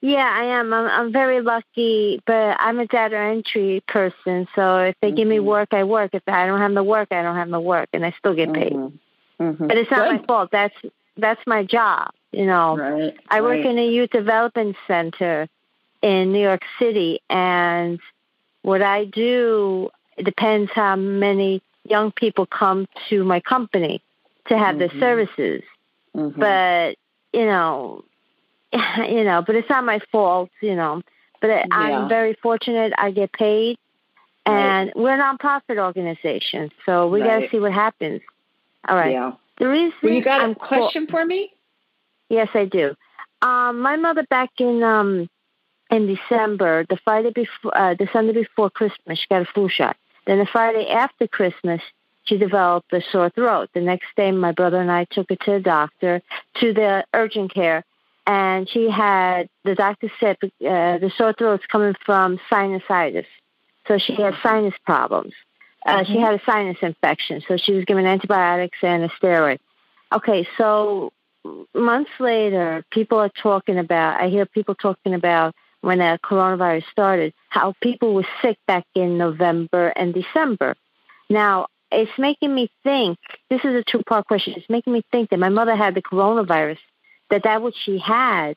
Yeah, 0.00 0.28
I 0.32 0.58
am. 0.58 0.72
I'm, 0.72 0.86
I'm 0.86 1.12
very 1.12 1.42
lucky, 1.42 2.22
but 2.26 2.56
I'm 2.58 2.78
a 2.78 2.86
data 2.86 3.18
entry 3.18 3.82
person. 3.86 4.48
So 4.54 4.78
if 4.78 4.96
they 5.02 5.08
mm-hmm. 5.08 5.16
give 5.16 5.28
me 5.28 5.36
mm-hmm. 5.36 5.46
work, 5.46 5.68
I 5.72 5.84
work. 5.84 6.10
If 6.14 6.22
I 6.26 6.46
don't 6.46 6.60
have 6.60 6.72
the 6.72 6.82
work, 6.82 7.08
I 7.10 7.22
don't 7.22 7.36
have 7.36 7.50
the 7.50 7.60
work, 7.60 7.90
and 7.92 8.06
I 8.06 8.14
still 8.18 8.34
get 8.34 8.52
paid. 8.52 8.72
Mm-hmm. 8.72 9.42
Mm-hmm. 9.42 9.66
But 9.66 9.76
it's 9.76 9.90
not 9.90 10.10
Good. 10.10 10.20
my 10.20 10.26
fault. 10.26 10.48
That's 10.52 10.74
that's 11.16 11.40
my 11.46 11.64
job. 11.64 12.12
You 12.32 12.46
know, 12.46 12.76
right, 12.76 13.14
I 13.28 13.40
work 13.40 13.58
right. 13.58 13.66
in 13.66 13.78
a 13.78 13.86
youth 13.86 14.10
development 14.10 14.76
center 14.86 15.48
in 16.02 16.32
New 16.32 16.42
York 16.42 16.62
City, 16.78 17.20
and 17.28 18.00
what 18.62 18.82
I 18.82 19.04
do 19.04 19.90
it 20.16 20.24
depends 20.24 20.70
how 20.74 20.96
many 20.96 21.62
young 21.84 22.12
people 22.12 22.44
come 22.44 22.86
to 23.08 23.24
my 23.24 23.40
company 23.40 24.02
to 24.48 24.58
have 24.58 24.76
mm-hmm. 24.76 24.94
the 24.94 25.00
services. 25.00 25.62
Mm-hmm. 26.14 26.38
But 26.38 26.96
you 27.32 27.46
know, 27.46 28.04
you 28.72 29.24
know, 29.24 29.42
but 29.46 29.56
it's 29.56 29.68
not 29.70 29.84
my 29.84 30.00
fault. 30.12 30.50
You 30.60 30.76
know, 30.76 31.02
but 31.40 31.48
yeah. 31.48 31.64
I'm 31.70 32.08
very 32.08 32.34
fortunate. 32.42 32.92
I 32.98 33.10
get 33.10 33.32
paid, 33.32 33.78
and 34.44 34.88
right. 34.88 34.96
we're 34.96 35.14
a 35.14 35.18
nonprofit 35.18 35.78
organization, 35.78 36.70
so 36.84 37.08
we 37.08 37.20
got 37.20 37.40
to 37.40 37.48
see 37.50 37.58
what 37.58 37.72
happens. 37.72 38.20
All 38.88 38.96
right. 38.96 39.12
Yeah. 39.12 39.32
The 39.58 39.68
reason 39.68 39.92
well, 40.02 40.12
you 40.12 40.24
got 40.24 40.40
I'm 40.40 40.52
a 40.52 40.54
question 40.54 41.06
for 41.06 41.24
me? 41.24 41.52
Yes, 42.28 42.48
I 42.54 42.64
do. 42.64 42.94
Um, 43.42 43.80
my 43.80 43.96
mother 43.96 44.24
back 44.28 44.50
in 44.58 44.82
um, 44.82 45.28
in 45.90 46.06
December, 46.06 46.86
the 46.88 46.98
Friday 47.04 47.30
before, 47.30 47.76
uh, 47.76 47.94
the 47.94 48.08
Sunday 48.12 48.32
before 48.32 48.70
Christmas, 48.70 49.18
she 49.18 49.26
got 49.28 49.42
a 49.42 49.46
flu 49.46 49.68
shot. 49.68 49.96
Then 50.26 50.38
the 50.38 50.46
Friday 50.46 50.88
after 50.88 51.26
Christmas, 51.26 51.80
she 52.24 52.38
developed 52.38 52.92
a 52.92 53.02
sore 53.10 53.30
throat. 53.30 53.70
The 53.74 53.80
next 53.80 54.06
day, 54.16 54.30
my 54.30 54.52
brother 54.52 54.80
and 54.80 54.90
I 54.90 55.04
took 55.04 55.30
her 55.30 55.36
to 55.36 55.52
the 55.52 55.60
doctor, 55.60 56.22
to 56.60 56.72
the 56.72 57.04
urgent 57.12 57.52
care, 57.52 57.84
and 58.26 58.68
she 58.68 58.88
had 58.90 59.48
the 59.64 59.74
doctor 59.74 60.10
said 60.20 60.36
uh, 60.42 60.48
the 60.98 61.10
sore 61.16 61.32
throat's 61.32 61.66
coming 61.66 61.94
from 62.04 62.38
sinusitis, 62.50 63.26
so 63.88 63.98
she 63.98 64.14
had 64.14 64.34
sinus 64.42 64.74
problems. 64.84 65.32
Uh, 65.84 65.96
mm-hmm. 65.96 66.12
She 66.12 66.18
had 66.20 66.34
a 66.34 66.42
sinus 66.44 66.76
infection, 66.82 67.42
so 67.48 67.56
she 67.56 67.72
was 67.72 67.84
given 67.84 68.06
antibiotics 68.06 68.78
and 68.82 69.02
a 69.04 69.08
steroid. 69.08 69.58
Okay, 70.12 70.46
so 70.58 71.12
months 71.74 72.10
later, 72.20 72.84
people 72.90 73.18
are 73.18 73.30
talking 73.30 73.78
about, 73.78 74.20
I 74.20 74.28
hear 74.28 74.44
people 74.44 74.74
talking 74.74 75.14
about 75.14 75.54
when 75.80 75.98
the 75.98 76.18
coronavirus 76.22 76.84
started, 76.90 77.32
how 77.48 77.74
people 77.82 78.14
were 78.14 78.26
sick 78.42 78.58
back 78.66 78.84
in 78.94 79.18
November 79.18 79.88
and 79.88 80.12
December. 80.12 80.76
Now, 81.28 81.66
it's 81.90 82.10
making 82.18 82.54
me 82.54 82.70
think, 82.82 83.18
this 83.48 83.64
is 83.64 83.74
a 83.74 83.82
two 83.82 84.02
part 84.02 84.26
question, 84.26 84.54
it's 84.56 84.68
making 84.68 84.92
me 84.92 85.02
think 85.10 85.30
that 85.30 85.38
my 85.38 85.48
mother 85.48 85.74
had 85.74 85.94
the 85.94 86.02
coronavirus, 86.02 86.78
that 87.30 87.44
that 87.44 87.62
what 87.62 87.74
she 87.84 87.98
had. 87.98 88.56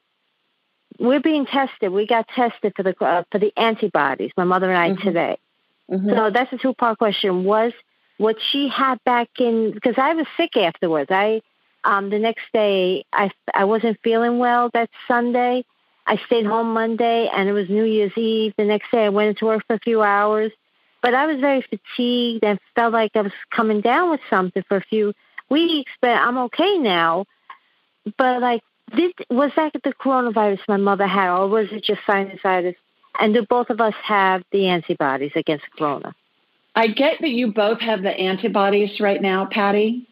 We're 0.99 1.21
being 1.21 1.45
tested. 1.45 1.91
We 1.91 2.05
got 2.05 2.28
tested 2.28 2.74
for 2.76 2.84
the 2.84 2.95
uh, 3.03 3.24
for 3.32 3.39
the 3.39 3.51
antibodies. 3.57 4.32
My 4.38 4.43
mother 4.43 4.69
and 4.69 4.78
I 4.78 4.91
mm-hmm. 4.91 5.07
today. 5.07 5.38
Mm-hmm. 5.89 6.09
So 6.09 6.30
that's 6.32 6.53
a 6.53 6.57
two 6.57 6.74
part 6.76 6.99
question. 6.99 7.43
Was 7.43 7.74
what 8.17 8.38
she 8.51 8.69
had 8.69 9.03
back 9.03 9.30
in 9.39 9.71
because 9.71 9.95
I 9.97 10.13
was 10.13 10.28
sick 10.38 10.55
afterwards. 10.55 11.09
I 11.11 11.41
um 11.84 12.11
the 12.11 12.19
next 12.19 12.43
day 12.53 13.05
I 13.11 13.32
I 13.53 13.65
wasn't 13.65 13.97
feeling 14.03 14.38
well 14.38 14.69
that 14.74 14.89
Sunday. 15.07 15.65
I 16.05 16.17
stayed 16.25 16.45
home 16.45 16.73
Monday 16.73 17.29
and 17.33 17.47
it 17.47 17.53
was 17.53 17.69
New 17.69 17.85
Year's 17.85 18.17
Eve. 18.17 18.53
The 18.57 18.65
next 18.65 18.91
day 18.91 19.05
I 19.05 19.09
went 19.09 19.29
into 19.29 19.45
work 19.45 19.63
for 19.67 19.75
a 19.75 19.79
few 19.79 20.01
hours. 20.01 20.51
But 21.01 21.13
I 21.13 21.25
was 21.25 21.39
very 21.39 21.61
fatigued 21.61 22.43
and 22.43 22.59
felt 22.75 22.93
like 22.93 23.11
I 23.15 23.21
was 23.21 23.33
coming 23.53 23.81
down 23.81 24.09
with 24.09 24.21
something 24.29 24.63
for 24.67 24.77
a 24.77 24.81
few 24.81 25.13
weeks, 25.49 25.91
but 26.01 26.11
I'm 26.11 26.37
okay 26.37 26.77
now. 26.77 27.25
But 28.17 28.41
like 28.41 28.61
did 28.95 29.13
was 29.29 29.51
that 29.55 29.73
the 29.73 29.93
coronavirus 29.93 30.59
my 30.67 30.77
mother 30.77 31.07
had 31.07 31.29
or 31.35 31.47
was 31.47 31.67
it 31.71 31.83
just 31.83 32.01
sinusitis? 32.07 32.75
And 33.19 33.33
do 33.33 33.45
both 33.47 33.69
of 33.69 33.79
us 33.79 33.93
have 34.03 34.43
the 34.51 34.67
antibodies 34.67 35.33
against 35.35 35.65
corona? 35.77 36.15
I 36.75 36.87
get 36.87 37.21
that 37.21 37.29
you 37.29 37.51
both 37.51 37.79
have 37.81 38.01
the 38.01 38.09
antibodies 38.09 38.99
right 38.99 39.21
now, 39.21 39.45
Patty. 39.45 40.07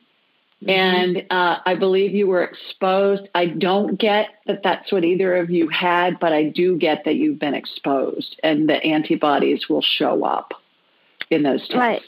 Mm-hmm. 0.63 0.69
And 0.69 1.25
uh, 1.31 1.59
I 1.65 1.75
believe 1.75 2.13
you 2.13 2.27
were 2.27 2.43
exposed. 2.43 3.27
I 3.33 3.47
don't 3.47 3.99
get 3.99 4.27
that 4.45 4.61
that's 4.63 4.91
what 4.91 5.03
either 5.03 5.35
of 5.37 5.49
you 5.49 5.69
had, 5.69 6.19
but 6.19 6.33
I 6.33 6.49
do 6.49 6.77
get 6.77 7.05
that 7.05 7.15
you've 7.15 7.39
been 7.39 7.55
exposed 7.55 8.39
and 8.43 8.69
the 8.69 8.75
antibodies 8.83 9.67
will 9.67 9.81
show 9.81 10.23
up 10.23 10.53
in 11.29 11.43
those 11.43 11.61
tests. 11.61 11.75
Right. 11.75 12.01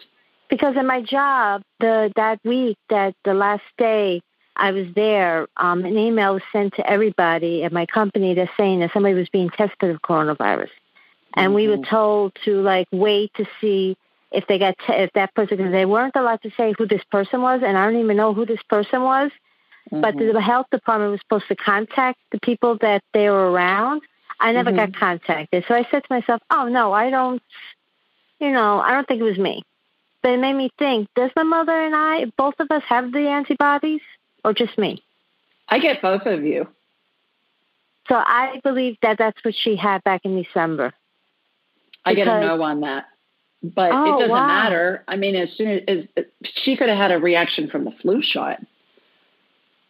Because 0.50 0.76
in 0.78 0.86
my 0.86 1.02
job, 1.02 1.64
the 1.80 2.12
that 2.16 2.40
week, 2.44 2.78
that 2.90 3.16
the 3.26 3.34
last 3.34 3.64
day 3.78 4.22
I 4.56 4.72
was 4.72 4.86
there, 4.94 5.48
um, 5.58 5.84
an 5.84 5.98
email 5.98 6.36
was 6.36 6.44
sent 6.52 6.76
to 6.76 6.88
everybody 6.88 7.64
at 7.64 7.72
my 7.72 7.88
company 7.88 8.36
that's 8.36 8.52
saying 8.56 8.82
that 8.82 8.92
somebody 8.94 9.16
was 9.16 9.30
being 9.30 9.50
tested 9.50 9.90
of 9.90 10.02
coronavirus 10.04 10.70
and 11.36 11.48
mm-hmm. 11.48 11.56
we 11.56 11.68
were 11.68 11.78
mm-hmm. 11.78 11.96
told 11.96 12.38
to 12.46 12.62
like 12.62 12.88
wait 12.92 13.32
to 13.36 13.46
see 13.60 13.98
if 14.34 14.48
they 14.48 14.58
got 14.58 14.76
t- 14.86 14.94
if 14.94 15.12
that 15.14 15.34
person 15.36 15.58
because 15.58 15.72
they 15.72 15.86
weren't 15.86 16.16
allowed 16.16 16.42
to 16.42 16.52
say 16.58 16.74
who 16.78 16.88
this 16.88 17.04
person 17.12 17.42
was, 17.42 17.62
and 17.64 17.78
I 17.78 17.86
don't 17.86 18.02
even 18.02 18.18
know 18.18 18.34
who 18.34 18.46
this 18.46 18.62
person 18.70 19.04
was. 19.04 19.32
Mm-hmm. 19.92 20.02
But 20.02 20.18
the 20.18 20.42
health 20.42 20.68
department 20.72 21.12
was 21.12 21.20
supposed 21.22 21.48
to 21.50 21.56
contact 21.56 22.20
the 22.32 22.40
people 22.40 22.78
that 22.82 23.04
they 23.14 23.30
were 23.30 23.52
around. 23.52 24.02
I 24.40 24.52
never 24.52 24.72
mm-hmm. 24.72 24.92
got 24.92 24.96
contacted, 24.96 25.66
so 25.68 25.76
I 25.76 25.88
said 25.90 26.04
to 26.04 26.08
myself, 26.10 26.42
"Oh 26.50 26.68
no, 26.68 26.92
I 26.92 27.10
don't. 27.10 27.42
You 28.40 28.52
know, 28.52 28.80
I 28.80 28.92
don't 28.92 29.08
think 29.08 29.22
it 29.22 29.26
was 29.26 29.38
me." 29.38 29.64
But 30.22 30.32
it 30.32 30.40
made 30.40 30.54
me 30.54 30.72
think: 30.80 31.10
Does 31.16 31.32
my 31.36 31.44
mother 31.44 31.80
and 31.80 31.96
I, 31.96 32.26
both 32.38 32.56
of 32.60 32.72
us, 32.72 32.84
have 32.88 33.12
the 33.12 33.28
antibodies, 33.28 34.02
or 34.44 34.54
just 34.54 34.78
me? 34.78 35.04
I 35.70 35.80
get 35.80 36.02
both 36.02 36.26
of 36.26 36.44
you. 36.44 36.68
So 38.10 38.16
I 38.16 38.60
believe 38.64 38.98
that 39.02 39.18
that's 39.18 39.44
what 39.44 39.56
she 39.56 39.76
had 39.76 40.04
back 40.04 40.26
in 40.26 40.42
December. 40.42 40.94
I 42.06 42.16
get 42.16 42.28
a 42.28 42.42
no 42.42 42.62
on 42.62 42.82
that. 42.82 43.06
But 43.64 43.92
oh, 43.94 44.04
it 44.04 44.12
doesn't 44.20 44.30
wow. 44.30 44.48
matter. 44.48 45.04
I 45.08 45.16
mean, 45.16 45.36
as 45.36 45.50
soon 45.56 45.70
as, 45.88 46.06
as, 46.18 46.26
she 46.44 46.76
could 46.76 46.90
have 46.90 46.98
had 46.98 47.12
a 47.12 47.18
reaction 47.18 47.70
from 47.70 47.86
the 47.86 47.92
flu 48.02 48.22
shot. 48.22 48.60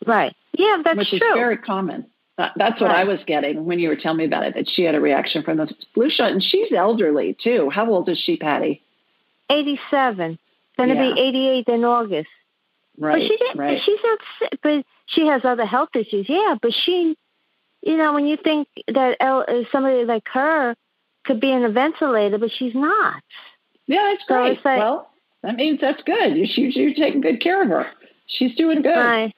Right. 0.06 0.36
Yeah, 0.54 0.82
that's 0.84 0.98
which 0.98 1.10
true. 1.10 1.18
Is 1.18 1.34
very 1.34 1.58
common. 1.58 2.06
That, 2.38 2.54
that's 2.56 2.80
what 2.80 2.90
right. 2.90 3.00
I 3.00 3.04
was 3.06 3.20
getting 3.26 3.66
when 3.66 3.80
you 3.80 3.90
were 3.90 3.96
telling 3.96 4.18
me 4.20 4.26
about 4.26 4.44
it, 4.44 4.54
that 4.56 4.70
she 4.70 4.84
had 4.84 4.94
a 4.94 5.00
reaction 5.00 5.44
from 5.44 5.58
the 5.58 5.74
flu 5.94 6.12
shot. 6.12 6.32
And 6.32 6.44
she's 6.44 6.72
elderly, 6.72 7.36
too. 7.44 7.72
How 7.72 7.90
old 7.90 8.10
is 8.10 8.20
she, 8.20 8.38
Patty? 8.38 8.84
87. 9.50 10.38
Going 10.78 10.90
to 10.90 10.96
yeah. 10.96 11.14
be 11.14 11.22
88 11.22 11.68
in 11.68 11.84
August. 11.84 12.30
Right. 12.98 13.14
But 13.14 13.22
she 13.22 13.38
didn't, 13.38 13.60
right. 13.60 13.82
she's 13.84 14.00
not 14.04 14.20
sick, 14.38 14.60
but 14.62 14.86
she 15.08 15.26
has 15.26 15.44
other 15.44 15.66
health 15.66 15.90
issues. 15.96 16.28
Yeah, 16.30 16.56
but 16.62 16.74
she, 16.74 17.18
you 17.82 17.98
know, 17.98 18.14
when 18.14 18.28
you 18.28 18.38
think 18.38 18.68
that 18.88 19.18
somebody 19.72 20.06
like 20.06 20.28
her 20.34 20.76
could 21.26 21.40
be 21.40 21.52
in 21.52 21.64
a 21.64 21.70
ventilator, 21.70 22.38
but 22.38 22.52
she's 22.52 22.76
not. 22.76 23.24
Yeah, 23.94 24.10
that's 24.12 24.28
so 24.28 24.36
great. 24.36 24.66
Like, 24.66 24.80
well, 24.80 25.10
that 25.44 25.56
means 25.56 25.80
that's 25.80 26.02
good. 26.04 26.36
You, 26.36 26.46
you're 26.68 26.94
taking 26.94 27.22
good 27.22 27.42
care 27.42 27.62
of 27.62 27.70
her. 27.70 27.88
She's 28.28 28.56
doing 28.56 28.82
good. 28.82 28.96
Hi. 28.96 29.34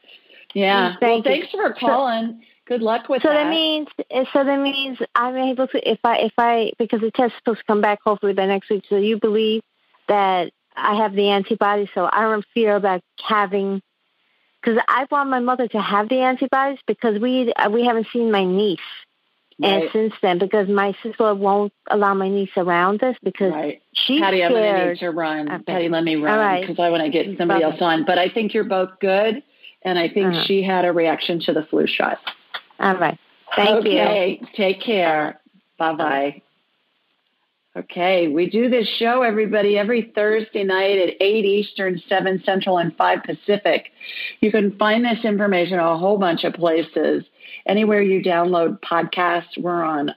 Yeah. 0.54 0.92
Mm, 0.92 1.00
thank 1.00 1.26
well, 1.26 1.34
thanks 1.34 1.52
for 1.52 1.74
calling. 1.74 2.40
So, 2.40 2.46
good 2.66 2.82
luck 2.82 3.10
with 3.10 3.22
so 3.22 3.30
that. 3.30 3.34
So 3.34 3.44
that 3.44 3.50
means 3.50 3.88
so 4.32 4.44
that 4.44 4.60
means 4.60 4.98
I'm 5.14 5.36
able 5.36 5.68
to 5.68 5.90
if 5.90 6.00
I 6.04 6.20
if 6.20 6.34
I 6.38 6.72
because 6.80 7.02
the 7.02 7.12
test 7.12 7.34
is 7.34 7.38
supposed 7.40 7.60
to 7.60 7.66
come 7.66 7.82
back 7.82 8.00
hopefully 8.06 8.34
by 8.34 8.46
next 8.46 8.70
week. 8.70 8.86
So 8.90 8.96
you 8.96 9.20
believe 9.20 9.62
that 10.08 10.52
I 10.78 10.96
have 10.96 11.14
the 11.14 11.30
antibodies, 11.30 11.90
so 11.94 12.10
I 12.12 12.22
don't 12.22 12.46
fear 12.54 12.76
about 12.76 13.02
having 13.22 13.82
because 14.62 14.82
I 14.88 15.06
want 15.12 15.30
my 15.30 15.40
mother 15.40 15.68
to 15.68 15.82
have 15.82 16.08
the 16.08 16.20
antibodies 16.20 16.80
because 16.88 17.20
we 17.20 17.54
we 17.72 17.86
haven't 17.86 18.08
seen 18.14 18.32
my 18.32 18.46
niece 18.46 18.80
Right. 19.58 19.84
And 19.84 19.90
since 19.94 20.14
then, 20.22 20.38
because 20.38 20.68
my 20.68 20.94
sister 21.02 21.34
won't 21.34 21.72
allow 21.90 22.14
my 22.14 22.28
niece 22.28 22.50
around 22.58 23.02
us 23.04 23.16
because 23.24 23.54
right. 23.54 23.82
she's 23.94 24.20
Patty, 24.20 24.40
scared. 24.40 24.52
I'm 24.52 24.58
going 24.58 24.76
to 24.76 24.90
need 24.90 25.00
to 25.00 25.12
run. 25.12 25.50
Okay. 25.50 25.64
Patty, 25.64 25.90
let 25.90 26.04
me 26.04 26.16
run 26.18 26.62
because 26.62 26.78
right. 26.78 26.88
I 26.88 26.90
want 26.90 27.04
to 27.04 27.10
get 27.10 27.38
somebody 27.38 27.64
else 27.64 27.82
on. 27.82 28.06
But 28.06 28.18
I 28.18 28.30
think 28.30 28.54
you're 28.54 28.66
both 28.66 29.00
good, 29.00 29.42
and 29.84 29.98
I 29.98 30.10
think 30.10 30.34
uh-huh. 30.34 30.44
she 30.46 30.62
had 30.62 30.84
a 30.84 30.92
reaction 30.92 31.40
to 31.42 31.54
the 31.54 31.64
flu 31.64 31.88
shot. 31.88 32.18
All 32.80 32.98
right. 32.98 33.18
Thank 33.56 33.86
okay. 33.86 33.92
you. 33.92 34.02
Okay. 34.02 34.42
Take 34.58 34.82
care. 34.82 35.40
Bye 35.80 35.94
bye. 35.94 36.42
Okay, 37.78 38.30
we 38.30 38.50
do 38.50 38.70
this 38.70 38.88
show, 38.88 39.22
everybody, 39.22 39.78
every 39.78 40.14
Thursday 40.16 40.64
night 40.64 40.98
at 40.98 41.16
8 41.20 41.44
Eastern, 41.44 42.02
7 42.08 42.42
Central, 42.46 42.78
and 42.78 42.96
5 42.96 43.20
Pacific. 43.24 43.92
You 44.40 44.50
can 44.50 44.78
find 44.78 45.04
this 45.04 45.26
information 45.26 45.80
a 45.80 45.98
whole 45.98 46.18
bunch 46.18 46.46
of 46.46 46.54
places. 46.54 47.26
Anywhere 47.66 48.02
you 48.02 48.22
download 48.22 48.80
podcasts, 48.80 49.58
we're 49.58 49.84
on 49.84 50.12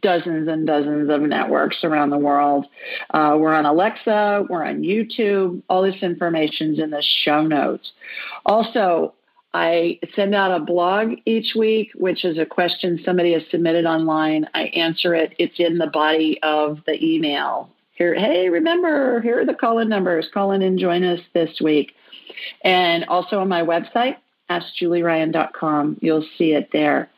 dozens 0.00 0.48
and 0.48 0.66
dozens 0.66 1.10
of 1.10 1.20
networks 1.22 1.84
around 1.84 2.10
the 2.10 2.18
world. 2.18 2.66
Uh, 3.10 3.36
we're 3.38 3.54
on 3.54 3.66
Alexa, 3.66 4.46
we're 4.48 4.64
on 4.64 4.82
YouTube. 4.82 5.62
All 5.68 5.82
this 5.82 6.02
information's 6.02 6.78
in 6.78 6.90
the 6.90 7.02
show 7.02 7.42
notes. 7.42 7.92
Also, 8.44 9.14
I 9.54 9.98
send 10.14 10.34
out 10.34 10.50
a 10.50 10.64
blog 10.64 11.14
each 11.24 11.54
week, 11.56 11.90
which 11.94 12.24
is 12.24 12.38
a 12.38 12.44
question 12.44 13.00
somebody 13.04 13.32
has 13.32 13.42
submitted 13.50 13.86
online. 13.86 14.48
I 14.54 14.64
answer 14.64 15.14
it. 15.14 15.34
It's 15.38 15.58
in 15.58 15.78
the 15.78 15.86
body 15.86 16.38
of 16.42 16.80
the 16.86 17.02
email. 17.02 17.70
Here, 17.94 18.14
hey, 18.14 18.48
remember, 18.48 19.20
here 19.22 19.40
are 19.40 19.46
the 19.46 19.54
call 19.54 19.78
in 19.78 19.88
numbers. 19.88 20.28
Call 20.32 20.52
in 20.52 20.62
and 20.62 20.78
join 20.78 21.02
us 21.02 21.20
this 21.34 21.60
week. 21.60 21.94
And 22.62 23.04
also 23.06 23.40
on 23.40 23.48
my 23.48 23.62
website, 23.62 24.16
askjulieryan.com, 24.50 25.98
you'll 26.00 26.26
see 26.36 26.52
it 26.52 26.70
there. 26.72 27.10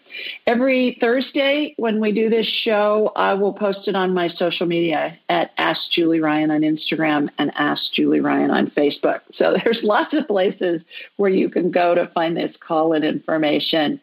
Every 0.46 0.98
Thursday 1.00 1.74
when 1.76 2.00
we 2.00 2.12
do 2.12 2.28
this 2.28 2.46
show, 2.46 3.12
I 3.14 3.34
will 3.34 3.52
post 3.52 3.86
it 3.86 3.94
on 3.94 4.14
my 4.14 4.28
social 4.28 4.66
media 4.66 5.16
at 5.28 5.52
Ask 5.56 5.80
Julie 5.90 6.20
Ryan 6.20 6.50
on 6.50 6.62
Instagram 6.62 7.28
and 7.38 7.52
Ask 7.54 7.92
Julie 7.92 8.20
Ryan 8.20 8.50
on 8.50 8.70
Facebook. 8.70 9.20
So 9.34 9.56
there's 9.64 9.80
lots 9.82 10.12
of 10.14 10.26
places 10.26 10.82
where 11.16 11.30
you 11.30 11.48
can 11.48 11.70
go 11.70 11.94
to 11.94 12.08
find 12.08 12.36
this 12.36 12.54
call 12.60 12.92
in 12.92 13.04
information. 13.04 14.00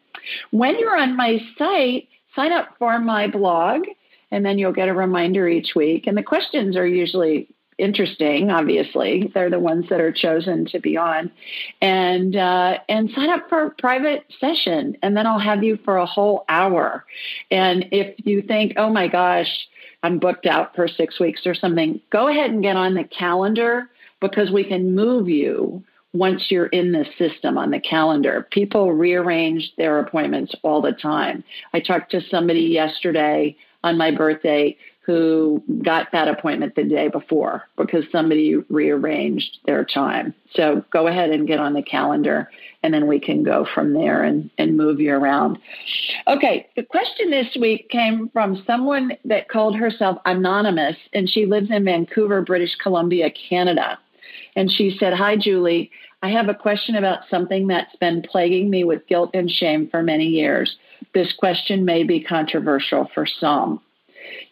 When 0.51 0.79
you're 0.79 0.97
on 0.97 1.15
my 1.15 1.39
site, 1.57 2.07
sign 2.35 2.51
up 2.51 2.69
for 2.79 2.99
my 2.99 3.27
blog 3.27 3.83
and 4.31 4.45
then 4.45 4.57
you'll 4.57 4.73
get 4.73 4.89
a 4.89 4.93
reminder 4.93 5.47
each 5.47 5.73
week. 5.75 6.05
And 6.07 6.17
the 6.17 6.23
questions 6.23 6.75
are 6.75 6.87
usually 6.87 7.49
interesting. 7.77 8.49
Obviously, 8.49 9.31
they're 9.33 9.49
the 9.49 9.59
ones 9.59 9.85
that 9.89 10.01
are 10.01 10.11
chosen 10.11 10.65
to 10.67 10.79
be 10.79 10.97
on, 10.97 11.31
and 11.81 12.35
uh, 12.35 12.79
and 12.89 13.09
sign 13.11 13.29
up 13.29 13.49
for 13.49 13.63
a 13.63 13.71
private 13.71 14.25
session, 14.39 14.97
and 15.01 15.15
then 15.15 15.27
I'll 15.27 15.39
have 15.39 15.63
you 15.63 15.77
for 15.83 15.97
a 15.97 16.05
whole 16.05 16.45
hour. 16.49 17.05
And 17.51 17.87
if 17.91 18.15
you 18.25 18.41
think, 18.41 18.73
oh 18.77 18.89
my 18.89 19.07
gosh, 19.07 19.49
I'm 20.03 20.19
booked 20.19 20.45
out 20.45 20.75
for 20.75 20.87
six 20.87 21.19
weeks 21.19 21.41
or 21.45 21.53
something, 21.53 22.01
go 22.11 22.27
ahead 22.27 22.51
and 22.51 22.63
get 22.63 22.75
on 22.75 22.93
the 22.93 23.03
calendar 23.03 23.89
because 24.19 24.51
we 24.51 24.63
can 24.63 24.95
move 24.95 25.29
you 25.29 25.83
once 26.13 26.45
you're 26.49 26.67
in 26.67 26.91
the 26.91 27.05
system 27.17 27.57
on 27.57 27.71
the 27.71 27.79
calendar. 27.79 28.47
People 28.51 28.93
rearrange 28.93 29.71
their 29.77 29.99
appointments 29.99 30.55
all 30.63 30.81
the 30.81 30.93
time. 30.93 31.43
I 31.73 31.79
talked 31.79 32.11
to 32.11 32.21
somebody 32.29 32.61
yesterday 32.61 33.55
on 33.83 33.97
my 33.97 34.11
birthday 34.11 34.77
who 35.07 35.63
got 35.83 36.11
that 36.11 36.27
appointment 36.27 36.75
the 36.75 36.83
day 36.83 37.07
before 37.07 37.63
because 37.77 38.03
somebody 38.11 38.57
rearranged 38.69 39.59
their 39.65 39.85
time. 39.85 40.35
So 40.53 40.83
go 40.91 41.07
ahead 41.07 41.29
and 41.29 41.47
get 41.47 41.61
on 41.61 41.71
the 41.71 41.81
calendar 41.81 42.51
and 42.83 42.93
then 42.93 43.07
we 43.07 43.17
can 43.21 43.41
go 43.41 43.65
from 43.73 43.93
there 43.93 44.21
and, 44.21 44.49
and 44.57 44.75
move 44.75 44.99
you 44.99 45.13
around. 45.13 45.59
Okay, 46.27 46.67
the 46.75 46.83
question 46.83 47.29
this 47.29 47.55
week 47.57 47.89
came 47.89 48.27
from 48.33 48.61
someone 48.67 49.13
that 49.23 49.47
called 49.47 49.77
herself 49.77 50.17
Anonymous 50.25 50.97
and 51.13 51.29
she 51.29 51.45
lives 51.45 51.71
in 51.71 51.85
Vancouver, 51.85 52.41
British 52.41 52.75
Columbia, 52.75 53.31
Canada. 53.31 53.97
And 54.57 54.69
she 54.69 54.97
said, 54.99 55.13
Hi, 55.13 55.37
Julie. 55.37 55.89
I 56.21 56.31
have 56.31 56.49
a 56.49 56.53
question 56.53 56.95
about 56.95 57.19
something 57.29 57.67
that's 57.67 57.95
been 57.95 58.23
plaguing 58.23 58.69
me 58.69 58.83
with 58.83 59.07
guilt 59.07 59.31
and 59.33 59.49
shame 59.49 59.87
for 59.89 60.03
many 60.03 60.25
years. 60.25 60.75
This 61.13 61.31
question 61.31 61.85
may 61.85 62.03
be 62.03 62.19
controversial 62.19 63.09
for 63.13 63.25
some. 63.25 63.79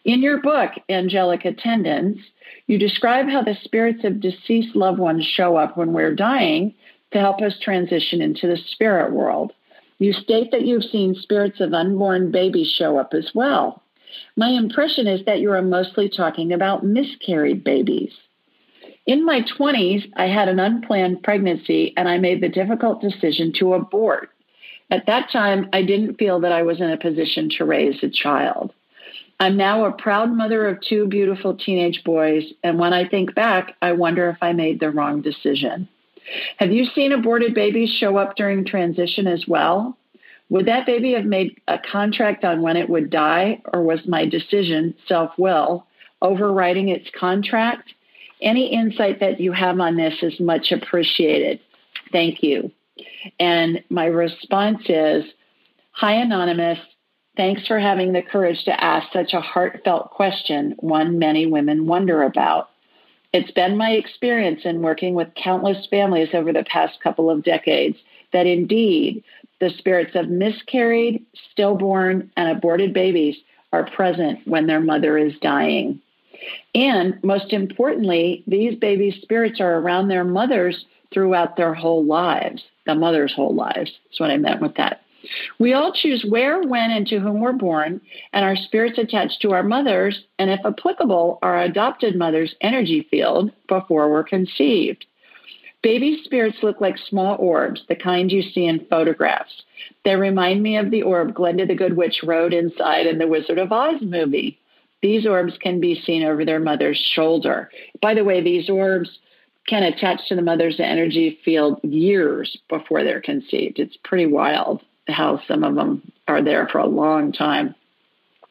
In 0.04 0.22
your 0.22 0.40
book, 0.40 0.72
Angelic 0.88 1.44
Attendants, 1.44 2.20
you 2.66 2.78
describe 2.78 3.28
how 3.28 3.42
the 3.42 3.56
spirits 3.62 4.04
of 4.04 4.20
deceased 4.20 4.76
loved 4.76 4.98
ones 4.98 5.24
show 5.24 5.56
up 5.56 5.76
when 5.76 5.92
we're 5.92 6.14
dying 6.14 6.74
to 7.12 7.18
help 7.18 7.40
us 7.40 7.58
transition 7.60 8.20
into 8.20 8.46
the 8.46 8.56
spirit 8.56 9.12
world. 9.12 9.52
You 9.98 10.12
state 10.12 10.50
that 10.50 10.66
you've 10.66 10.84
seen 10.84 11.14
spirits 11.14 11.60
of 11.60 11.72
unborn 11.72 12.30
babies 12.30 12.70
show 12.70 12.98
up 12.98 13.14
as 13.14 13.30
well. 13.34 13.82
My 14.36 14.50
impression 14.50 15.06
is 15.06 15.24
that 15.24 15.40
you 15.40 15.52
are 15.52 15.62
mostly 15.62 16.08
talking 16.08 16.52
about 16.52 16.84
miscarried 16.84 17.64
babies. 17.64 18.12
In 19.06 19.24
my 19.24 19.42
20s, 19.42 20.10
I 20.16 20.26
had 20.26 20.48
an 20.48 20.58
unplanned 20.58 21.22
pregnancy 21.22 21.94
and 21.96 22.08
I 22.08 22.18
made 22.18 22.40
the 22.42 22.48
difficult 22.48 23.00
decision 23.00 23.52
to 23.58 23.74
abort. 23.74 24.30
At 24.90 25.06
that 25.06 25.30
time, 25.30 25.68
I 25.72 25.82
didn't 25.82 26.18
feel 26.18 26.40
that 26.40 26.52
I 26.52 26.62
was 26.62 26.80
in 26.80 26.90
a 26.90 26.96
position 26.96 27.48
to 27.56 27.64
raise 27.64 28.02
a 28.02 28.08
child. 28.08 28.72
I'm 29.38 29.56
now 29.56 29.84
a 29.84 29.92
proud 29.92 30.32
mother 30.32 30.66
of 30.66 30.80
two 30.80 31.06
beautiful 31.06 31.54
teenage 31.54 32.02
boys, 32.04 32.44
and 32.62 32.78
when 32.78 32.94
I 32.94 33.06
think 33.06 33.34
back, 33.34 33.76
I 33.82 33.92
wonder 33.92 34.30
if 34.30 34.38
I 34.40 34.52
made 34.52 34.80
the 34.80 34.90
wrong 34.90 35.20
decision. 35.20 35.88
Have 36.56 36.72
you 36.72 36.86
seen 36.86 37.12
aborted 37.12 37.54
babies 37.54 37.90
show 37.90 38.16
up 38.16 38.36
during 38.36 38.64
transition 38.64 39.26
as 39.26 39.44
well? 39.46 39.96
Would 40.48 40.66
that 40.66 40.86
baby 40.86 41.12
have 41.12 41.24
made 41.24 41.60
a 41.68 41.78
contract 41.78 42.44
on 42.44 42.62
when 42.62 42.76
it 42.76 42.88
would 42.88 43.10
die, 43.10 43.60
or 43.72 43.82
was 43.82 44.06
my 44.06 44.24
decision, 44.26 44.94
self 45.06 45.32
will, 45.36 45.86
overriding 46.22 46.88
its 46.88 47.08
contract? 47.18 47.92
Any 48.40 48.72
insight 48.72 49.20
that 49.20 49.40
you 49.40 49.52
have 49.52 49.78
on 49.80 49.96
this 49.96 50.14
is 50.22 50.38
much 50.40 50.72
appreciated. 50.72 51.60
Thank 52.12 52.42
you. 52.42 52.70
And 53.38 53.82
my 53.90 54.06
response 54.06 54.82
is 54.88 55.24
Hi, 55.92 56.12
Anonymous. 56.12 56.78
Thanks 57.36 57.66
for 57.66 57.78
having 57.78 58.12
the 58.12 58.22
courage 58.22 58.64
to 58.64 58.82
ask 58.82 59.12
such 59.12 59.34
a 59.34 59.40
heartfelt 59.40 60.10
question, 60.10 60.74
one 60.78 61.18
many 61.18 61.44
women 61.44 61.86
wonder 61.86 62.22
about. 62.22 62.70
It's 63.32 63.50
been 63.50 63.76
my 63.76 63.90
experience 63.90 64.62
in 64.64 64.80
working 64.80 65.14
with 65.14 65.34
countless 65.34 65.86
families 65.90 66.30
over 66.32 66.52
the 66.52 66.64
past 66.64 66.98
couple 67.02 67.28
of 67.28 67.44
decades 67.44 67.98
that 68.32 68.46
indeed 68.46 69.22
the 69.60 69.70
spirits 69.76 70.14
of 70.14 70.30
miscarried, 70.30 71.24
stillborn, 71.52 72.30
and 72.36 72.56
aborted 72.56 72.94
babies 72.94 73.36
are 73.72 73.90
present 73.90 74.40
when 74.46 74.66
their 74.66 74.80
mother 74.80 75.18
is 75.18 75.34
dying. 75.42 76.00
And 76.74 77.22
most 77.22 77.52
importantly, 77.52 78.44
these 78.46 78.78
babies' 78.78 79.20
spirits 79.20 79.60
are 79.60 79.78
around 79.78 80.08
their 80.08 80.24
mothers 80.24 80.86
throughout 81.12 81.56
their 81.56 81.74
whole 81.74 82.04
lives, 82.04 82.62
the 82.86 82.94
mother's 82.94 83.34
whole 83.34 83.54
lives. 83.54 83.92
That's 84.04 84.20
what 84.20 84.30
I 84.30 84.38
meant 84.38 84.62
with 84.62 84.76
that. 84.76 85.02
We 85.58 85.72
all 85.72 85.92
choose 85.92 86.24
where, 86.28 86.60
when, 86.62 86.90
and 86.90 87.06
to 87.08 87.18
whom 87.18 87.40
we're 87.40 87.52
born, 87.52 88.00
and 88.32 88.44
our 88.44 88.56
spirits 88.56 88.98
attach 88.98 89.38
to 89.40 89.52
our 89.52 89.62
mothers, 89.62 90.24
and 90.38 90.50
if 90.50 90.60
applicable, 90.64 91.38
our 91.42 91.62
adopted 91.62 92.16
mother's 92.16 92.54
energy 92.60 93.06
field 93.10 93.50
before 93.68 94.10
we're 94.10 94.24
conceived. 94.24 95.06
Baby 95.82 96.20
spirits 96.24 96.58
look 96.62 96.80
like 96.80 96.98
small 96.98 97.36
orbs, 97.38 97.82
the 97.88 97.94
kind 97.94 98.32
you 98.32 98.42
see 98.42 98.66
in 98.66 98.86
photographs. 98.86 99.62
They 100.04 100.16
remind 100.16 100.62
me 100.62 100.76
of 100.76 100.90
the 100.90 101.02
orb 101.02 101.34
Glinda 101.34 101.66
the 101.66 101.74
Good 101.74 101.96
Witch 101.96 102.22
rode 102.24 102.52
inside 102.52 103.06
in 103.06 103.18
the 103.18 103.26
Wizard 103.26 103.58
of 103.58 103.72
Oz 103.72 104.00
movie. 104.02 104.58
These 105.02 105.26
orbs 105.26 105.56
can 105.60 105.78
be 105.78 106.00
seen 106.00 106.24
over 106.24 106.44
their 106.44 106.58
mother's 106.58 106.98
shoulder. 106.98 107.70
By 108.00 108.14
the 108.14 108.24
way, 108.24 108.42
these 108.42 108.68
orbs 108.68 109.18
can 109.68 109.82
attach 109.82 110.28
to 110.28 110.34
the 110.34 110.42
mother's 110.42 110.80
energy 110.80 111.38
field 111.44 111.78
years 111.82 112.56
before 112.68 113.04
they're 113.04 113.20
conceived. 113.20 113.78
It's 113.78 113.96
pretty 114.02 114.26
wild 114.26 114.82
how 115.08 115.40
some 115.46 115.64
of 115.64 115.74
them 115.74 116.10
are 116.28 116.42
there 116.42 116.68
for 116.68 116.78
a 116.78 116.86
long 116.86 117.32
time. 117.32 117.74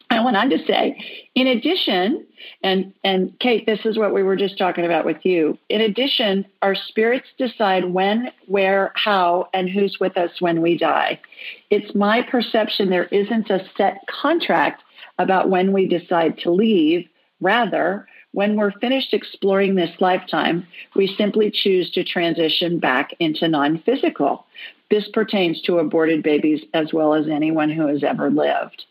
I 0.10 0.24
went 0.24 0.38
on 0.38 0.50
to 0.52 0.64
say, 0.66 0.98
in 1.34 1.48
addition, 1.48 2.26
and, 2.64 2.94
and 3.04 3.38
Kate, 3.40 3.66
this 3.66 3.80
is 3.86 3.98
what 3.98 4.14
we 4.14 4.22
were 4.22 4.36
just 4.36 4.58
talking 4.58 4.86
about 4.86 5.06
with 5.06 5.26
you. 5.26 5.58
In 5.68 5.82
addition, 5.82 6.46
our 6.62 6.76
spirits 6.76 7.28
decide 7.38 7.86
when, 7.86 8.32
where, 8.46 8.92
how, 8.96 9.50
and 9.54 9.68
who's 9.68 10.00
with 10.00 10.16
us 10.16 10.40
when 10.40 10.62
we 10.62 10.78
die. 10.78 11.20
It's 11.72 11.96
my 11.96 12.22
perception 12.22 12.90
there 12.90 13.06
isn't 13.06 13.50
a 13.50 13.68
set 13.76 13.98
contract 14.08 14.84
about 15.18 15.50
when 15.50 15.74
we 15.74 15.88
decide 15.88 16.38
to 16.40 16.52
leave. 16.52 17.08
Rather, 17.42 18.08
when 18.32 18.58
we're 18.58 18.72
finished 18.80 19.14
exploring 19.14 19.76
this 19.76 19.92
lifetime, 20.00 20.68
we 20.96 21.08
simply 21.18 21.50
choose 21.50 21.90
to 21.92 22.04
transition 22.04 22.80
back 22.80 23.12
into 23.20 23.48
non 23.48 23.80
physical. 23.80 24.46
This 24.90 25.08
pertains 25.10 25.62
to 25.64 25.80
aborted 25.80 26.24
babies 26.24 26.64
as 26.74 26.94
well 26.94 27.14
as 27.14 27.28
anyone 27.28 27.70
who 27.70 27.88
has 27.88 28.04
ever 28.04 28.30
lived. 28.30 28.86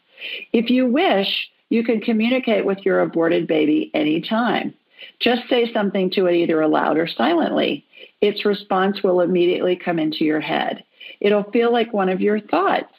If 0.53 0.71
you 0.71 0.87
wish, 0.87 1.49
you 1.71 1.85
can 1.85 2.01
communicate 2.01 2.65
with 2.65 2.79
your 2.85 3.01
aborted 3.01 3.47
baby 3.47 3.91
anytime. 3.95 4.75
Just 5.21 5.49
say 5.49 5.73
something 5.73 6.11
to 6.11 6.27
it 6.27 6.35
either 6.35 6.61
aloud 6.61 6.97
or 6.97 7.07
silently. 7.07 7.85
Its 8.21 8.45
response 8.45 9.03
will 9.03 9.21
immediately 9.21 9.77
come 9.77 9.99
into 9.99 10.25
your 10.25 10.41
head. 10.41 10.85
It'll 11.21 11.51
feel 11.51 11.73
like 11.73 11.93
one 11.93 12.09
of 12.09 12.21
your 12.21 12.41
thoughts. 12.41 12.93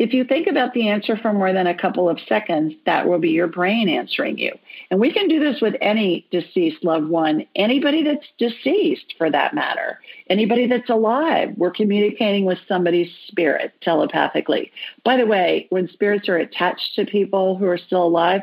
If 0.00 0.14
you 0.14 0.24
think 0.24 0.46
about 0.46 0.72
the 0.72 0.88
answer 0.88 1.14
for 1.14 1.30
more 1.30 1.52
than 1.52 1.66
a 1.66 1.74
couple 1.74 2.08
of 2.08 2.18
seconds, 2.26 2.72
that 2.86 3.06
will 3.06 3.18
be 3.18 3.28
your 3.28 3.46
brain 3.46 3.86
answering 3.86 4.38
you. 4.38 4.50
And 4.90 4.98
we 4.98 5.12
can 5.12 5.28
do 5.28 5.38
this 5.38 5.60
with 5.60 5.74
any 5.82 6.26
deceased 6.30 6.82
loved 6.82 7.06
one, 7.06 7.44
anybody 7.54 8.02
that's 8.02 8.26
deceased 8.38 9.14
for 9.18 9.30
that 9.30 9.54
matter, 9.54 10.00
anybody 10.30 10.66
that's 10.66 10.88
alive. 10.88 11.50
We're 11.54 11.70
communicating 11.70 12.46
with 12.46 12.56
somebody's 12.66 13.12
spirit 13.28 13.74
telepathically. 13.82 14.72
By 15.04 15.18
the 15.18 15.26
way, 15.26 15.66
when 15.68 15.86
spirits 15.88 16.30
are 16.30 16.38
attached 16.38 16.94
to 16.94 17.04
people 17.04 17.58
who 17.58 17.66
are 17.66 17.76
still 17.76 18.04
alive, 18.04 18.40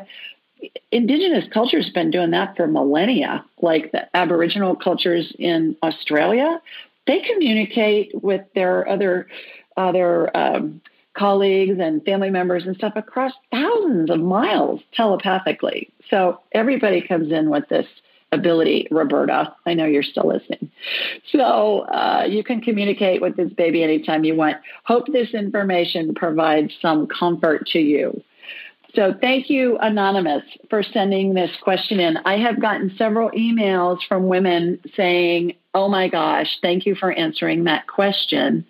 indigenous 0.92 1.46
cultures 1.52 1.86
have 1.86 1.94
been 1.94 2.12
doing 2.12 2.30
that 2.30 2.56
for 2.56 2.68
millennia, 2.68 3.44
like 3.60 3.90
the 3.90 4.16
Aboriginal 4.16 4.76
cultures 4.76 5.34
in 5.40 5.76
Australia. 5.82 6.62
They 7.08 7.18
communicate 7.18 8.12
with 8.14 8.42
their 8.54 8.88
other 8.88 9.26
other 9.76 10.36
um, 10.36 10.80
colleagues 11.18 11.78
and 11.80 12.04
family 12.04 12.30
members 12.30 12.64
and 12.66 12.76
stuff 12.76 12.92
across 12.96 13.32
thousands 13.50 14.10
of 14.10 14.20
miles 14.20 14.80
telepathically. 14.94 15.90
So 16.10 16.40
everybody 16.52 17.00
comes 17.00 17.32
in 17.32 17.50
with 17.50 17.68
this 17.68 17.86
ability, 18.30 18.86
Roberta. 18.90 19.54
I 19.66 19.74
know 19.74 19.86
you're 19.86 20.02
still 20.02 20.28
listening. 20.28 20.70
So 21.32 21.80
uh, 21.80 22.26
you 22.28 22.44
can 22.44 22.60
communicate 22.60 23.20
with 23.22 23.36
this 23.36 23.52
baby 23.52 23.82
anytime 23.82 24.24
you 24.24 24.34
want. 24.34 24.58
Hope 24.84 25.06
this 25.12 25.32
information 25.34 26.14
provides 26.14 26.72
some 26.80 27.06
comfort 27.06 27.66
to 27.68 27.78
you. 27.78 28.22
So 28.94 29.14
thank 29.20 29.50
you, 29.50 29.76
Anonymous, 29.78 30.44
for 30.70 30.82
sending 30.82 31.34
this 31.34 31.50
question 31.62 32.00
in. 32.00 32.16
I 32.24 32.38
have 32.38 32.60
gotten 32.60 32.94
several 32.96 33.30
emails 33.30 33.98
from 34.08 34.28
women 34.28 34.80
saying, 34.96 35.54
Oh 35.74 35.88
my 35.88 36.08
gosh, 36.08 36.58
thank 36.62 36.86
you 36.86 36.94
for 36.94 37.12
answering 37.12 37.64
that 37.64 37.86
question. 37.86 38.66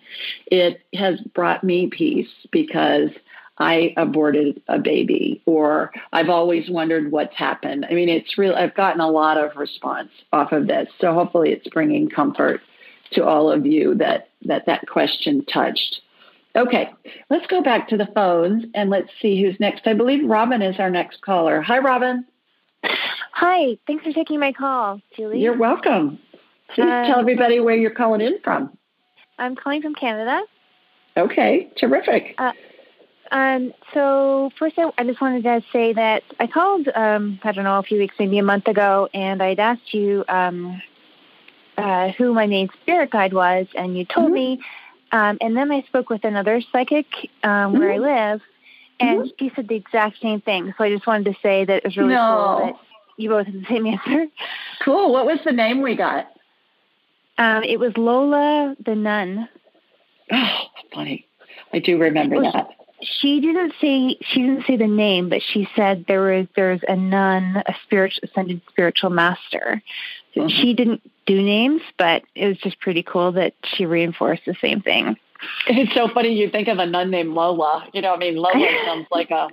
It 0.47 0.81
has 0.93 1.19
brought 1.33 1.63
me 1.63 1.87
peace 1.87 2.29
because 2.51 3.09
I 3.57 3.93
aborted 3.97 4.61
a 4.67 4.79
baby, 4.79 5.41
or 5.45 5.91
I've 6.13 6.29
always 6.29 6.69
wondered 6.69 7.11
what's 7.11 7.35
happened. 7.35 7.85
I 7.89 7.93
mean, 7.93 8.07
it's 8.07 8.37
real. 8.37 8.55
I've 8.55 8.75
gotten 8.75 9.01
a 9.01 9.09
lot 9.09 9.37
of 9.37 9.55
response 9.57 10.09
off 10.31 10.51
of 10.51 10.67
this, 10.67 10.87
so 10.99 11.13
hopefully, 11.13 11.51
it's 11.51 11.67
bringing 11.67 12.09
comfort 12.09 12.61
to 13.13 13.25
all 13.25 13.51
of 13.51 13.65
you 13.65 13.95
that 13.95 14.29
that 14.45 14.65
that 14.67 14.87
question 14.87 15.43
touched. 15.45 16.01
Okay, 16.55 16.89
let's 17.29 17.45
go 17.47 17.61
back 17.61 17.89
to 17.89 17.97
the 17.97 18.07
phones 18.15 18.65
and 18.73 18.89
let's 18.89 19.09
see 19.21 19.41
who's 19.41 19.59
next. 19.59 19.85
I 19.85 19.93
believe 19.93 20.27
Robin 20.27 20.61
is 20.61 20.79
our 20.79 20.89
next 20.89 21.21
caller. 21.21 21.61
Hi, 21.61 21.77
Robin. 21.77 22.25
Hi, 22.83 23.77
thanks 23.85 24.03
for 24.03 24.13
taking 24.13 24.39
my 24.39 24.51
call, 24.51 25.01
Julie. 25.15 25.41
You're 25.41 25.57
welcome. 25.57 26.19
Please 26.73 26.83
um, 26.83 27.05
tell 27.05 27.19
everybody 27.19 27.59
where 27.59 27.75
you're 27.75 27.91
calling 27.91 28.21
in 28.21 28.39
from. 28.43 28.77
I'm 29.37 29.55
calling 29.55 29.81
from 29.81 29.95
Canada. 29.95 30.41
Okay, 31.15 31.69
terrific. 31.77 32.35
Uh, 32.37 32.53
um, 33.31 33.73
so 33.93 34.51
first, 34.57 34.77
I, 34.77 34.91
I, 34.97 35.03
just 35.03 35.21
wanted 35.21 35.43
to 35.43 35.61
say 35.71 35.93
that 35.93 36.23
I 36.39 36.47
called, 36.47 36.87
um, 36.95 37.39
I 37.43 37.51
don't 37.51 37.63
know, 37.63 37.77
a 37.77 37.83
few 37.83 37.99
weeks, 37.99 38.15
maybe 38.17 38.39
a 38.39 38.43
month 38.43 38.67
ago, 38.67 39.07
and 39.13 39.41
I'd 39.41 39.59
asked 39.59 39.93
you 39.93 40.25
um, 40.27 40.81
uh, 41.77 42.09
who 42.09 42.33
my 42.33 42.47
main 42.47 42.69
spirit 42.81 43.11
guide 43.11 43.33
was, 43.33 43.67
and 43.75 43.97
you 43.97 44.05
told 44.05 44.27
mm-hmm. 44.27 44.33
me 44.33 44.61
um, 45.11 45.37
and 45.41 45.55
then 45.55 45.71
I 45.71 45.81
spoke 45.83 46.09
with 46.09 46.23
another 46.23 46.61
psychic 46.71 47.07
um, 47.43 47.73
where 47.73 47.89
mm-hmm. 47.89 48.05
I 48.05 48.31
live, 48.31 48.41
and 48.99 49.19
mm-hmm. 49.19 49.45
he 49.45 49.51
said 49.55 49.67
the 49.67 49.75
exact 49.75 50.21
same 50.21 50.41
thing. 50.41 50.73
So 50.77 50.83
I 50.83 50.93
just 50.93 51.07
wanted 51.07 51.33
to 51.33 51.39
say 51.41 51.65
that 51.65 51.77
it 51.77 51.83
was 51.83 51.97
really 51.97 52.13
no. 52.13 52.57
cool 52.57 52.65
that 52.67 52.75
you 53.17 53.29
both 53.29 53.45
had 53.45 53.61
the 53.61 53.65
same 53.65 53.85
answer. 53.87 54.27
Cool. 54.83 55.11
What 55.11 55.25
was 55.25 55.39
the 55.43 55.51
name 55.51 55.81
we 55.81 55.95
got? 55.95 56.27
Um, 57.37 57.63
it 57.63 57.79
was 57.79 57.93
Lola 57.97 58.75
the 58.85 58.95
nun. 58.95 59.47
Oh, 60.31 60.59
funny. 60.93 61.25
I 61.73 61.79
do 61.79 61.97
remember 61.97 62.37
was, 62.37 62.53
that. 62.53 62.69
She 63.01 63.39
didn't 63.39 63.73
say 63.79 64.17
she 64.21 64.41
didn't 64.41 64.65
say 64.65 64.75
the 64.75 64.87
name, 64.87 65.29
but 65.29 65.41
she 65.41 65.67
said 65.75 66.05
there 66.07 66.21
was 66.21 66.47
there's 66.55 66.81
a 66.87 66.95
nun, 66.95 67.63
a 67.65 67.73
spiritual 67.83 68.27
ascended 68.29 68.61
spiritual 68.69 69.09
master. 69.09 69.81
Mm-hmm. 70.35 70.47
She 70.49 70.73
didn't 70.73 71.01
do 71.25 71.41
names, 71.41 71.81
but 71.97 72.23
it 72.35 72.47
was 72.47 72.57
just 72.57 72.79
pretty 72.79 73.03
cool 73.03 73.31
that 73.33 73.53
she 73.63 73.85
reinforced 73.85 74.43
the 74.45 74.55
same 74.61 74.81
thing. 74.81 75.17
It's 75.67 75.93
so 75.93 76.07
funny 76.09 76.33
you 76.33 76.49
think 76.49 76.67
of 76.67 76.79
a 76.79 76.85
nun 76.85 77.11
named 77.11 77.33
Lola. 77.33 77.87
You 77.93 78.01
know, 78.01 78.13
I 78.13 78.17
mean, 78.17 78.35
Lola 78.35 78.67
sounds 78.85 79.07
like 79.11 79.31
a 79.31 79.47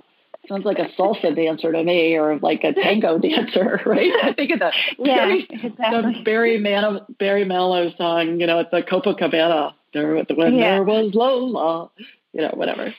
sounds 0.47 0.65
like 0.65 0.79
a 0.79 0.87
salsa 0.97 1.35
dancer 1.35 1.71
to 1.71 1.83
me, 1.83 2.15
or 2.15 2.37
like 2.39 2.63
a 2.63 2.73
tango 2.73 3.17
dancer, 3.19 3.81
right? 3.85 4.11
I 4.23 4.33
think 4.33 4.51
of 4.51 4.59
the 4.59 4.71
yeah, 4.99 5.15
Barry, 5.15 5.47
exactly. 5.49 6.13
the 6.13 6.21
Barry 6.23 6.57
Man 6.57 6.99
Barry 7.19 7.45
Manilow 7.45 7.95
song. 7.97 8.39
You 8.39 8.47
know, 8.47 8.59
at 8.59 8.71
the 8.71 8.81
Copacabana. 8.81 9.73
There, 9.93 10.15
when 10.15 10.55
yeah. 10.55 10.75
there 10.75 10.83
was 10.83 11.13
Lola. 11.13 11.89
You 12.33 12.41
know, 12.41 12.51
whatever. 12.53 12.93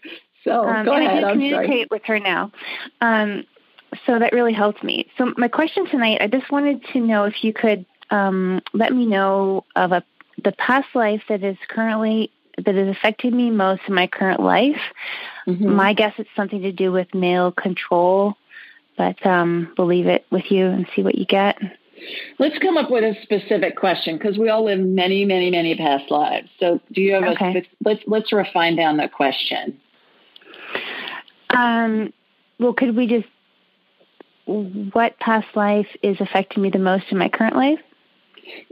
So 0.45 0.65
um, 0.65 0.85
go 0.85 0.93
ahead. 0.93 1.19
I 1.19 1.21
can 1.21 1.33
communicate 1.33 1.69
sorry. 1.69 1.87
with 1.91 2.03
her 2.05 2.21
now. 2.21 2.53
Um, 3.01 3.45
so 4.07 4.19
that 4.19 4.33
really 4.33 4.53
helped 4.53 4.83
me. 4.85 5.11
So 5.17 5.33
my 5.37 5.49
question 5.49 5.87
tonight, 5.87 6.19
I 6.21 6.27
just 6.27 6.51
wanted 6.51 6.85
to 6.93 7.01
know 7.01 7.25
if 7.25 7.43
you 7.43 7.53
could 7.53 7.87
um, 8.11 8.61
let 8.73 8.93
me 8.93 9.07
know 9.07 9.65
of 9.77 9.93
a 9.93 10.03
the 10.45 10.53
past 10.53 10.89
life 10.95 11.23
that 11.29 11.43
is 11.43 11.57
currently 11.69 12.31
that 12.65 12.75
is 12.75 12.89
affecting 12.89 13.37
me 13.37 13.51
most 13.51 13.83
in 13.89 13.95
my 13.95 14.07
current 14.07 14.41
life. 14.41 14.81
Mm-hmm. 15.47 15.75
My 15.75 15.95
guess 15.95 16.15
it's 16.19 16.31
something 16.37 16.63
to 16.63 16.73
do 16.73 16.93
with 16.93 17.13
male 17.15 17.53
control, 17.53 18.35
but 18.97 19.25
um, 19.27 19.73
we'll 19.77 19.87
leave 19.87 20.07
it 20.07 20.27
with 20.31 20.51
you 20.51 20.67
and 20.67 20.87
see 20.95 21.03
what 21.03 21.17
you 21.17 21.25
get. 21.25 21.57
Let's 22.39 22.59
come 22.59 22.77
up 22.77 22.91
with 22.91 23.03
a 23.03 23.21
specific 23.23 23.77
question 23.77 24.19
because 24.19 24.39
we 24.39 24.49
all 24.49 24.65
live 24.65 24.79
many, 24.79 25.25
many, 25.25 25.51
many 25.51 25.75
past 25.77 26.11
lives. 26.11 26.49
So, 26.61 26.81
do 26.93 27.01
you 27.01 27.15
have 27.15 27.25
okay. 27.25 27.59
a? 27.59 27.63
Let's 27.85 28.03
let's 28.07 28.33
refine 28.33 28.77
down 28.77 28.97
the 28.97 29.09
question. 29.09 29.81
Um. 31.51 32.13
Well, 32.59 32.73
could 32.73 32.97
we 32.97 33.07
just? 33.07 33.29
What 34.47 35.19
past 35.19 35.47
life 35.55 35.89
is 36.03 36.17
affecting 36.21 36.63
me 36.63 36.71
the 36.71 36.79
most 36.79 37.05
in 37.11 37.19
my 37.19 37.29
current 37.29 37.55
life? 37.55 37.81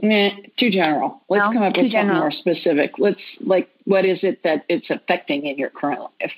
Nah, 0.01 0.29
too 0.57 0.71
general. 0.71 1.21
Let's 1.29 1.45
no, 1.45 1.53
come 1.53 1.63
up 1.63 1.77
with 1.77 1.91
something 1.91 2.15
more 2.15 2.31
specific. 2.31 2.93
Let's 2.97 3.21
like, 3.41 3.69
what 3.85 4.05
is 4.05 4.19
it 4.23 4.43
that 4.43 4.65
it's 4.69 4.89
affecting 4.89 5.45
in 5.45 5.57
your 5.57 5.69
current 5.69 6.01
life? 6.01 6.31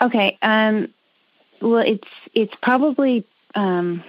Okay. 0.00 0.38
Um, 0.42 0.92
well, 1.60 1.82
it's 1.86 2.08
it's 2.34 2.54
probably 2.62 3.24
um, 3.54 4.04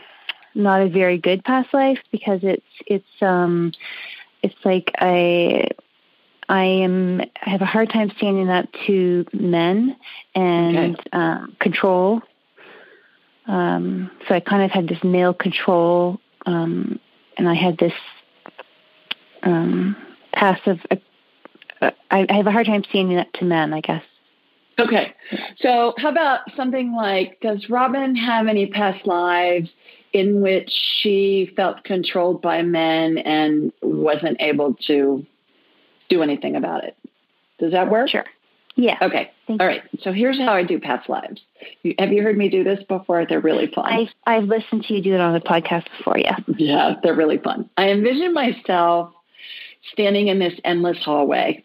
not 0.53 0.81
a 0.81 0.89
very 0.89 1.17
good 1.17 1.43
past 1.43 1.73
life 1.73 1.99
because 2.11 2.41
it's 2.43 2.65
it's 2.85 3.21
um, 3.21 3.71
it's 4.43 4.55
like 4.65 4.91
I 4.99 5.69
I 6.49 6.63
am 6.63 7.21
I 7.21 7.49
have 7.49 7.61
a 7.61 7.65
hard 7.65 7.89
time 7.89 8.11
standing 8.17 8.49
up 8.49 8.65
to 8.85 9.25
men 9.33 9.97
and 10.33 10.97
okay. 10.97 11.09
um, 11.11 11.55
control. 11.59 12.21
Um, 13.47 14.11
so 14.27 14.35
I 14.35 14.39
kind 14.39 14.63
of 14.63 14.71
had 14.71 14.87
this 14.87 15.03
male 15.03 15.33
control, 15.33 16.19
um, 16.45 16.99
and 17.37 17.47
I 17.47 17.53
had 17.53 17.77
this 17.77 17.93
um, 19.43 19.95
passive. 20.33 20.79
Uh, 20.91 20.95
uh, 21.81 21.91
I, 22.11 22.25
I 22.29 22.33
have 22.33 22.47
a 22.47 22.51
hard 22.51 22.65
time 22.65 22.83
standing 22.89 23.17
up 23.17 23.31
to 23.33 23.45
men, 23.45 23.73
I 23.73 23.81
guess. 23.81 24.03
Okay. 24.79 25.13
So, 25.59 25.95
how 25.97 26.09
about 26.09 26.41
something 26.55 26.93
like 26.93 27.39
Does 27.41 27.69
Robin 27.69 28.15
have 28.15 28.47
any 28.47 28.67
past 28.67 29.07
lives 29.07 29.69
in 30.13 30.41
which 30.41 30.69
she 30.69 31.51
felt 31.55 31.83
controlled 31.83 32.41
by 32.41 32.61
men 32.61 33.17
and 33.17 33.71
wasn't 33.81 34.37
able 34.39 34.75
to 34.87 35.25
do 36.09 36.23
anything 36.23 36.55
about 36.55 36.83
it? 36.83 36.95
Does 37.59 37.71
that 37.71 37.89
work? 37.89 38.09
Sure. 38.09 38.25
Yeah. 38.75 38.97
Okay. 39.01 39.31
Thank 39.47 39.59
All 39.59 39.67
right. 39.67 39.81
So 40.01 40.13
here's 40.13 40.37
how 40.37 40.53
I 40.53 40.63
do 40.63 40.79
past 40.79 41.09
lives. 41.09 41.41
have 41.97 42.13
you 42.13 42.21
heard 42.21 42.37
me 42.37 42.47
do 42.47 42.63
this 42.63 42.79
before? 42.87 43.25
They're 43.25 43.39
really 43.39 43.67
fun. 43.73 43.91
I've, 43.91 44.09
I've 44.25 44.43
listened 44.43 44.83
to 44.83 44.93
you 44.93 45.01
do 45.01 45.15
it 45.15 45.19
on 45.19 45.33
the 45.33 45.39
podcast 45.39 45.85
before. 45.97 46.17
Yeah. 46.19 46.37
Yeah, 46.57 46.95
they're 47.01 47.15
really 47.15 47.39
fun. 47.39 47.69
I 47.75 47.89
envision 47.89 48.33
myself 48.33 49.11
standing 49.91 50.27
in 50.27 50.37
this 50.37 50.53
endless 50.63 51.03
hallway. 51.03 51.63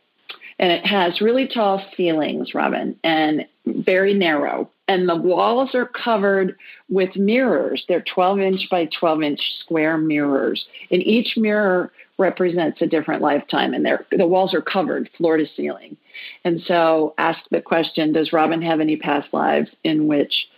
And 0.58 0.72
it 0.72 0.86
has 0.86 1.20
really 1.20 1.48
tall 1.48 1.84
ceilings, 1.96 2.54
Robin, 2.54 2.96
and 3.02 3.46
very 3.66 4.14
narrow. 4.14 4.70
And 4.88 5.08
the 5.08 5.16
walls 5.16 5.74
are 5.74 5.86
covered 5.86 6.56
with 6.88 7.16
mirrors. 7.16 7.84
They're 7.88 8.04
12 8.14 8.40
inch 8.40 8.70
by 8.70 8.88
12 8.98 9.22
inch 9.22 9.40
square 9.60 9.98
mirrors. 9.98 10.64
And 10.90 11.02
each 11.02 11.36
mirror 11.36 11.92
represents 12.22 12.80
a 12.80 12.86
different 12.86 13.20
lifetime. 13.20 13.74
And 13.74 13.86
the 14.16 14.26
walls 14.26 14.54
are 14.54 14.62
covered 14.62 15.10
floor 15.18 15.36
to 15.36 15.46
ceiling. 15.56 15.96
And 16.44 16.62
so 16.62 17.14
ask 17.18 17.40
the 17.50 17.60
question 17.60 18.12
Does 18.12 18.32
Robin 18.32 18.62
have 18.62 18.80
any 18.80 18.96
past 18.96 19.32
lives 19.32 19.68
in 19.84 20.06
which 20.06 20.48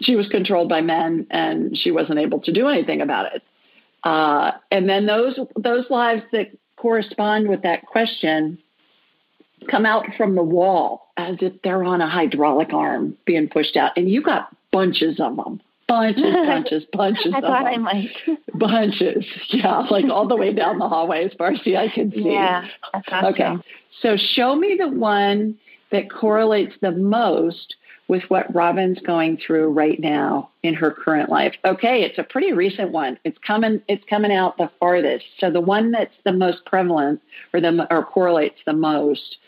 she 0.00 0.16
was 0.16 0.28
controlled 0.28 0.68
by 0.68 0.80
men 0.80 1.26
and 1.30 1.76
she 1.76 1.90
wasn't 1.90 2.18
able 2.18 2.40
to 2.40 2.52
do 2.52 2.68
anything 2.68 3.00
about 3.00 3.34
it? 3.34 3.42
Uh, 4.02 4.52
and 4.70 4.88
then 4.88 5.06
those 5.06 5.38
those 5.56 5.88
lives 5.88 6.22
that 6.32 6.48
correspond 6.76 7.48
with 7.48 7.62
that 7.62 7.86
question 7.86 8.58
come 9.70 9.86
out 9.86 10.06
from 10.16 10.34
the 10.34 10.42
wall 10.42 11.08
as 11.16 11.36
if 11.40 11.54
they're 11.62 11.84
on 11.84 12.02
a 12.02 12.08
hydraulic 12.08 12.72
arm 12.74 13.16
being 13.24 13.48
pushed 13.48 13.76
out, 13.76 13.92
and 13.96 14.10
you 14.10 14.20
got 14.20 14.54
bunches 14.70 15.20
of 15.20 15.36
them. 15.36 15.60
Bunches, 15.86 16.22
bunches, 16.46 16.84
bunches. 16.92 17.32
I 17.34 17.40
thought 17.40 17.66
I 17.66 17.76
might. 17.76 18.10
Bunches, 18.54 19.24
yeah, 19.48 19.80
like 19.90 20.06
all 20.06 20.28
the 20.28 20.36
way 20.36 20.52
down 20.52 20.78
the 20.78 20.88
hallway 20.88 21.24
as 21.24 21.32
far 21.36 21.52
as 21.52 21.60
the 21.64 21.76
eye 21.76 21.88
can 21.88 22.10
see. 22.12 22.30
Yeah, 22.30 22.66
okay. 23.24 23.56
So 24.00 24.16
show 24.16 24.54
me 24.54 24.76
the 24.78 24.88
one 24.88 25.58
that 25.90 26.10
correlates 26.10 26.74
the 26.80 26.92
most 26.92 27.76
with 28.08 28.22
what 28.28 28.54
Robin's 28.54 29.00
going 29.00 29.38
through 29.38 29.68
right 29.70 29.98
now 29.98 30.50
in 30.62 30.74
her 30.74 30.90
current 30.90 31.30
life. 31.30 31.54
Okay, 31.64 32.02
it's 32.02 32.18
a 32.18 32.22
pretty 32.22 32.52
recent 32.52 32.92
one. 32.92 33.18
It's 33.24 33.38
coming 33.46 33.82
it's 33.88 34.04
coming 34.08 34.32
out 34.32 34.56
the 34.56 34.70
farthest. 34.78 35.24
So 35.38 35.50
the 35.50 35.60
one 35.60 35.90
that's 35.90 36.14
the 36.24 36.32
most 36.32 36.64
prevalent 36.66 37.22
or 37.52 37.60
the 37.60 37.86
or 37.90 38.04
correlates 38.04 38.60
the 38.66 38.72
most 38.72 39.38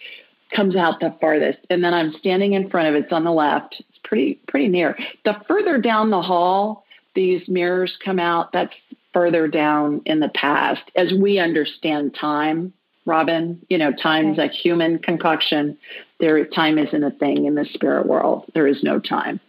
comes 0.55 0.77
out 0.77 1.01
the 1.01 1.15
farthest. 1.21 1.59
And 1.71 1.85
then 1.85 1.93
I'm 1.93 2.13
standing 2.19 2.55
in 2.55 2.71
front 2.71 2.89
of 2.89 2.95
it. 2.95 3.05
It's 3.05 3.13
on 3.13 3.25
the 3.25 3.33
left. 3.33 3.83
Pretty 4.07 4.41
pretty 4.49 4.69
near. 4.69 4.99
The 5.25 5.37
further 5.47 5.79
down 5.79 6.11
the 6.11 6.23
hall 6.23 6.85
these 7.15 7.47
mirrors 7.49 7.97
come 8.05 8.19
out, 8.19 8.53
that's 8.53 8.75
further 9.13 9.49
down 9.49 10.03
in 10.07 10.21
the 10.21 10.29
past 10.29 10.83
as 10.95 11.13
we 11.13 11.39
understand 11.39 12.15
time 12.15 12.73
Robin. 13.07 13.65
You 13.71 13.79
know, 13.79 13.93
time's 13.93 14.39
okay. 14.39 14.49
a 14.49 14.53
human 14.53 14.99
concoction. 14.99 15.79
There, 16.21 16.45
time 16.45 16.77
isn't 16.77 17.03
a 17.03 17.13
thing 17.13 17.47
in 17.47 17.55
the 17.55 17.65
spirit 17.73 18.07
world. 18.07 18.51
There 18.53 18.67
is 18.67 18.83
no 18.83 18.99
time. 18.99 19.41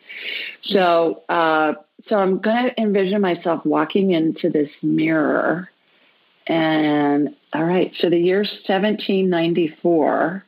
So, 0.63 1.23
uh, 1.27 1.73
so 2.07 2.15
I'm 2.15 2.39
going 2.39 2.69
to 2.69 2.81
envision 2.81 3.19
myself 3.19 3.65
walking 3.65 4.11
into 4.11 4.49
this 4.49 4.69
mirror, 4.81 5.69
and 6.45 7.35
all 7.53 7.65
right. 7.65 7.91
So 7.99 8.09
the 8.09 8.19
year 8.19 8.39
1794, 8.39 10.45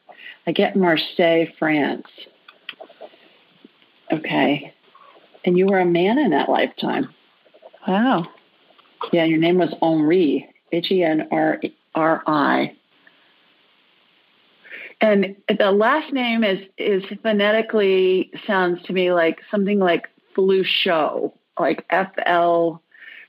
I 0.48 0.52
get 0.52 0.76
Marseille, 0.76 1.48
France. 1.58 2.08
Okay, 4.12 4.74
and 5.46 5.58
you 5.58 5.68
were 5.68 5.80
a 5.80 5.86
man 5.86 6.18
in 6.18 6.32
that 6.32 6.50
lifetime. 6.50 7.14
Wow. 7.88 8.28
Yeah, 9.14 9.24
your 9.24 9.40
name 9.40 9.58
was 9.58 9.74
Henri. 9.82 10.50
H 10.72 10.92
E 10.92 11.04
N 11.04 11.28
R 11.32 11.60
R 11.96 12.24
I. 12.28 12.76
And 15.02 15.38
the 15.48 15.72
last 15.72 16.12
name 16.12 16.44
is 16.44 16.60
is 16.78 17.04
phonetically 17.24 18.32
sounds 18.46 18.82
to 18.84 18.94
me 18.94 19.14
like 19.14 19.40
something 19.50 19.80
like 19.80 20.08
Fluchot, 20.36 21.34
like 21.60 21.86
F 21.90 22.12
L 22.26 22.82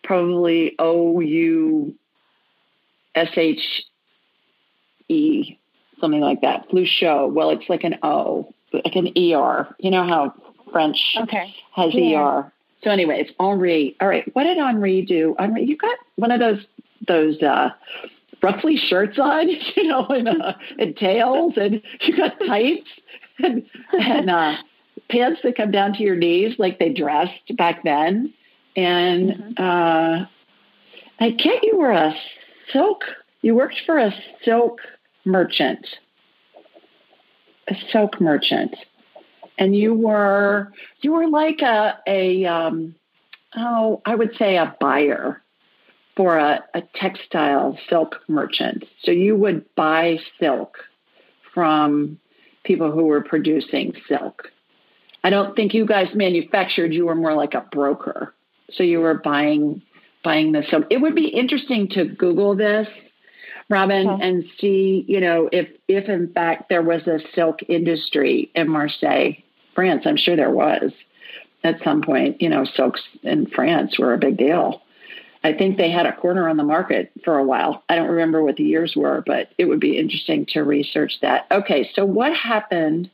probably 0.02 0.74
O 0.78 1.20
U 1.20 1.94
S 3.14 3.28
H 3.36 3.84
E, 5.08 5.58
something 6.00 6.20
like 6.20 6.40
that. 6.40 6.68
Fluchot. 6.68 7.32
Well, 7.32 7.50
it's 7.50 7.68
like 7.68 7.84
an 7.84 7.98
O, 8.02 8.52
like 8.72 8.96
an 8.96 9.08
ER. 9.16 9.74
You 9.78 9.90
know 9.90 10.06
how 10.06 10.34
French 10.72 10.98
okay. 11.16 11.54
has 11.72 11.94
yeah. 11.94 12.20
ER. 12.20 12.52
So 12.82 12.90
anyway, 12.90 13.20
it's 13.20 13.32
Henri. 13.38 13.96
All 14.00 14.08
right. 14.08 14.24
What 14.34 14.44
did 14.44 14.58
Henri 14.58 15.02
do? 15.02 15.36
Henri, 15.38 15.64
you 15.64 15.76
got 15.76 15.96
one 16.16 16.30
of 16.30 16.40
those 16.40 16.64
those 17.06 17.42
uh 17.42 17.70
ruffly 18.42 18.76
shirts 18.76 19.18
on, 19.18 19.48
you 19.76 19.84
know, 19.84 20.06
and, 20.06 20.28
uh, 20.28 20.54
and 20.78 20.96
tails, 20.96 21.54
and 21.56 21.82
you 22.00 22.16
got 22.16 22.38
tights 22.46 22.88
and, 23.38 23.66
and 23.92 24.30
uh, 24.30 24.56
pants 25.08 25.40
that 25.42 25.56
come 25.56 25.70
down 25.70 25.92
to 25.94 26.02
your 26.02 26.16
knees 26.16 26.54
like 26.58 26.78
they 26.78 26.92
dressed 26.92 27.56
back 27.56 27.82
then. 27.84 28.32
And 28.76 29.30
mm-hmm. 29.30 29.62
uh, 29.62 30.26
I 31.18 31.30
get 31.30 31.62
you 31.62 31.76
were 31.76 31.92
a 31.92 32.14
silk. 32.72 33.02
You 33.42 33.54
worked 33.54 33.82
for 33.86 33.98
a 33.98 34.12
silk 34.44 34.80
merchant, 35.24 35.86
a 37.68 37.74
silk 37.90 38.20
merchant, 38.20 38.76
and 39.60 39.76
you 39.76 39.94
were 39.94 40.72
you 41.02 41.12
were 41.12 41.28
like 41.28 41.60
a 41.60 41.98
a 42.08 42.44
um, 42.46 42.96
oh 43.54 44.02
I 44.04 44.16
would 44.16 44.34
say 44.36 44.56
a 44.56 44.74
buyer 44.80 45.40
for 46.16 46.38
a, 46.38 46.64
a 46.74 46.82
textile 46.96 47.78
silk 47.88 48.16
merchant. 48.26 48.84
So 49.04 49.12
you 49.12 49.36
would 49.36 49.64
buy 49.76 50.18
silk 50.40 50.78
from 51.54 52.18
people 52.64 52.90
who 52.90 53.04
were 53.04 53.22
producing 53.22 53.94
silk. 54.08 54.50
I 55.22 55.30
don't 55.30 55.54
think 55.54 55.74
you 55.74 55.86
guys 55.86 56.08
manufactured, 56.14 56.92
you 56.92 57.06
were 57.06 57.14
more 57.14 57.34
like 57.34 57.54
a 57.54 57.66
broker. 57.70 58.34
So 58.72 58.82
you 58.82 59.00
were 59.00 59.14
buying 59.14 59.82
buying 60.24 60.52
the 60.52 60.62
silk. 60.70 60.86
It 60.90 60.98
would 60.98 61.14
be 61.14 61.28
interesting 61.28 61.88
to 61.90 62.04
Google 62.04 62.56
this, 62.56 62.88
Robin, 63.68 64.08
okay. 64.08 64.26
and 64.26 64.44
see, 64.58 65.04
you 65.06 65.20
know, 65.20 65.48
if 65.52 65.68
if 65.88 66.08
in 66.08 66.32
fact 66.32 66.68
there 66.68 66.82
was 66.82 67.06
a 67.06 67.18
silk 67.34 67.60
industry 67.68 68.50
in 68.54 68.68
Marseille, 68.68 69.42
France. 69.80 70.02
I'm 70.04 70.18
sure 70.18 70.36
there 70.36 70.50
was 70.50 70.92
at 71.64 71.82
some 71.82 72.02
point. 72.02 72.42
You 72.42 72.50
know, 72.50 72.66
silks 72.66 73.00
in 73.22 73.46
France 73.46 73.98
were 73.98 74.12
a 74.12 74.18
big 74.18 74.36
deal. 74.36 74.82
I 75.42 75.54
think 75.54 75.78
they 75.78 75.90
had 75.90 76.04
a 76.04 76.14
corner 76.14 76.50
on 76.50 76.58
the 76.58 76.64
market 76.64 77.10
for 77.24 77.38
a 77.38 77.44
while. 77.44 77.82
I 77.88 77.96
don't 77.96 78.10
remember 78.10 78.42
what 78.42 78.56
the 78.56 78.62
years 78.62 78.94
were, 78.94 79.22
but 79.26 79.48
it 79.56 79.64
would 79.64 79.80
be 79.80 79.96
interesting 79.96 80.44
to 80.50 80.62
research 80.62 81.14
that. 81.22 81.46
Okay, 81.50 81.88
so 81.94 82.04
what 82.04 82.36
happened 82.36 83.10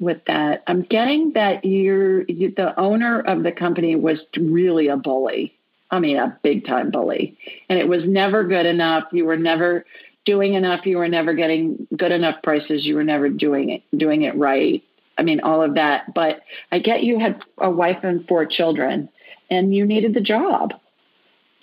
with 0.00 0.24
that? 0.26 0.62
I'm 0.66 0.84
getting 0.84 1.34
that 1.34 1.66
you're 1.66 2.22
you, 2.22 2.54
the 2.56 2.78
owner 2.80 3.20
of 3.20 3.42
the 3.42 3.52
company 3.52 3.94
was 3.94 4.20
really 4.38 4.88
a 4.88 4.96
bully. 4.96 5.54
I 5.90 5.98
mean, 5.98 6.16
a 6.16 6.38
big 6.42 6.66
time 6.66 6.90
bully, 6.90 7.36
and 7.68 7.78
it 7.78 7.88
was 7.88 8.04
never 8.06 8.42
good 8.44 8.64
enough. 8.64 9.04
You 9.12 9.26
were 9.26 9.36
never 9.36 9.84
doing 10.24 10.54
enough. 10.54 10.86
You 10.86 10.96
were 10.96 11.08
never 11.08 11.34
getting 11.34 11.86
good 11.94 12.10
enough 12.10 12.36
prices. 12.42 12.86
You 12.86 12.94
were 12.94 13.04
never 13.04 13.28
doing 13.28 13.68
it 13.68 13.82
doing 13.94 14.22
it 14.22 14.34
right. 14.34 14.82
I 15.16 15.22
mean, 15.22 15.40
all 15.40 15.62
of 15.62 15.74
that. 15.74 16.14
But 16.14 16.40
I 16.72 16.78
get 16.78 17.02
you 17.02 17.18
had 17.18 17.42
a 17.58 17.70
wife 17.70 17.98
and 18.02 18.26
four 18.26 18.46
children, 18.46 19.08
and 19.50 19.74
you 19.74 19.86
needed 19.86 20.14
the 20.14 20.20
job 20.20 20.74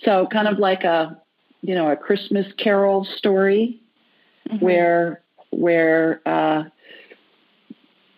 so 0.04 0.26
kind 0.26 0.48
of 0.48 0.58
like 0.58 0.84
a, 0.84 1.20
you 1.62 1.74
know, 1.74 1.90
a 1.90 1.96
Christmas 1.96 2.46
Carol 2.56 3.04
story, 3.16 3.80
mm-hmm. 4.48 4.64
where 4.64 5.22
where 5.50 6.20
uh, 6.26 6.64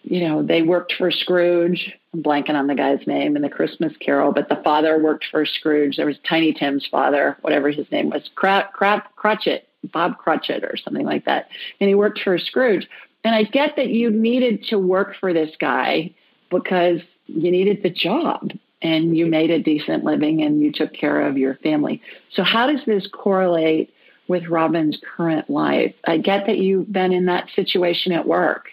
you 0.03 0.27
know 0.27 0.43
they 0.43 0.63
worked 0.63 0.95
for 0.97 1.11
Scrooge. 1.11 1.93
I'm 2.13 2.23
blanking 2.23 2.55
on 2.55 2.69
the 2.69 2.75
guy's 2.75 3.07
name 3.07 3.37
in 3.37 3.43
the 3.43 3.49
Christmas 3.49 3.93
Carol, 4.01 4.33
but 4.33 4.49
the 4.49 4.61
father 4.63 5.03
worked 5.03 5.27
for 5.31 5.45
Scrooge. 5.45 5.97
There 5.97 6.07
was 6.07 6.17
Tiny 6.29 6.53
Tim's 6.53 6.87
father, 6.87 7.37
whatever 7.43 7.71
his 7.71 7.91
name 7.91 8.09
was, 8.11 8.31
Crap, 8.35 8.73
Crap, 8.73 9.15
Cratchit, 9.17 9.69
Bob 9.93 10.17
Cratchit, 10.19 10.65
or 10.65 10.77
something 10.77 11.05
like 11.05 11.25
that, 11.27 11.49
and 11.81 11.89
he 11.89 11.95
worked 11.95 12.21
for 12.21 12.39
Scrooge. 12.39 12.89
And 13.25 13.35
I 13.35 13.45
get 13.45 13.77
that 13.77 13.89
you 13.89 14.11
needed 14.11 14.65
to 14.69 14.79
work 14.79 15.17
for 15.19 15.33
this 15.33 15.51
guy 15.59 16.15
because 16.51 17.01
you 17.27 17.51
needed 17.51 17.83
the 17.83 17.91
job 17.91 18.51
and 18.83 19.17
you 19.17 19.27
made 19.27 19.51
a 19.51 19.59
decent 19.59 20.05
living 20.05 20.43
and 20.43 20.61
you 20.61 20.71
took 20.71 20.93
care 20.93 21.27
of 21.27 21.39
your 21.39 21.55
family. 21.57 22.03
So, 22.35 22.45
how 22.45 22.71
does 22.71 22.85
this 22.87 23.09
correlate 23.11 23.93
with 24.29 24.47
Robin's 24.47 24.99
current 25.17 25.49
life? 25.49 25.95
I 26.07 26.19
get 26.19 26.47
that 26.47 26.59
you've 26.59 26.93
been 26.93 27.13
in 27.13 27.27
that 27.27 27.49
situation 27.57 28.13
at 28.13 28.27
work 28.27 28.67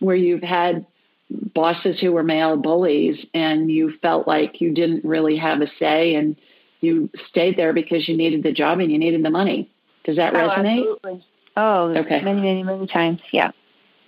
where 0.00 0.16
you've 0.16 0.42
had 0.42 0.86
bosses 1.30 2.00
who 2.00 2.12
were 2.12 2.22
male 2.22 2.56
bullies 2.56 3.24
and 3.34 3.70
you 3.70 3.92
felt 4.00 4.26
like 4.26 4.60
you 4.60 4.72
didn't 4.72 5.04
really 5.04 5.36
have 5.36 5.60
a 5.60 5.66
say 5.78 6.14
and 6.14 6.36
you 6.80 7.10
stayed 7.28 7.56
there 7.56 7.72
because 7.72 8.08
you 8.08 8.16
needed 8.16 8.42
the 8.42 8.52
job 8.52 8.80
and 8.80 8.90
you 8.90 8.98
needed 8.98 9.24
the 9.24 9.30
money. 9.30 9.70
Does 10.04 10.16
that 10.16 10.34
oh, 10.34 10.38
resonate? 10.38 10.80
Absolutely. 10.80 11.26
Oh, 11.56 11.88
okay. 11.96 12.20
Many, 12.22 12.40
many, 12.40 12.62
many 12.62 12.86
times. 12.86 13.20
Yeah. 13.32 13.52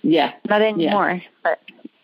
Yeah. 0.01 0.33
Not 0.47 0.61
anymore, 0.61 1.21
yeah. 1.21 1.29
but 1.43 1.59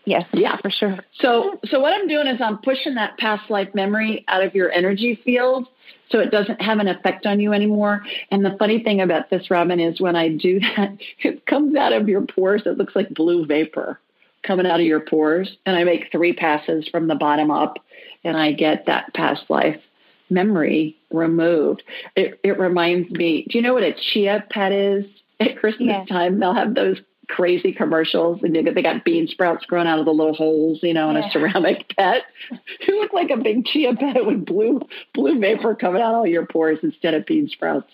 Yes. 0.05 0.25
Yeah. 0.33 0.57
For 0.57 0.69
sure. 0.69 0.99
So 1.19 1.59
so 1.65 1.79
what 1.79 1.93
I'm 1.93 2.07
doing 2.07 2.27
is 2.27 2.41
I'm 2.41 2.57
pushing 2.57 2.95
that 2.95 3.17
past 3.17 3.49
life 3.49 3.73
memory 3.73 4.25
out 4.27 4.43
of 4.43 4.53
your 4.53 4.69
energy 4.71 5.19
field 5.23 5.67
so 6.09 6.19
it 6.19 6.29
doesn't 6.29 6.61
have 6.61 6.79
an 6.79 6.87
effect 6.87 7.25
on 7.25 7.39
you 7.39 7.53
anymore. 7.53 8.03
And 8.29 8.43
the 8.43 8.55
funny 8.59 8.83
thing 8.83 9.01
about 9.01 9.29
this, 9.29 9.49
Robin, 9.49 9.79
is 9.79 10.01
when 10.01 10.15
I 10.15 10.29
do 10.29 10.59
that, 10.75 10.97
it 11.19 11.45
comes 11.45 11.75
out 11.75 11.93
of 11.93 12.09
your 12.09 12.21
pores. 12.21 12.63
It 12.65 12.77
looks 12.77 12.95
like 12.95 13.13
blue 13.13 13.45
vapor 13.45 13.99
coming 14.43 14.65
out 14.65 14.81
of 14.81 14.85
your 14.85 14.99
pores. 14.99 15.55
And 15.65 15.75
I 15.75 15.85
make 15.85 16.11
three 16.11 16.33
passes 16.33 16.87
from 16.89 17.07
the 17.07 17.15
bottom 17.15 17.49
up 17.49 17.77
and 18.25 18.35
I 18.35 18.51
get 18.51 18.85
that 18.87 19.13
past 19.13 19.43
life 19.49 19.81
memory 20.29 20.97
removed. 21.11 21.83
It, 22.15 22.39
it 22.43 22.59
reminds 22.59 23.09
me, 23.09 23.45
do 23.49 23.57
you 23.57 23.61
know 23.61 23.73
what 23.73 23.83
a 23.83 23.93
chia 23.93 24.43
pet 24.49 24.71
is? 24.71 25.05
At 25.39 25.57
Christmas 25.57 25.87
yeah. 25.87 26.05
time, 26.05 26.39
they'll 26.39 26.53
have 26.53 26.75
those 26.75 26.97
crazy 27.33 27.73
commercials 27.73 28.41
and 28.43 28.55
they 28.55 28.81
got 28.81 29.03
bean 29.03 29.27
sprouts 29.27 29.65
growing 29.65 29.87
out 29.87 29.99
of 29.99 30.05
the 30.05 30.13
little 30.13 30.33
holes, 30.35 30.79
you 30.83 30.93
know, 30.93 31.09
in 31.09 31.15
yeah. 31.15 31.27
a 31.27 31.31
ceramic 31.31 31.93
pet. 31.97 32.23
You 32.87 32.99
look 33.01 33.13
like 33.13 33.31
a 33.31 33.37
big 33.37 33.65
chia 33.65 33.95
pet 33.95 34.25
with 34.25 34.45
blue 34.45 34.81
blue 35.13 35.39
vapor 35.39 35.75
coming 35.75 36.01
out 36.01 36.21
of 36.21 36.27
your 36.27 36.45
pores 36.45 36.79
instead 36.83 37.13
of 37.13 37.25
bean 37.25 37.49
sprouts. 37.49 37.91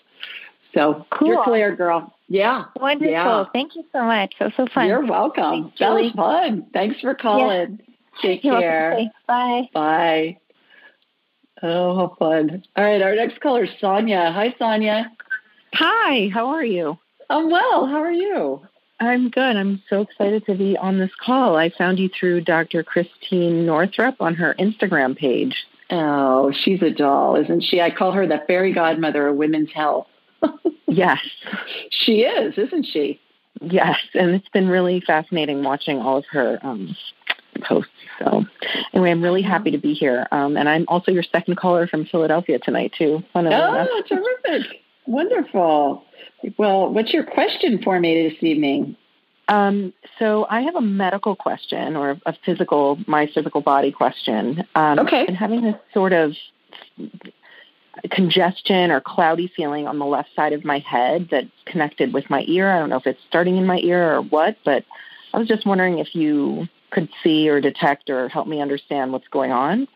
So 0.74 1.06
cool. 1.10 1.28
you're 1.28 1.44
clear, 1.44 1.74
girl. 1.74 2.14
Yeah. 2.28 2.66
Wonderful. 2.76 3.10
Yeah. 3.10 3.44
Thank 3.52 3.74
you 3.74 3.84
so 3.92 4.04
much. 4.04 4.34
So 4.38 4.50
so 4.56 4.66
fun. 4.72 4.86
You're 4.86 5.04
welcome. 5.04 5.64
Thanks, 5.64 5.78
that 5.80 5.90
was 5.90 6.12
fun. 6.12 6.66
Thanks 6.72 7.00
for 7.00 7.14
calling. 7.14 7.80
Yeah. 7.80 8.22
Take 8.22 8.44
you're 8.44 8.60
care. 8.60 8.90
Welcome. 8.90 9.10
Bye. 9.26 9.68
Bye. 9.72 10.38
Oh, 11.62 11.96
how 11.96 12.16
fun. 12.18 12.62
All 12.76 12.84
right, 12.84 13.02
our 13.02 13.14
next 13.14 13.40
caller 13.40 13.64
is 13.64 13.70
Sonia. 13.80 14.32
Hi, 14.32 14.54
Sonia. 14.58 15.10
Hi, 15.74 16.30
how 16.32 16.48
are 16.48 16.64
you? 16.64 16.98
I'm 17.28 17.50
well. 17.50 17.86
How 17.86 18.02
are 18.02 18.12
you? 18.12 18.62
I'm 19.00 19.30
good. 19.30 19.56
I'm 19.56 19.82
so 19.88 20.02
excited 20.02 20.44
to 20.46 20.54
be 20.54 20.76
on 20.76 20.98
this 20.98 21.10
call. 21.24 21.56
I 21.56 21.70
found 21.70 21.98
you 21.98 22.08
through 22.08 22.42
Dr. 22.42 22.82
Christiane 22.82 23.64
Northrup 23.64 24.16
on 24.20 24.34
her 24.34 24.54
Instagram 24.58 25.16
page. 25.16 25.54
Oh, 25.90 26.52
she's 26.52 26.82
a 26.82 26.90
doll, 26.90 27.34
isn't 27.36 27.62
she? 27.62 27.80
I 27.80 27.90
call 27.90 28.12
her 28.12 28.26
the 28.26 28.42
fairy 28.46 28.72
godmother 28.72 29.28
of 29.28 29.36
women's 29.36 29.72
health. 29.72 30.06
yes. 30.86 31.18
She 31.90 32.20
is, 32.20 32.58
isn't 32.58 32.86
she? 32.86 33.20
Yes, 33.62 33.98
and 34.14 34.30
it's 34.30 34.48
been 34.50 34.68
really 34.68 35.02
fascinating 35.06 35.62
watching 35.62 35.98
all 35.98 36.18
of 36.18 36.24
her 36.30 36.58
um, 36.62 36.96
posts. 37.62 37.90
So, 38.18 38.44
anyway, 38.92 39.10
I'm 39.10 39.22
really 39.22 39.42
happy 39.42 39.70
to 39.70 39.78
be 39.78 39.92
here, 39.92 40.26
um, 40.30 40.56
and 40.56 40.68
I'm 40.68 40.84
also 40.88 41.10
your 41.10 41.22
second 41.22 41.56
caller 41.56 41.86
from 41.86 42.06
Philadelphia 42.06 42.58
tonight 42.58 42.92
too. 42.96 43.22
Oh, 43.90 44.02
terrific! 44.06 44.80
Wonderful. 45.10 46.04
Well, 46.56 46.92
what's 46.92 47.12
your 47.12 47.24
question 47.24 47.82
for 47.82 47.98
me 47.98 48.28
this 48.28 48.40
evening? 48.42 48.96
Um, 49.48 49.92
so 50.20 50.46
I 50.48 50.60
have 50.60 50.76
a 50.76 50.80
medical 50.80 51.34
question 51.34 51.96
or 51.96 52.16
a 52.24 52.32
physical, 52.46 52.96
my 53.08 53.26
physical 53.34 53.60
body 53.60 53.90
question. 53.90 54.64
Um, 54.76 55.00
okay. 55.00 55.26
And 55.26 55.36
having 55.36 55.62
this 55.62 55.74
sort 55.92 56.12
of 56.12 56.34
congestion 58.12 58.92
or 58.92 59.00
cloudy 59.00 59.52
feeling 59.56 59.88
on 59.88 59.98
the 59.98 60.06
left 60.06 60.28
side 60.36 60.52
of 60.52 60.64
my 60.64 60.78
head 60.78 61.26
that's 61.28 61.48
connected 61.66 62.14
with 62.14 62.30
my 62.30 62.44
ear. 62.46 62.70
I 62.70 62.78
don't 62.78 62.88
know 62.88 62.98
if 62.98 63.06
it's 63.08 63.20
starting 63.26 63.56
in 63.56 63.66
my 63.66 63.78
ear 63.78 64.14
or 64.14 64.22
what, 64.22 64.58
but 64.64 64.84
I 65.34 65.38
was 65.38 65.48
just 65.48 65.66
wondering 65.66 65.98
if 65.98 66.14
you 66.14 66.68
could 66.92 67.08
see 67.24 67.48
or 67.48 67.60
detect 67.60 68.10
or 68.10 68.28
help 68.28 68.46
me 68.46 68.62
understand 68.62 69.12
what's 69.12 69.26
going 69.26 69.50
on. 69.50 69.88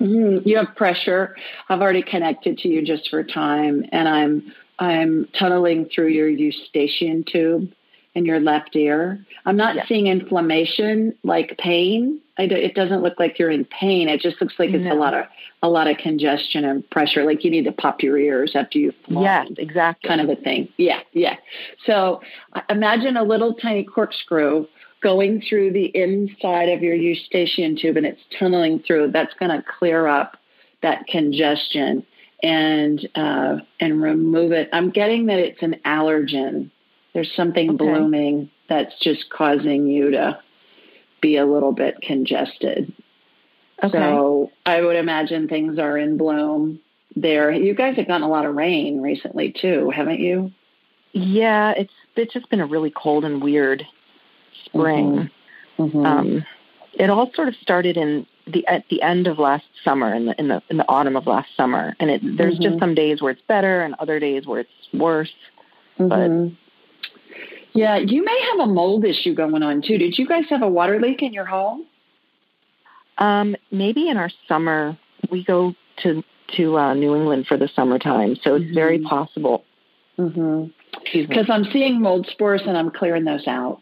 Mm-hmm. 0.00 0.48
You 0.48 0.56
have 0.56 0.74
pressure. 0.76 1.36
I've 1.68 1.80
already 1.80 2.02
connected 2.02 2.58
to 2.58 2.68
you 2.68 2.84
just 2.84 3.10
for 3.10 3.22
time, 3.22 3.84
and 3.92 4.08
I'm 4.08 4.52
I'm 4.80 5.28
tunneling 5.38 5.90
through 5.94 6.08
your 6.08 6.28
eustachian 6.28 7.22
tube 7.24 7.70
in 8.14 8.24
your 8.24 8.40
left 8.40 8.74
ear. 8.74 9.24
I'm 9.46 9.56
not 9.56 9.76
yeah. 9.76 9.86
seeing 9.86 10.06
inflammation 10.06 11.14
like 11.22 11.56
pain. 11.58 12.20
it 12.38 12.74
doesn't 12.74 13.02
look 13.02 13.20
like 13.20 13.38
you're 13.38 13.50
in 13.50 13.66
pain. 13.66 14.08
It 14.08 14.20
just 14.20 14.40
looks 14.40 14.54
like 14.58 14.70
it's 14.70 14.84
no. 14.84 14.94
a 14.94 14.98
lot 14.98 15.14
of 15.14 15.26
a 15.62 15.68
lot 15.68 15.86
of 15.86 15.98
congestion 15.98 16.64
and 16.64 16.88
pressure. 16.90 17.24
Like 17.24 17.44
you 17.44 17.50
need 17.50 17.64
to 17.66 17.72
pop 17.72 18.02
your 18.02 18.18
ears 18.18 18.52
after 18.54 18.78
you've 18.78 18.94
flown. 19.06 19.24
Yes, 19.24 19.48
exactly. 19.58 20.08
Kind 20.08 20.20
of 20.22 20.30
a 20.30 20.40
thing. 20.40 20.68
Yeah, 20.78 21.00
yeah. 21.12 21.36
So 21.84 22.22
imagine 22.68 23.16
a 23.16 23.22
little 23.22 23.54
tiny 23.54 23.84
corkscrew 23.84 24.66
going 25.02 25.42
through 25.48 25.72
the 25.72 25.86
inside 25.94 26.70
of 26.70 26.82
your 26.82 26.94
eustachian 26.94 27.76
tube, 27.76 27.96
and 27.96 28.06
it's 28.06 28.20
tunneling 28.38 28.82
through. 28.86 29.10
That's 29.12 29.34
going 29.34 29.50
to 29.50 29.62
clear 29.78 30.06
up 30.06 30.36
that 30.82 31.06
congestion 31.06 32.04
and 32.42 33.08
uh, 33.14 33.56
and 33.78 34.02
remove 34.02 34.52
it. 34.52 34.68
I'm 34.72 34.90
getting 34.90 35.26
that 35.26 35.38
it's 35.38 35.62
an 35.62 35.76
allergen 35.84 36.70
there's 37.12 37.32
something 37.34 37.70
okay. 37.70 37.76
blooming 37.76 38.50
that's 38.68 38.98
just 39.00 39.30
causing 39.30 39.86
you 39.86 40.12
to 40.12 40.38
be 41.20 41.36
a 41.36 41.46
little 41.46 41.72
bit 41.72 42.00
congested. 42.02 42.92
Okay. 43.82 43.98
So 43.98 44.50
I 44.64 44.80
would 44.80 44.96
imagine 44.96 45.48
things 45.48 45.78
are 45.78 45.98
in 45.98 46.16
bloom 46.16 46.80
there. 47.16 47.50
You 47.50 47.74
guys 47.74 47.96
have 47.96 48.06
gotten 48.06 48.22
a 48.22 48.28
lot 48.28 48.46
of 48.46 48.54
rain 48.54 49.00
recently 49.00 49.52
too, 49.52 49.90
haven't 49.90 50.20
you? 50.20 50.52
Yeah, 51.12 51.72
it's 51.72 51.92
it's 52.14 52.32
just 52.32 52.48
been 52.50 52.60
a 52.60 52.66
really 52.66 52.92
cold 52.94 53.24
and 53.24 53.42
weird 53.42 53.84
spring. 54.66 55.30
Mm-hmm. 55.78 55.82
Mm-hmm. 55.82 56.06
Um, 56.06 56.44
it 56.92 57.10
all 57.10 57.32
sort 57.34 57.48
of 57.48 57.54
started 57.56 57.96
in 57.96 58.26
the 58.46 58.66
at 58.66 58.84
the 58.90 59.02
end 59.02 59.26
of 59.26 59.38
last 59.38 59.66
summer, 59.84 60.14
in 60.14 60.26
the 60.26 60.38
in 60.38 60.48
the 60.48 60.62
in 60.68 60.76
the 60.76 60.88
autumn 60.88 61.16
of 61.16 61.26
last 61.26 61.48
summer, 61.56 61.94
and 62.00 62.10
it 62.10 62.20
there's 62.22 62.54
mm-hmm. 62.54 62.62
just 62.62 62.78
some 62.78 62.94
days 62.94 63.20
where 63.22 63.32
it's 63.32 63.42
better 63.48 63.82
and 63.82 63.94
other 63.98 64.18
days 64.18 64.46
where 64.46 64.60
it's 64.60 64.70
worse. 64.92 65.32
But 65.98 66.08
mm-hmm. 66.08 66.54
Yeah, 67.72 67.98
you 67.98 68.24
may 68.24 68.40
have 68.50 68.68
a 68.68 68.72
mold 68.72 69.04
issue 69.04 69.34
going 69.34 69.62
on 69.62 69.82
too. 69.82 69.98
Did 69.98 70.18
you 70.18 70.26
guys 70.26 70.44
have 70.50 70.62
a 70.62 70.68
water 70.68 71.00
leak 71.00 71.22
in 71.22 71.32
your 71.32 71.44
home? 71.44 71.86
Um, 73.18 73.54
maybe 73.70 74.08
in 74.08 74.16
our 74.16 74.30
summer 74.48 74.98
we 75.30 75.44
go 75.44 75.74
to 76.02 76.22
to 76.56 76.78
uh, 76.78 76.94
New 76.94 77.14
England 77.14 77.46
for 77.46 77.56
the 77.56 77.68
summertime, 77.76 78.36
so 78.42 78.56
it's 78.56 78.64
mm-hmm. 78.64 78.74
very 78.74 78.98
possible. 79.00 79.64
Because 80.16 80.32
mm-hmm. 80.32 81.52
I'm 81.52 81.64
seeing 81.72 82.00
mold 82.00 82.26
spores 82.30 82.62
and 82.66 82.76
I'm 82.76 82.90
clearing 82.90 83.24
those 83.24 83.46
out. 83.46 83.80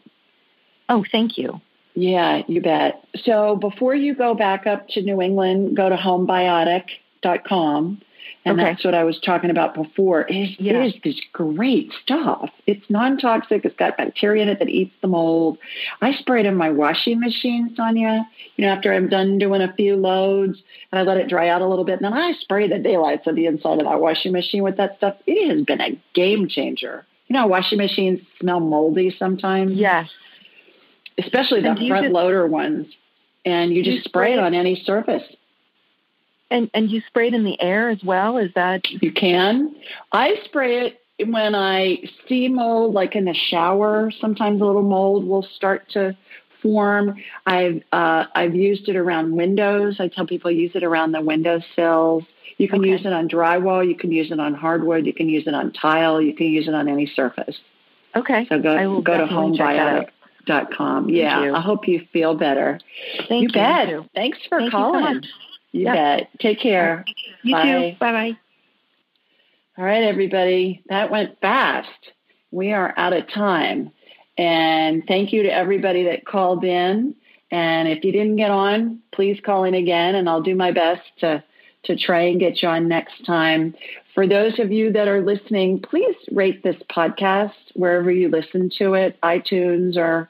Oh, 0.87 1.03
thank 1.11 1.37
you. 1.37 1.59
Yeah, 1.95 2.43
you 2.47 2.61
bet. 2.61 3.03
So 3.23 3.55
before 3.55 3.95
you 3.95 4.13
go 4.15 4.35
back 4.35 4.67
up 4.67 4.87
to 4.89 5.01
New 5.01 5.21
England, 5.21 5.75
go 5.75 5.89
to 5.89 5.95
homebiotic.com 5.95 8.01
and 8.45 8.59
okay. 8.59 8.69
that's 8.69 8.85
what 8.85 8.95
I 8.95 9.03
was 9.03 9.19
talking 9.19 9.49
about 9.49 9.75
before. 9.75 10.21
It 10.21 10.59
yeah. 10.59 10.73
it 10.73 10.95
is 10.95 11.01
this 11.03 11.21
great 11.33 11.91
stuff. 12.01 12.49
It's 12.65 12.89
non-toxic. 12.89 13.65
It's 13.65 13.75
got 13.75 13.97
bacteria 13.97 14.43
in 14.43 14.49
it 14.49 14.59
that 14.59 14.69
eats 14.69 14.93
the 15.01 15.07
mold. 15.07 15.57
I 16.01 16.13
spray 16.13 16.41
it 16.41 16.45
in 16.45 16.55
my 16.55 16.69
washing 16.69 17.19
machine, 17.19 17.73
Sonia. 17.75 18.25
You 18.55 18.65
know, 18.65 18.71
after 18.71 18.93
I'm 18.93 19.09
done 19.09 19.39
doing 19.39 19.61
a 19.61 19.73
few 19.73 19.95
loads, 19.95 20.61
and 20.91 20.99
I 20.99 21.03
let 21.03 21.17
it 21.17 21.27
dry 21.27 21.49
out 21.49 21.61
a 21.61 21.67
little 21.67 21.85
bit, 21.85 22.01
and 22.01 22.05
then 22.05 22.13
I 22.13 22.33
spray 22.39 22.67
the 22.67 22.79
daylights 22.79 23.27
of 23.27 23.35
the 23.35 23.45
inside 23.45 23.79
of 23.79 23.85
that 23.85 23.99
washing 23.99 24.31
machine 24.31 24.63
with 24.63 24.77
that 24.77 24.97
stuff. 24.97 25.17
It 25.27 25.49
has 25.49 25.65
been 25.65 25.81
a 25.81 25.99
game 26.13 26.47
changer. 26.47 27.05
You 27.27 27.33
know, 27.33 27.45
washing 27.45 27.77
machines 27.77 28.21
smell 28.39 28.59
moldy 28.59 29.15
sometimes. 29.19 29.73
Yes. 29.73 30.09
Especially 31.23 31.61
the 31.61 31.75
front 31.87 32.05
just, 32.05 32.13
loader 32.13 32.47
ones. 32.47 32.87
And 33.45 33.73
you 33.73 33.83
just 33.83 33.97
you 33.97 34.01
spray, 34.01 34.31
spray 34.31 34.33
it 34.33 34.39
on 34.39 34.53
any 34.53 34.81
surface. 34.85 35.23
And 36.51 36.69
and 36.73 36.89
you 36.89 37.01
spray 37.07 37.27
it 37.27 37.33
in 37.33 37.43
the 37.43 37.59
air 37.61 37.89
as 37.89 38.03
well? 38.03 38.37
Is 38.37 38.51
that 38.55 38.89
you 38.89 39.11
can? 39.11 39.75
I 40.11 40.35
spray 40.45 40.87
it 40.87 41.29
when 41.29 41.55
I 41.55 42.03
see 42.27 42.47
mold, 42.47 42.93
like 42.93 43.15
in 43.15 43.25
the 43.25 43.33
shower. 43.33 44.11
Sometimes 44.19 44.61
a 44.61 44.65
little 44.65 44.83
mold 44.83 45.25
will 45.25 45.43
start 45.55 45.89
to 45.91 46.17
form. 46.61 47.15
I've 47.45 47.81
uh, 47.91 48.25
I've 48.33 48.55
used 48.55 48.89
it 48.89 48.95
around 48.95 49.35
windows. 49.35 49.97
I 49.99 50.07
tell 50.07 50.25
people 50.25 50.51
use 50.51 50.71
it 50.75 50.83
around 50.83 51.11
the 51.11 51.21
windowsills. 51.21 52.23
You 52.57 52.67
can 52.67 52.81
okay. 52.81 52.89
use 52.89 53.01
it 53.05 53.13
on 53.13 53.29
drywall. 53.29 53.87
You 53.87 53.95
can 53.95 54.11
use 54.11 54.31
it 54.31 54.39
on 54.39 54.53
hardwood. 54.53 55.05
You 55.05 55.13
can 55.13 55.29
use 55.29 55.47
it 55.47 55.53
on 55.53 55.71
tile. 55.71 56.21
You 56.21 56.35
can 56.35 56.47
use 56.47 56.67
it 56.67 56.73
on 56.73 56.89
any 56.89 57.05
surface. 57.05 57.57
Okay. 58.15 58.45
So 58.49 58.59
go 58.59 59.01
go 59.01 59.17
to 59.17 59.27
homebiotic.com. 60.49 61.09
Yeah. 61.09 61.53
I 61.53 61.61
hope 61.61 61.87
you 61.87 62.05
feel 62.11 62.35
better. 62.35 62.79
Thank 63.27 63.43
you. 63.43 63.49
Bet. 63.49 64.09
Thanks 64.15 64.39
for 64.47 64.59
Thank 64.59 64.71
calling. 64.71 65.23
You 65.23 65.29
you 65.71 65.83
yep. 65.85 65.95
bet. 65.95 66.39
Take 66.39 66.59
care. 66.59 67.05
You 67.43 67.55
bye. 67.55 67.63
too. 67.63 67.95
Bye 67.99 68.11
bye. 68.11 68.37
All 69.77 69.85
right, 69.85 70.03
everybody. 70.03 70.83
That 70.89 71.11
went 71.11 71.39
fast. 71.41 71.89
We 72.51 72.73
are 72.73 72.93
out 72.97 73.13
of 73.13 73.31
time. 73.31 73.91
And 74.37 75.03
thank 75.07 75.31
you 75.31 75.43
to 75.43 75.53
everybody 75.53 76.05
that 76.05 76.25
called 76.25 76.63
in. 76.63 77.15
And 77.51 77.87
if 77.87 78.03
you 78.03 78.11
didn't 78.11 78.37
get 78.37 78.51
on, 78.51 78.99
please 79.13 79.39
call 79.43 79.63
in 79.63 79.73
again, 79.73 80.15
and 80.15 80.29
I'll 80.29 80.41
do 80.41 80.55
my 80.55 80.71
best 80.71 81.01
to 81.19 81.43
to 81.83 81.95
try 81.95 82.21
and 82.23 82.39
get 82.41 82.61
you 82.61 82.67
on 82.67 82.89
next 82.89 83.25
time. 83.25 83.73
For 84.13 84.27
those 84.27 84.59
of 84.59 84.69
you 84.69 84.91
that 84.91 85.07
are 85.07 85.21
listening, 85.21 85.79
please 85.81 86.15
rate 86.31 86.61
this 86.61 86.75
podcast 86.91 87.53
wherever 87.73 88.11
you 88.11 88.27
listen 88.27 88.69
to 88.77 88.95
it, 88.95 89.17
iTunes 89.23 89.95
or 89.95 90.29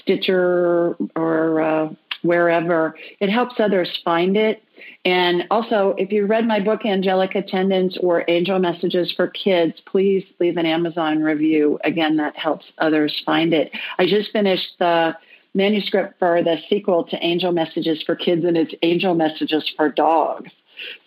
Stitcher 0.00 0.96
or 1.16 1.60
uh, 1.60 1.88
wherever. 2.22 2.94
It 3.20 3.30
helps 3.30 3.54
others 3.58 4.00
find 4.04 4.36
it. 4.36 4.62
And 5.04 5.44
also, 5.50 5.94
if 5.98 6.12
you 6.12 6.26
read 6.26 6.46
my 6.46 6.60
book, 6.60 6.84
Angelic 6.84 7.34
Attendants 7.34 7.96
or 8.00 8.24
Angel 8.28 8.58
Messages 8.58 9.12
for 9.12 9.28
Kids, 9.28 9.74
please 9.86 10.24
leave 10.38 10.56
an 10.56 10.66
Amazon 10.66 11.22
review. 11.22 11.78
Again, 11.84 12.16
that 12.16 12.36
helps 12.36 12.66
others 12.78 13.20
find 13.24 13.52
it. 13.52 13.72
I 13.98 14.06
just 14.06 14.30
finished 14.32 14.78
the 14.78 15.16
manuscript 15.54 16.18
for 16.18 16.42
the 16.42 16.56
sequel 16.68 17.04
to 17.04 17.16
Angel 17.24 17.52
Messages 17.52 18.02
for 18.02 18.14
Kids, 18.14 18.44
and 18.44 18.56
it's 18.56 18.74
Angel 18.82 19.14
Messages 19.14 19.72
for 19.76 19.88
Dogs. 19.88 20.50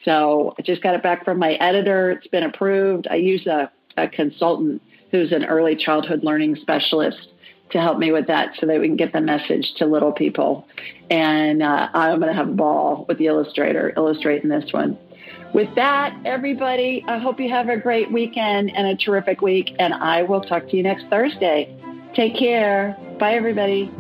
So 0.04 0.54
I 0.60 0.64
just 0.64 0.82
got 0.82 0.96
it 0.96 1.04
back 1.04 1.24
from 1.24 1.40
my 1.40 1.54
editor. 1.54 2.12
It's 2.12 2.28
been 2.28 2.44
approved. 2.44 3.08
I 3.10 3.16
use 3.16 3.46
a, 3.48 3.72
a 3.96 4.08
consultant 4.08 4.82
who's 5.12 5.32
an 5.32 5.46
early 5.46 5.76
childhood 5.76 6.24
learning 6.24 6.58
specialist 6.58 7.31
to 7.72 7.82
help 7.82 7.98
me 7.98 8.12
with 8.12 8.28
that 8.28 8.56
so 8.60 8.66
that 8.66 8.80
we 8.80 8.88
can 8.88 8.98
get 8.98 9.14
the 9.14 9.22
message 9.22 9.74
to 9.78 9.86
little 9.86 10.12
people. 10.12 10.68
And 11.10 11.62
uh, 11.62 11.90
I'm 11.94 12.20
going 12.20 12.30
to 12.32 12.38
have 12.38 12.50
a 12.50 12.54
ball 12.54 13.06
with 13.08 13.18
the 13.18 13.28
illustrator 13.28 13.94
illustrating 13.96 14.50
this 14.50 14.72
one. 14.72 14.98
With 15.54 15.74
that, 15.76 16.18
everybody, 16.26 17.04
I 17.08 17.18
hope 17.18 17.40
you 17.40 17.50
have 17.50 17.68
a 17.68 17.78
great 17.78 18.12
weekend 18.12 18.76
and 18.76 18.88
a 18.88 18.96
terrific 18.96 19.42
week. 19.42 19.76
And 19.80 19.94
I 19.94 20.24
will 20.24 20.42
talk 20.42 20.70
to 20.70 20.78
you 20.78 20.84
next 20.84 21.08
Thursday. 21.08 21.76
Take 22.16 22.38
care. 22.38 22.98
Bye, 23.20 23.34
everybody. 23.34 23.92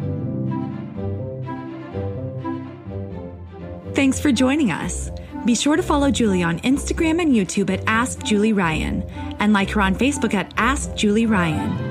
Thanks 3.93 4.19
for 4.19 4.31
joining 4.31 4.71
us. 4.71 5.11
Be 5.45 5.55
sure 5.55 5.75
to 5.75 5.83
follow 5.83 6.11
Julie 6.11 6.43
on 6.43 6.59
Instagram 6.59 7.21
and 7.21 7.33
YouTube 7.33 7.69
at 7.69 7.83
Ask 7.87 8.23
Julie 8.23 8.53
Ryan 8.53 9.03
and 9.39 9.53
like 9.53 9.71
her 9.71 9.81
on 9.81 9.95
Facebook 9.95 10.33
at 10.33 10.53
Ask 10.55 10.95
Julie 10.95 11.25
Ryan. 11.25 11.90